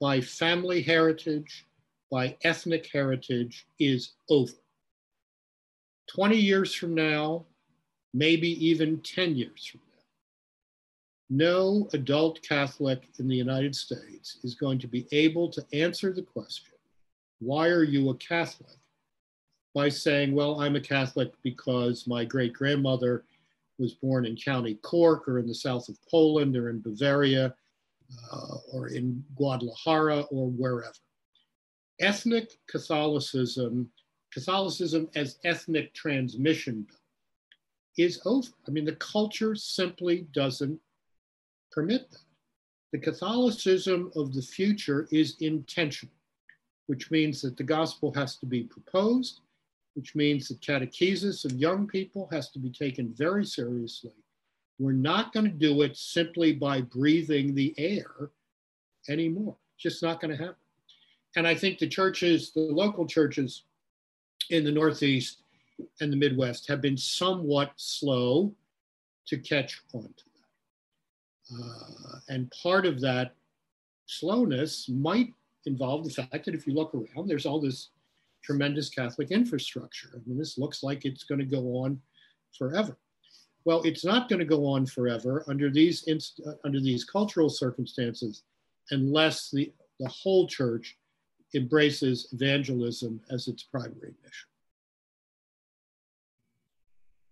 by 0.00 0.20
family 0.20 0.82
heritage, 0.82 1.66
by 2.10 2.36
ethnic 2.42 2.88
heritage 2.92 3.66
is 3.78 4.12
over. 4.28 4.52
20 6.08 6.36
years 6.36 6.74
from 6.74 6.94
now, 6.94 7.44
maybe 8.12 8.48
even 8.64 9.00
10 9.00 9.36
years 9.36 9.64
from 9.66 9.80
now, 9.86 10.02
no 11.30 11.88
adult 11.92 12.42
Catholic 12.42 13.08
in 13.18 13.26
the 13.26 13.34
United 13.36 13.74
States 13.74 14.38
is 14.44 14.54
going 14.54 14.78
to 14.78 14.86
be 14.86 15.06
able 15.10 15.48
to 15.48 15.64
answer 15.72 16.12
the 16.12 16.22
question, 16.22 16.73
why 17.40 17.68
are 17.68 17.82
you 17.82 18.10
a 18.10 18.14
Catholic? 18.16 18.76
By 19.74 19.88
saying, 19.88 20.34
well, 20.34 20.60
I'm 20.60 20.76
a 20.76 20.80
Catholic 20.80 21.32
because 21.42 22.06
my 22.06 22.24
great 22.24 22.52
grandmother 22.52 23.24
was 23.78 23.94
born 23.94 24.24
in 24.24 24.36
County 24.36 24.74
Cork 24.74 25.28
or 25.28 25.38
in 25.38 25.46
the 25.46 25.54
south 25.54 25.88
of 25.88 25.98
Poland 26.08 26.56
or 26.56 26.70
in 26.70 26.80
Bavaria 26.80 27.54
uh, 28.32 28.56
or 28.72 28.88
in 28.88 29.24
Guadalajara 29.34 30.20
or 30.30 30.48
wherever. 30.50 30.92
Ethnic 32.00 32.52
Catholicism, 32.68 33.90
Catholicism 34.32 35.08
as 35.14 35.38
ethnic 35.44 35.94
transmission 35.94 36.86
is 37.96 38.20
over. 38.24 38.48
I 38.66 38.70
mean, 38.70 38.84
the 38.84 38.96
culture 38.96 39.54
simply 39.54 40.26
doesn't 40.32 40.78
permit 41.70 42.10
that. 42.10 42.18
The 42.92 42.98
Catholicism 42.98 44.12
of 44.14 44.32
the 44.34 44.42
future 44.42 45.08
is 45.10 45.36
intentional, 45.40 46.14
which 46.86 47.10
means 47.10 47.40
that 47.42 47.56
the 47.56 47.62
gospel 47.62 48.12
has 48.14 48.36
to 48.36 48.46
be 48.46 48.62
proposed, 48.62 49.40
which 49.94 50.14
means 50.14 50.48
that 50.48 50.60
catechesis 50.60 51.44
of 51.44 51.52
young 51.52 51.86
people 51.86 52.28
has 52.30 52.50
to 52.50 52.58
be 52.58 52.70
taken 52.70 53.14
very 53.14 53.44
seriously. 53.44 54.12
We're 54.78 54.92
not 54.92 55.32
going 55.32 55.46
to 55.46 55.52
do 55.52 55.82
it 55.82 55.96
simply 55.96 56.52
by 56.52 56.80
breathing 56.80 57.54
the 57.54 57.74
air 57.78 58.30
anymore. 59.08 59.56
It's 59.74 59.82
just 59.82 60.02
not 60.02 60.20
going 60.20 60.36
to 60.36 60.42
happen. 60.42 60.56
And 61.36 61.46
I 61.46 61.54
think 61.54 61.78
the 61.78 61.88
churches, 61.88 62.50
the 62.52 62.60
local 62.60 63.06
churches 63.06 63.62
in 64.50 64.64
the 64.64 64.72
Northeast 64.72 65.38
and 66.00 66.12
the 66.12 66.16
Midwest 66.16 66.68
have 66.68 66.80
been 66.80 66.96
somewhat 66.96 67.72
slow 67.76 68.52
to 69.26 69.38
catch 69.38 69.82
on 69.92 70.02
to 70.02 70.24
uh, 71.52 72.18
and 72.28 72.50
part 72.62 72.86
of 72.86 73.00
that 73.00 73.34
slowness 74.06 74.88
might 74.88 75.32
involve 75.66 76.04
the 76.04 76.10
fact 76.10 76.44
that 76.44 76.54
if 76.54 76.66
you 76.66 76.74
look 76.74 76.94
around, 76.94 77.28
there's 77.28 77.46
all 77.46 77.60
this 77.60 77.90
tremendous 78.42 78.88
Catholic 78.88 79.30
infrastructure. 79.30 80.10
I 80.14 80.18
mean, 80.26 80.38
this 80.38 80.58
looks 80.58 80.82
like 80.82 81.04
it's 81.04 81.24
going 81.24 81.38
to 81.38 81.44
go 81.44 81.76
on 81.76 82.00
forever. 82.56 82.98
Well, 83.64 83.82
it's 83.82 84.04
not 84.04 84.28
going 84.28 84.40
to 84.40 84.44
go 84.44 84.66
on 84.66 84.84
forever 84.84 85.44
under 85.48 85.70
these 85.70 86.02
inst- 86.04 86.40
uh, 86.46 86.52
under 86.64 86.80
these 86.80 87.04
cultural 87.04 87.48
circumstances, 87.48 88.42
unless 88.90 89.50
the, 89.50 89.72
the 89.98 90.08
whole 90.08 90.46
church 90.46 90.98
embraces 91.54 92.28
evangelism 92.32 93.20
as 93.30 93.48
its 93.48 93.62
primary 93.62 94.12
mission. 94.22 94.48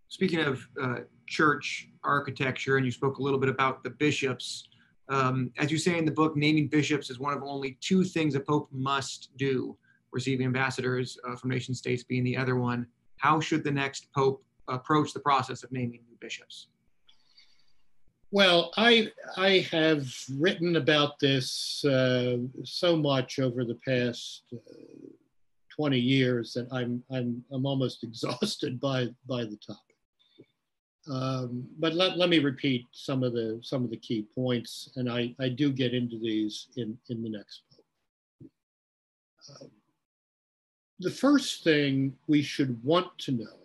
Speaking 0.08 0.40
of 0.40 0.66
uh, 0.80 1.00
church 1.26 1.88
architecture, 2.04 2.76
and 2.76 2.86
you 2.86 2.92
spoke 2.92 3.18
a 3.18 3.22
little 3.22 3.38
bit 3.38 3.48
about 3.48 3.82
the 3.82 3.90
bishops. 3.90 4.68
Um, 5.12 5.52
as 5.58 5.70
you 5.70 5.76
say 5.76 5.98
in 5.98 6.06
the 6.06 6.10
book, 6.10 6.36
naming 6.36 6.68
bishops 6.68 7.10
is 7.10 7.18
one 7.18 7.34
of 7.34 7.42
only 7.42 7.76
two 7.82 8.02
things 8.02 8.34
a 8.34 8.40
pope 8.40 8.68
must 8.72 9.28
do, 9.36 9.76
receiving 10.10 10.46
ambassadors 10.46 11.18
uh, 11.28 11.36
from 11.36 11.50
nation 11.50 11.74
states 11.74 12.02
being 12.02 12.24
the 12.24 12.36
other 12.36 12.56
one. 12.56 12.86
How 13.18 13.38
should 13.38 13.62
the 13.62 13.70
next 13.70 14.10
pope 14.14 14.42
approach 14.68 15.12
the 15.12 15.20
process 15.20 15.64
of 15.64 15.70
naming 15.70 16.00
new 16.08 16.16
bishops? 16.18 16.68
Well, 18.30 18.72
I 18.78 19.12
I 19.36 19.68
have 19.70 20.06
written 20.38 20.76
about 20.76 21.18
this 21.18 21.84
uh, 21.84 22.38
so 22.64 22.96
much 22.96 23.38
over 23.38 23.66
the 23.66 23.78
past 23.86 24.44
uh, 24.54 24.58
20 25.76 25.98
years 25.98 26.54
that 26.54 26.68
I'm 26.72 27.02
I'm 27.12 27.44
I'm 27.52 27.66
almost 27.66 28.02
exhausted 28.08 28.80
by 28.80 29.08
by 29.28 29.44
the 29.44 29.58
topic. 29.58 29.91
Um, 31.10 31.66
but 31.78 31.94
let, 31.94 32.16
let 32.16 32.28
me 32.28 32.38
repeat 32.38 32.86
some 32.92 33.24
of 33.24 33.32
the 33.32 33.58
some 33.62 33.82
of 33.84 33.90
the 33.90 33.96
key 33.96 34.26
points, 34.34 34.90
and 34.96 35.10
I, 35.10 35.34
I 35.40 35.48
do 35.48 35.72
get 35.72 35.94
into 35.94 36.18
these 36.18 36.68
in, 36.76 36.96
in 37.08 37.22
the 37.22 37.30
next 37.30 37.62
book. 37.70 38.50
Uh, 39.50 39.66
the 41.00 41.10
first 41.10 41.64
thing 41.64 42.16
we 42.28 42.42
should 42.42 42.82
want 42.84 43.18
to 43.18 43.32
know 43.32 43.58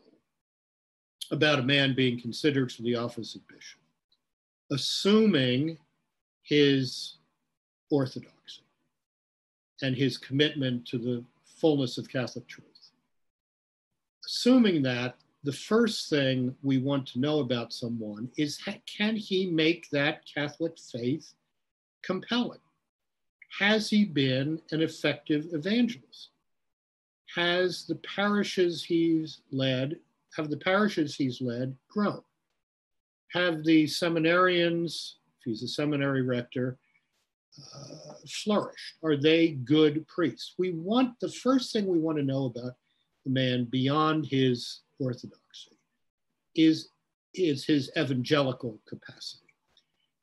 about 1.29 1.59
a 1.59 1.63
man 1.63 1.93
being 1.93 2.19
considered 2.19 2.71
for 2.71 2.81
the 2.81 2.95
office 2.95 3.35
of 3.35 3.47
bishop, 3.47 3.79
assuming 4.71 5.77
his 6.41 7.17
orthodoxy 7.91 8.63
and 9.83 9.95
his 9.95 10.17
commitment 10.17 10.87
to 10.87 10.97
the 10.97 11.23
fullness 11.45 11.97
of 11.99 12.09
Catholic 12.09 12.47
truth. 12.47 12.65
Assuming 14.25 14.81
that, 14.83 15.15
the 15.43 15.53
first 15.53 16.09
thing 16.09 16.55
we 16.63 16.77
want 16.77 17.07
to 17.07 17.19
know 17.19 17.39
about 17.39 17.73
someone 17.73 18.29
is 18.37 18.59
can 18.85 19.15
he 19.15 19.47
make 19.47 19.89
that 19.91 20.23
Catholic 20.25 20.77
faith 20.79 21.33
compelling? 22.03 22.59
Has 23.59 23.89
he 23.89 24.05
been 24.05 24.61
an 24.71 24.81
effective 24.81 25.47
evangelist? 25.51 26.29
Has 27.35 27.85
the 27.85 27.95
parishes 27.95 28.83
he's 28.83 29.41
led, 29.51 29.99
have 30.35 30.49
the 30.49 30.57
parishes 30.57 31.15
he's 31.15 31.41
led 31.41 31.75
grown? 31.89 32.21
Have 33.33 33.63
the 33.63 33.85
seminarians, 33.85 35.13
if 35.37 35.43
he's 35.45 35.63
a 35.63 35.67
seminary 35.67 36.21
rector, 36.21 36.77
uh, 37.75 38.13
flourished? 38.27 38.95
Are 39.03 39.17
they 39.17 39.49
good 39.49 40.07
priests? 40.07 40.53
We 40.57 40.71
want 40.71 41.19
the 41.19 41.29
first 41.29 41.73
thing 41.73 41.87
we 41.87 41.99
want 41.99 42.17
to 42.17 42.23
know 42.23 42.45
about 42.45 42.73
the 43.25 43.31
man 43.31 43.65
beyond 43.65 44.25
his 44.25 44.81
orthodoxy 44.99 45.77
is, 46.55 46.89
is 47.33 47.65
his 47.65 47.91
evangelical 47.97 48.79
capacity. 48.87 49.43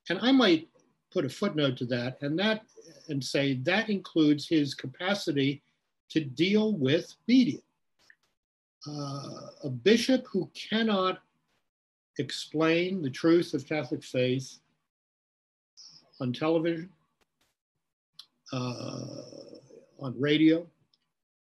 And 0.09 0.19
I 0.21 0.33
might 0.33 0.69
put 1.13 1.25
a 1.25 1.29
footnote 1.29 1.77
to 1.79 1.87
that 1.87 2.19
and 2.23 2.39
that 2.39 2.63
and 3.09 3.23
say 3.23 3.55
that 3.63 3.89
includes 3.89 4.49
his 4.49 4.75
capacity 4.75 5.63
to 6.11 6.21
deal 6.21 6.77
with 6.77 7.15
media. 7.29 7.61
Uh, 8.87 9.47
a 9.65 9.71
bishop 9.71 10.27
who 10.31 10.51
cannot 10.55 11.21
explain 12.19 13.01
the 13.01 13.11
truth 13.11 13.55
of 13.55 13.67
Catholic 13.67 14.05
faith 14.05 14.59
on 16.21 16.33
television, 16.33 16.91
uh, 18.53 19.07
on 20.01 20.15
radio, 20.19 20.67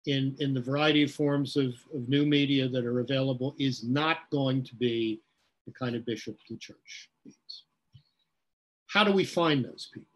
in, 0.06 0.36
in 0.40 0.54
the 0.54 0.62
variety 0.62 1.04
of 1.04 1.12
forms 1.12 1.56
of, 1.56 1.74
of 1.94 2.08
new 2.10 2.26
media 2.26 2.68
that 2.68 2.86
are 2.86 3.00
available 3.00 3.56
is 3.60 3.84
not 3.84 4.30
going 4.32 4.64
to 4.64 4.76
be 4.76 5.22
the 5.66 5.74
kind 5.74 5.96
of 5.96 6.06
bishop 6.06 6.38
the 6.50 6.58
church 6.58 7.10
needs. 7.26 7.64
How 8.88 9.04
do 9.04 9.12
we 9.12 9.24
find 9.24 9.64
those 9.64 9.90
people? 9.94 10.08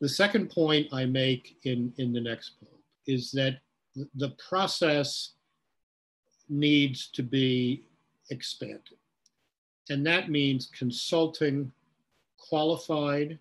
The 0.00 0.08
second 0.08 0.50
point 0.50 0.88
I 0.92 1.04
make 1.04 1.58
in, 1.64 1.92
in 1.98 2.12
the 2.12 2.20
next 2.20 2.60
pope 2.60 2.80
is 3.06 3.30
that 3.32 3.58
the 4.14 4.30
process 4.48 5.32
needs 6.48 7.08
to 7.08 7.22
be 7.22 7.84
expanded. 8.30 8.98
And 9.90 10.06
that 10.06 10.30
means 10.30 10.70
consulting 10.76 11.72
qualified, 12.38 13.38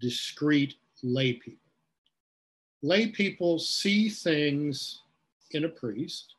discreet 0.00 0.74
lay 1.02 1.34
people. 1.34 1.61
Lay 2.82 3.06
people 3.06 3.58
see 3.58 4.08
things 4.08 5.02
in 5.52 5.64
a 5.64 5.68
priest 5.68 6.34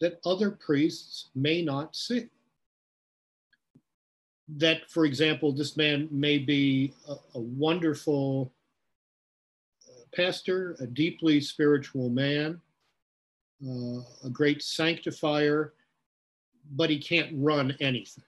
that 0.00 0.20
other 0.26 0.50
priests 0.50 1.28
may 1.34 1.62
not 1.62 1.96
see. 1.96 2.28
That, 4.56 4.90
for 4.90 5.06
example, 5.06 5.52
this 5.52 5.76
man 5.76 6.08
may 6.10 6.38
be 6.38 6.92
a, 7.08 7.14
a 7.34 7.40
wonderful 7.40 8.52
uh, 9.88 10.02
pastor, 10.14 10.76
a 10.80 10.86
deeply 10.86 11.40
spiritual 11.40 12.10
man, 12.10 12.60
uh, 13.66 14.00
a 14.24 14.30
great 14.30 14.62
sanctifier, 14.62 15.72
but 16.72 16.90
he 16.90 16.98
can't 16.98 17.30
run 17.32 17.74
anything. 17.80 18.24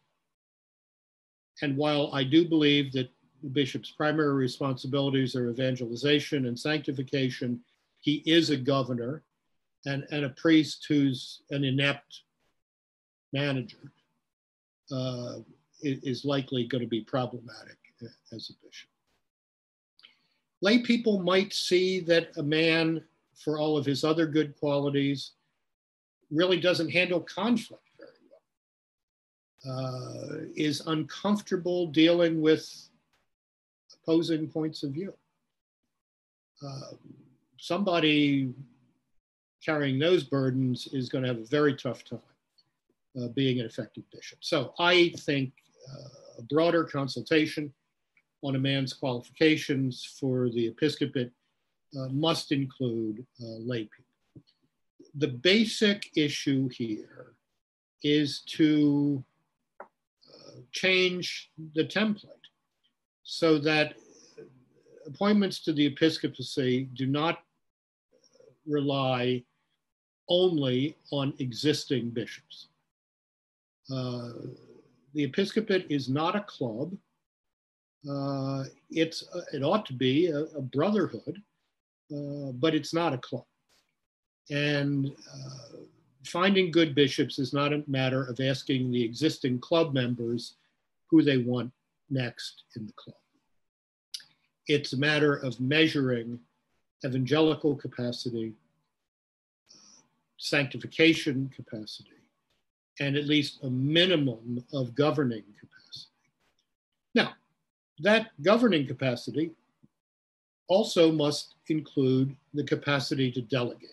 And 1.60 1.76
while 1.76 2.10
I 2.12 2.24
do 2.24 2.48
believe 2.48 2.92
that 2.92 3.10
the 3.44 3.50
bishop's 3.50 3.90
primary 3.90 4.32
responsibilities 4.32 5.36
are 5.36 5.50
evangelization 5.50 6.46
and 6.46 6.58
sanctification, 6.58 7.60
he 8.00 8.22
is 8.24 8.48
a 8.48 8.56
governor 8.56 9.22
and, 9.84 10.06
and 10.10 10.24
a 10.24 10.30
priest 10.30 10.86
who's 10.88 11.42
an 11.50 11.62
inept 11.62 12.22
manager 13.34 13.92
uh, 14.90 15.34
is 15.82 16.24
likely 16.24 16.66
going 16.66 16.80
to 16.80 16.88
be 16.88 17.02
problematic 17.02 17.76
as 18.32 18.50
a 18.50 18.66
bishop. 18.66 18.88
Lay 20.62 20.78
people 20.78 21.22
might 21.22 21.52
see 21.52 22.00
that 22.00 22.34
a 22.38 22.42
man, 22.42 23.04
for 23.36 23.58
all 23.58 23.76
of 23.76 23.84
his 23.84 24.04
other 24.04 24.26
good 24.26 24.58
qualities, 24.58 25.32
really 26.30 26.58
doesn't 26.58 26.88
handle 26.88 27.20
conflict 27.20 27.82
very 27.98 28.10
well, 29.66 29.76
uh, 29.76 30.36
is 30.56 30.80
uncomfortable 30.86 31.88
dealing 31.88 32.40
with 32.40 32.88
opposing 34.04 34.48
points 34.48 34.82
of 34.82 34.92
view. 34.92 35.14
Uh, 36.64 36.92
somebody 37.58 38.52
carrying 39.64 39.98
those 39.98 40.24
burdens 40.24 40.88
is 40.92 41.08
going 41.08 41.22
to 41.22 41.28
have 41.28 41.38
a 41.38 41.46
very 41.46 41.74
tough 41.74 42.04
time 42.04 42.18
uh, 43.20 43.28
being 43.28 43.60
an 43.60 43.66
effective 43.66 44.04
bishop. 44.12 44.38
So 44.40 44.74
I 44.78 45.12
think 45.20 45.52
uh, 45.90 46.38
a 46.38 46.42
broader 46.42 46.84
consultation 46.84 47.72
on 48.42 48.56
a 48.56 48.58
man's 48.58 48.92
qualifications 48.92 50.16
for 50.20 50.50
the 50.50 50.66
episcopate 50.66 51.30
uh, 51.98 52.08
must 52.08 52.52
include 52.52 53.24
uh, 53.40 53.46
lay 53.60 53.84
people. 53.84 54.42
The 55.16 55.28
basic 55.28 56.10
issue 56.16 56.68
here 56.68 57.34
is 58.02 58.40
to 58.48 59.24
change 60.72 61.50
the 61.74 61.84
template 61.84 62.43
so 63.24 63.58
that 63.58 63.94
appointments 65.06 65.60
to 65.60 65.72
the 65.72 65.86
episcopacy 65.86 66.88
do 66.94 67.06
not 67.06 67.40
rely 68.66 69.42
only 70.28 70.96
on 71.10 71.34
existing 71.38 72.10
bishops. 72.10 72.68
Uh, 73.92 74.30
the 75.14 75.24
episcopate 75.24 75.86
is 75.90 76.08
not 76.08 76.36
a 76.36 76.40
club. 76.40 76.96
Uh, 78.08 78.64
it's 78.90 79.24
uh, 79.34 79.40
it 79.52 79.62
ought 79.62 79.86
to 79.86 79.94
be 79.94 80.26
a, 80.26 80.40
a 80.56 80.60
brotherhood, 80.60 81.42
uh, 82.14 82.52
but 82.52 82.74
it's 82.74 82.92
not 82.92 83.14
a 83.14 83.18
club. 83.18 83.44
And 84.50 85.08
uh, 85.32 85.78
finding 86.24 86.70
good 86.70 86.94
bishops 86.94 87.38
is 87.38 87.52
not 87.52 87.72
a 87.72 87.84
matter 87.86 88.24
of 88.24 88.40
asking 88.40 88.90
the 88.90 89.02
existing 89.02 89.60
club 89.60 89.94
members 89.94 90.56
who 91.10 91.22
they 91.22 91.38
want 91.38 91.70
next 92.10 92.64
in 92.76 92.86
the 92.86 92.92
club. 92.92 93.16
It's 94.66 94.92
a 94.92 94.98
matter 94.98 95.34
of 95.34 95.60
measuring 95.60 96.40
evangelical 97.04 97.76
capacity, 97.76 98.54
sanctification 100.38 101.50
capacity, 101.54 102.10
and 103.00 103.16
at 103.16 103.26
least 103.26 103.62
a 103.62 103.70
minimum 103.70 104.64
of 104.72 104.94
governing 104.94 105.44
capacity. 105.60 106.10
Now, 107.14 107.34
that 108.00 108.30
governing 108.42 108.86
capacity 108.86 109.50
also 110.68 111.12
must 111.12 111.54
include 111.68 112.34
the 112.54 112.64
capacity 112.64 113.30
to 113.32 113.42
delegate. 113.42 113.90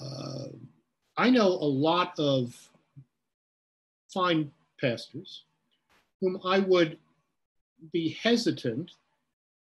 Uh, 0.00 0.48
I 1.16 1.30
know 1.30 1.48
a 1.48 1.70
lot 1.88 2.18
of 2.18 2.54
fine 4.12 4.50
pastors 4.80 5.44
whom 6.20 6.40
I 6.44 6.58
would 6.60 6.98
be 7.92 8.10
hesitant 8.22 8.92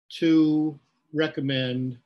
to 0.09 0.79
recommend 1.13 1.97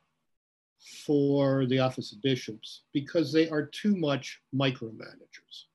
for 1.04 1.66
the 1.66 1.78
office 1.78 2.12
of 2.12 2.20
bishops 2.22 2.82
because 2.92 3.32
they 3.32 3.48
are 3.48 3.64
too 3.66 3.96
much 3.96 4.40
micromanagers. 4.54 5.66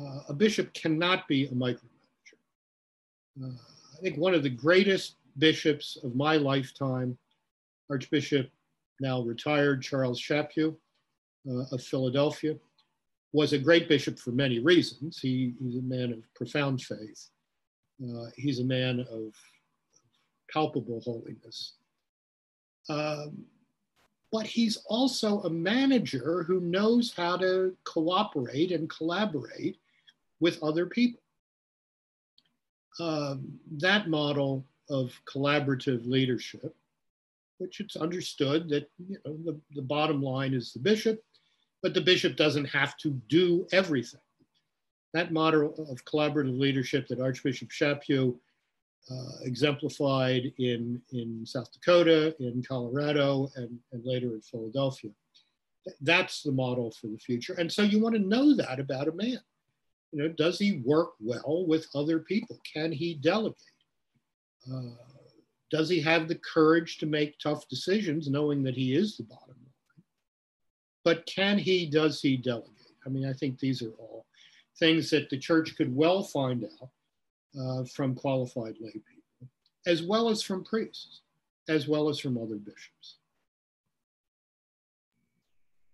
Uh, 0.00 0.20
a 0.28 0.34
bishop 0.34 0.72
cannot 0.72 1.28
be 1.28 1.46
a 1.46 1.52
micromanager. 1.52 2.38
Uh, 3.42 3.48
I 3.48 4.00
think 4.00 4.16
one 4.16 4.34
of 4.34 4.42
the 4.42 4.50
greatest 4.50 5.16
bishops 5.38 5.98
of 6.02 6.14
my 6.14 6.36
lifetime, 6.36 7.16
Archbishop 7.90 8.50
now 9.00 9.22
retired 9.22 9.82
Charles 9.82 10.20
Chaput, 10.20 10.74
uh, 11.48 11.64
of 11.72 11.82
Philadelphia, 11.82 12.56
was 13.32 13.52
a 13.52 13.58
great 13.58 13.88
bishop 13.88 14.18
for 14.18 14.30
many 14.30 14.58
reasons. 14.58 15.18
He, 15.18 15.54
he's 15.60 15.76
a 15.76 15.82
man 15.82 16.12
of 16.12 16.34
profound 16.34 16.82
faith. 16.82 17.28
Uh, 18.02 18.26
he's 18.36 18.60
a 18.60 18.64
man 18.64 19.00
of 19.10 19.34
palpable 20.52 21.00
holiness. 21.04 21.74
Um, 22.88 23.44
but 24.30 24.46
he's 24.46 24.76
also 24.86 25.40
a 25.42 25.50
manager 25.50 26.42
who 26.42 26.60
knows 26.60 27.12
how 27.16 27.36
to 27.38 27.74
cooperate 27.84 28.72
and 28.72 28.88
collaborate 28.88 29.78
with 30.40 30.62
other 30.62 30.86
people. 30.86 31.20
Um, 33.00 33.58
that 33.78 34.08
model 34.08 34.64
of 34.90 35.12
collaborative 35.26 36.06
leadership, 36.06 36.74
which 37.58 37.80
it's 37.80 37.96
understood 37.96 38.68
that 38.70 38.90
you 38.98 39.18
know, 39.24 39.36
the, 39.44 39.60
the 39.74 39.82
bottom 39.82 40.22
line 40.22 40.54
is 40.54 40.72
the 40.72 40.78
bishop, 40.78 41.22
but 41.82 41.94
the 41.94 42.00
bishop 42.00 42.36
doesn't 42.36 42.66
have 42.66 42.96
to 42.98 43.10
do 43.28 43.66
everything. 43.72 44.20
That 45.14 45.32
model 45.32 45.74
of 45.90 46.04
collaborative 46.04 46.58
leadership 46.58 47.08
that 47.08 47.20
Archbishop 47.20 47.70
Chaput 47.70 48.36
uh, 49.10 49.38
exemplified 49.42 50.52
in, 50.58 51.00
in 51.12 51.46
South 51.46 51.72
Dakota, 51.72 52.36
in 52.40 52.62
Colorado, 52.66 53.50
and, 53.56 53.78
and 53.92 54.04
later 54.04 54.34
in 54.34 54.42
Philadelphia. 54.42 55.10
That's 56.02 56.42
the 56.42 56.52
model 56.52 56.90
for 56.90 57.06
the 57.06 57.16
future. 57.16 57.54
And 57.54 57.72
so 57.72 57.82
you 57.82 58.00
want 58.00 58.16
to 58.16 58.20
know 58.20 58.54
that 58.56 58.78
about 58.78 59.08
a 59.08 59.12
man. 59.12 59.40
You 60.12 60.22
know, 60.22 60.28
does 60.28 60.58
he 60.58 60.82
work 60.84 61.12
well 61.20 61.64
with 61.66 61.86
other 61.94 62.18
people? 62.18 62.58
Can 62.70 62.92
he 62.92 63.14
delegate? 63.14 63.56
Uh, 64.70 64.90
does 65.70 65.88
he 65.88 66.00
have 66.00 66.28
the 66.28 66.34
courage 66.34 66.98
to 66.98 67.06
make 67.06 67.38
tough 67.38 67.68
decisions 67.68 68.28
knowing 68.28 68.62
that 68.64 68.74
he 68.74 68.94
is 68.94 69.16
the 69.16 69.24
bottom 69.24 69.56
but 71.08 71.24
can 71.24 71.56
he, 71.56 71.86
does 71.86 72.20
he 72.20 72.36
delegate? 72.36 72.68
I 73.06 73.08
mean, 73.08 73.26
I 73.26 73.32
think 73.32 73.58
these 73.58 73.80
are 73.80 73.92
all 73.92 74.26
things 74.78 75.08
that 75.08 75.30
the 75.30 75.38
church 75.38 75.74
could 75.74 75.96
well 75.96 76.22
find 76.22 76.66
out 76.66 76.90
uh, 77.58 77.84
from 77.84 78.14
qualified 78.14 78.74
lay 78.78 78.92
people, 78.92 79.48
as 79.86 80.02
well 80.02 80.28
as 80.28 80.42
from 80.42 80.62
priests, 80.64 81.22
as 81.66 81.88
well 81.88 82.10
as 82.10 82.20
from 82.20 82.36
other 82.36 82.56
bishops. 82.56 83.16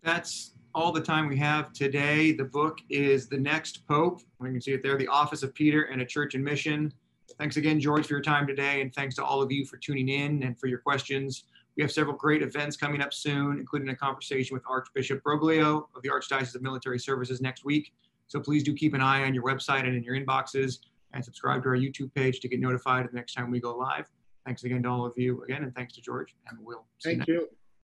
That's 0.02 0.54
all 0.74 0.90
the 0.90 1.00
time 1.00 1.28
we 1.28 1.36
have 1.36 1.72
today. 1.72 2.32
The 2.32 2.46
book 2.46 2.78
is 2.90 3.28
The 3.28 3.38
Next 3.38 3.86
Pope. 3.86 4.20
You 4.42 4.50
can 4.50 4.60
see 4.60 4.72
it 4.72 4.82
there, 4.82 4.98
The 4.98 5.06
Office 5.06 5.44
of 5.44 5.54
Peter 5.54 5.84
and 5.84 6.02
a 6.02 6.04
Church 6.04 6.34
in 6.34 6.42
Mission. 6.42 6.92
Thanks 7.38 7.56
again, 7.56 7.78
George, 7.78 8.08
for 8.08 8.14
your 8.14 8.20
time 8.20 8.48
today, 8.48 8.80
and 8.80 8.92
thanks 8.92 9.14
to 9.14 9.24
all 9.24 9.40
of 9.40 9.52
you 9.52 9.64
for 9.64 9.76
tuning 9.76 10.08
in 10.08 10.42
and 10.42 10.58
for 10.58 10.66
your 10.66 10.80
questions. 10.80 11.44
We 11.76 11.82
have 11.82 11.90
several 11.90 12.16
great 12.16 12.42
events 12.42 12.76
coming 12.76 13.00
up 13.00 13.12
soon, 13.12 13.58
including 13.58 13.88
a 13.88 13.96
conversation 13.96 14.54
with 14.54 14.62
Archbishop 14.68 15.22
Broglio 15.24 15.86
of 15.94 16.02
the 16.02 16.08
Archdiocese 16.08 16.54
of 16.54 16.62
Military 16.62 16.98
Services 16.98 17.40
next 17.40 17.64
week. 17.64 17.92
So 18.28 18.40
please 18.40 18.62
do 18.62 18.74
keep 18.74 18.94
an 18.94 19.00
eye 19.00 19.24
on 19.24 19.34
your 19.34 19.44
website 19.44 19.80
and 19.80 19.94
in 19.94 20.02
your 20.02 20.16
inboxes 20.16 20.78
and 21.12 21.24
subscribe 21.24 21.62
to 21.64 21.68
our 21.70 21.76
YouTube 21.76 22.14
page 22.14 22.40
to 22.40 22.48
get 22.48 22.60
notified 22.60 23.08
the 23.08 23.14
next 23.14 23.34
time 23.34 23.50
we 23.50 23.60
go 23.60 23.76
live. 23.76 24.08
Thanks 24.46 24.64
again 24.64 24.82
to 24.84 24.88
all 24.88 25.06
of 25.06 25.14
you 25.16 25.42
again, 25.42 25.62
and 25.62 25.74
thanks 25.74 25.94
to 25.94 26.00
George, 26.00 26.34
and 26.48 26.58
we'll 26.60 26.84
see 26.98 27.16
Thank 27.16 27.28
you. 27.28 27.34
you. 27.34 27.48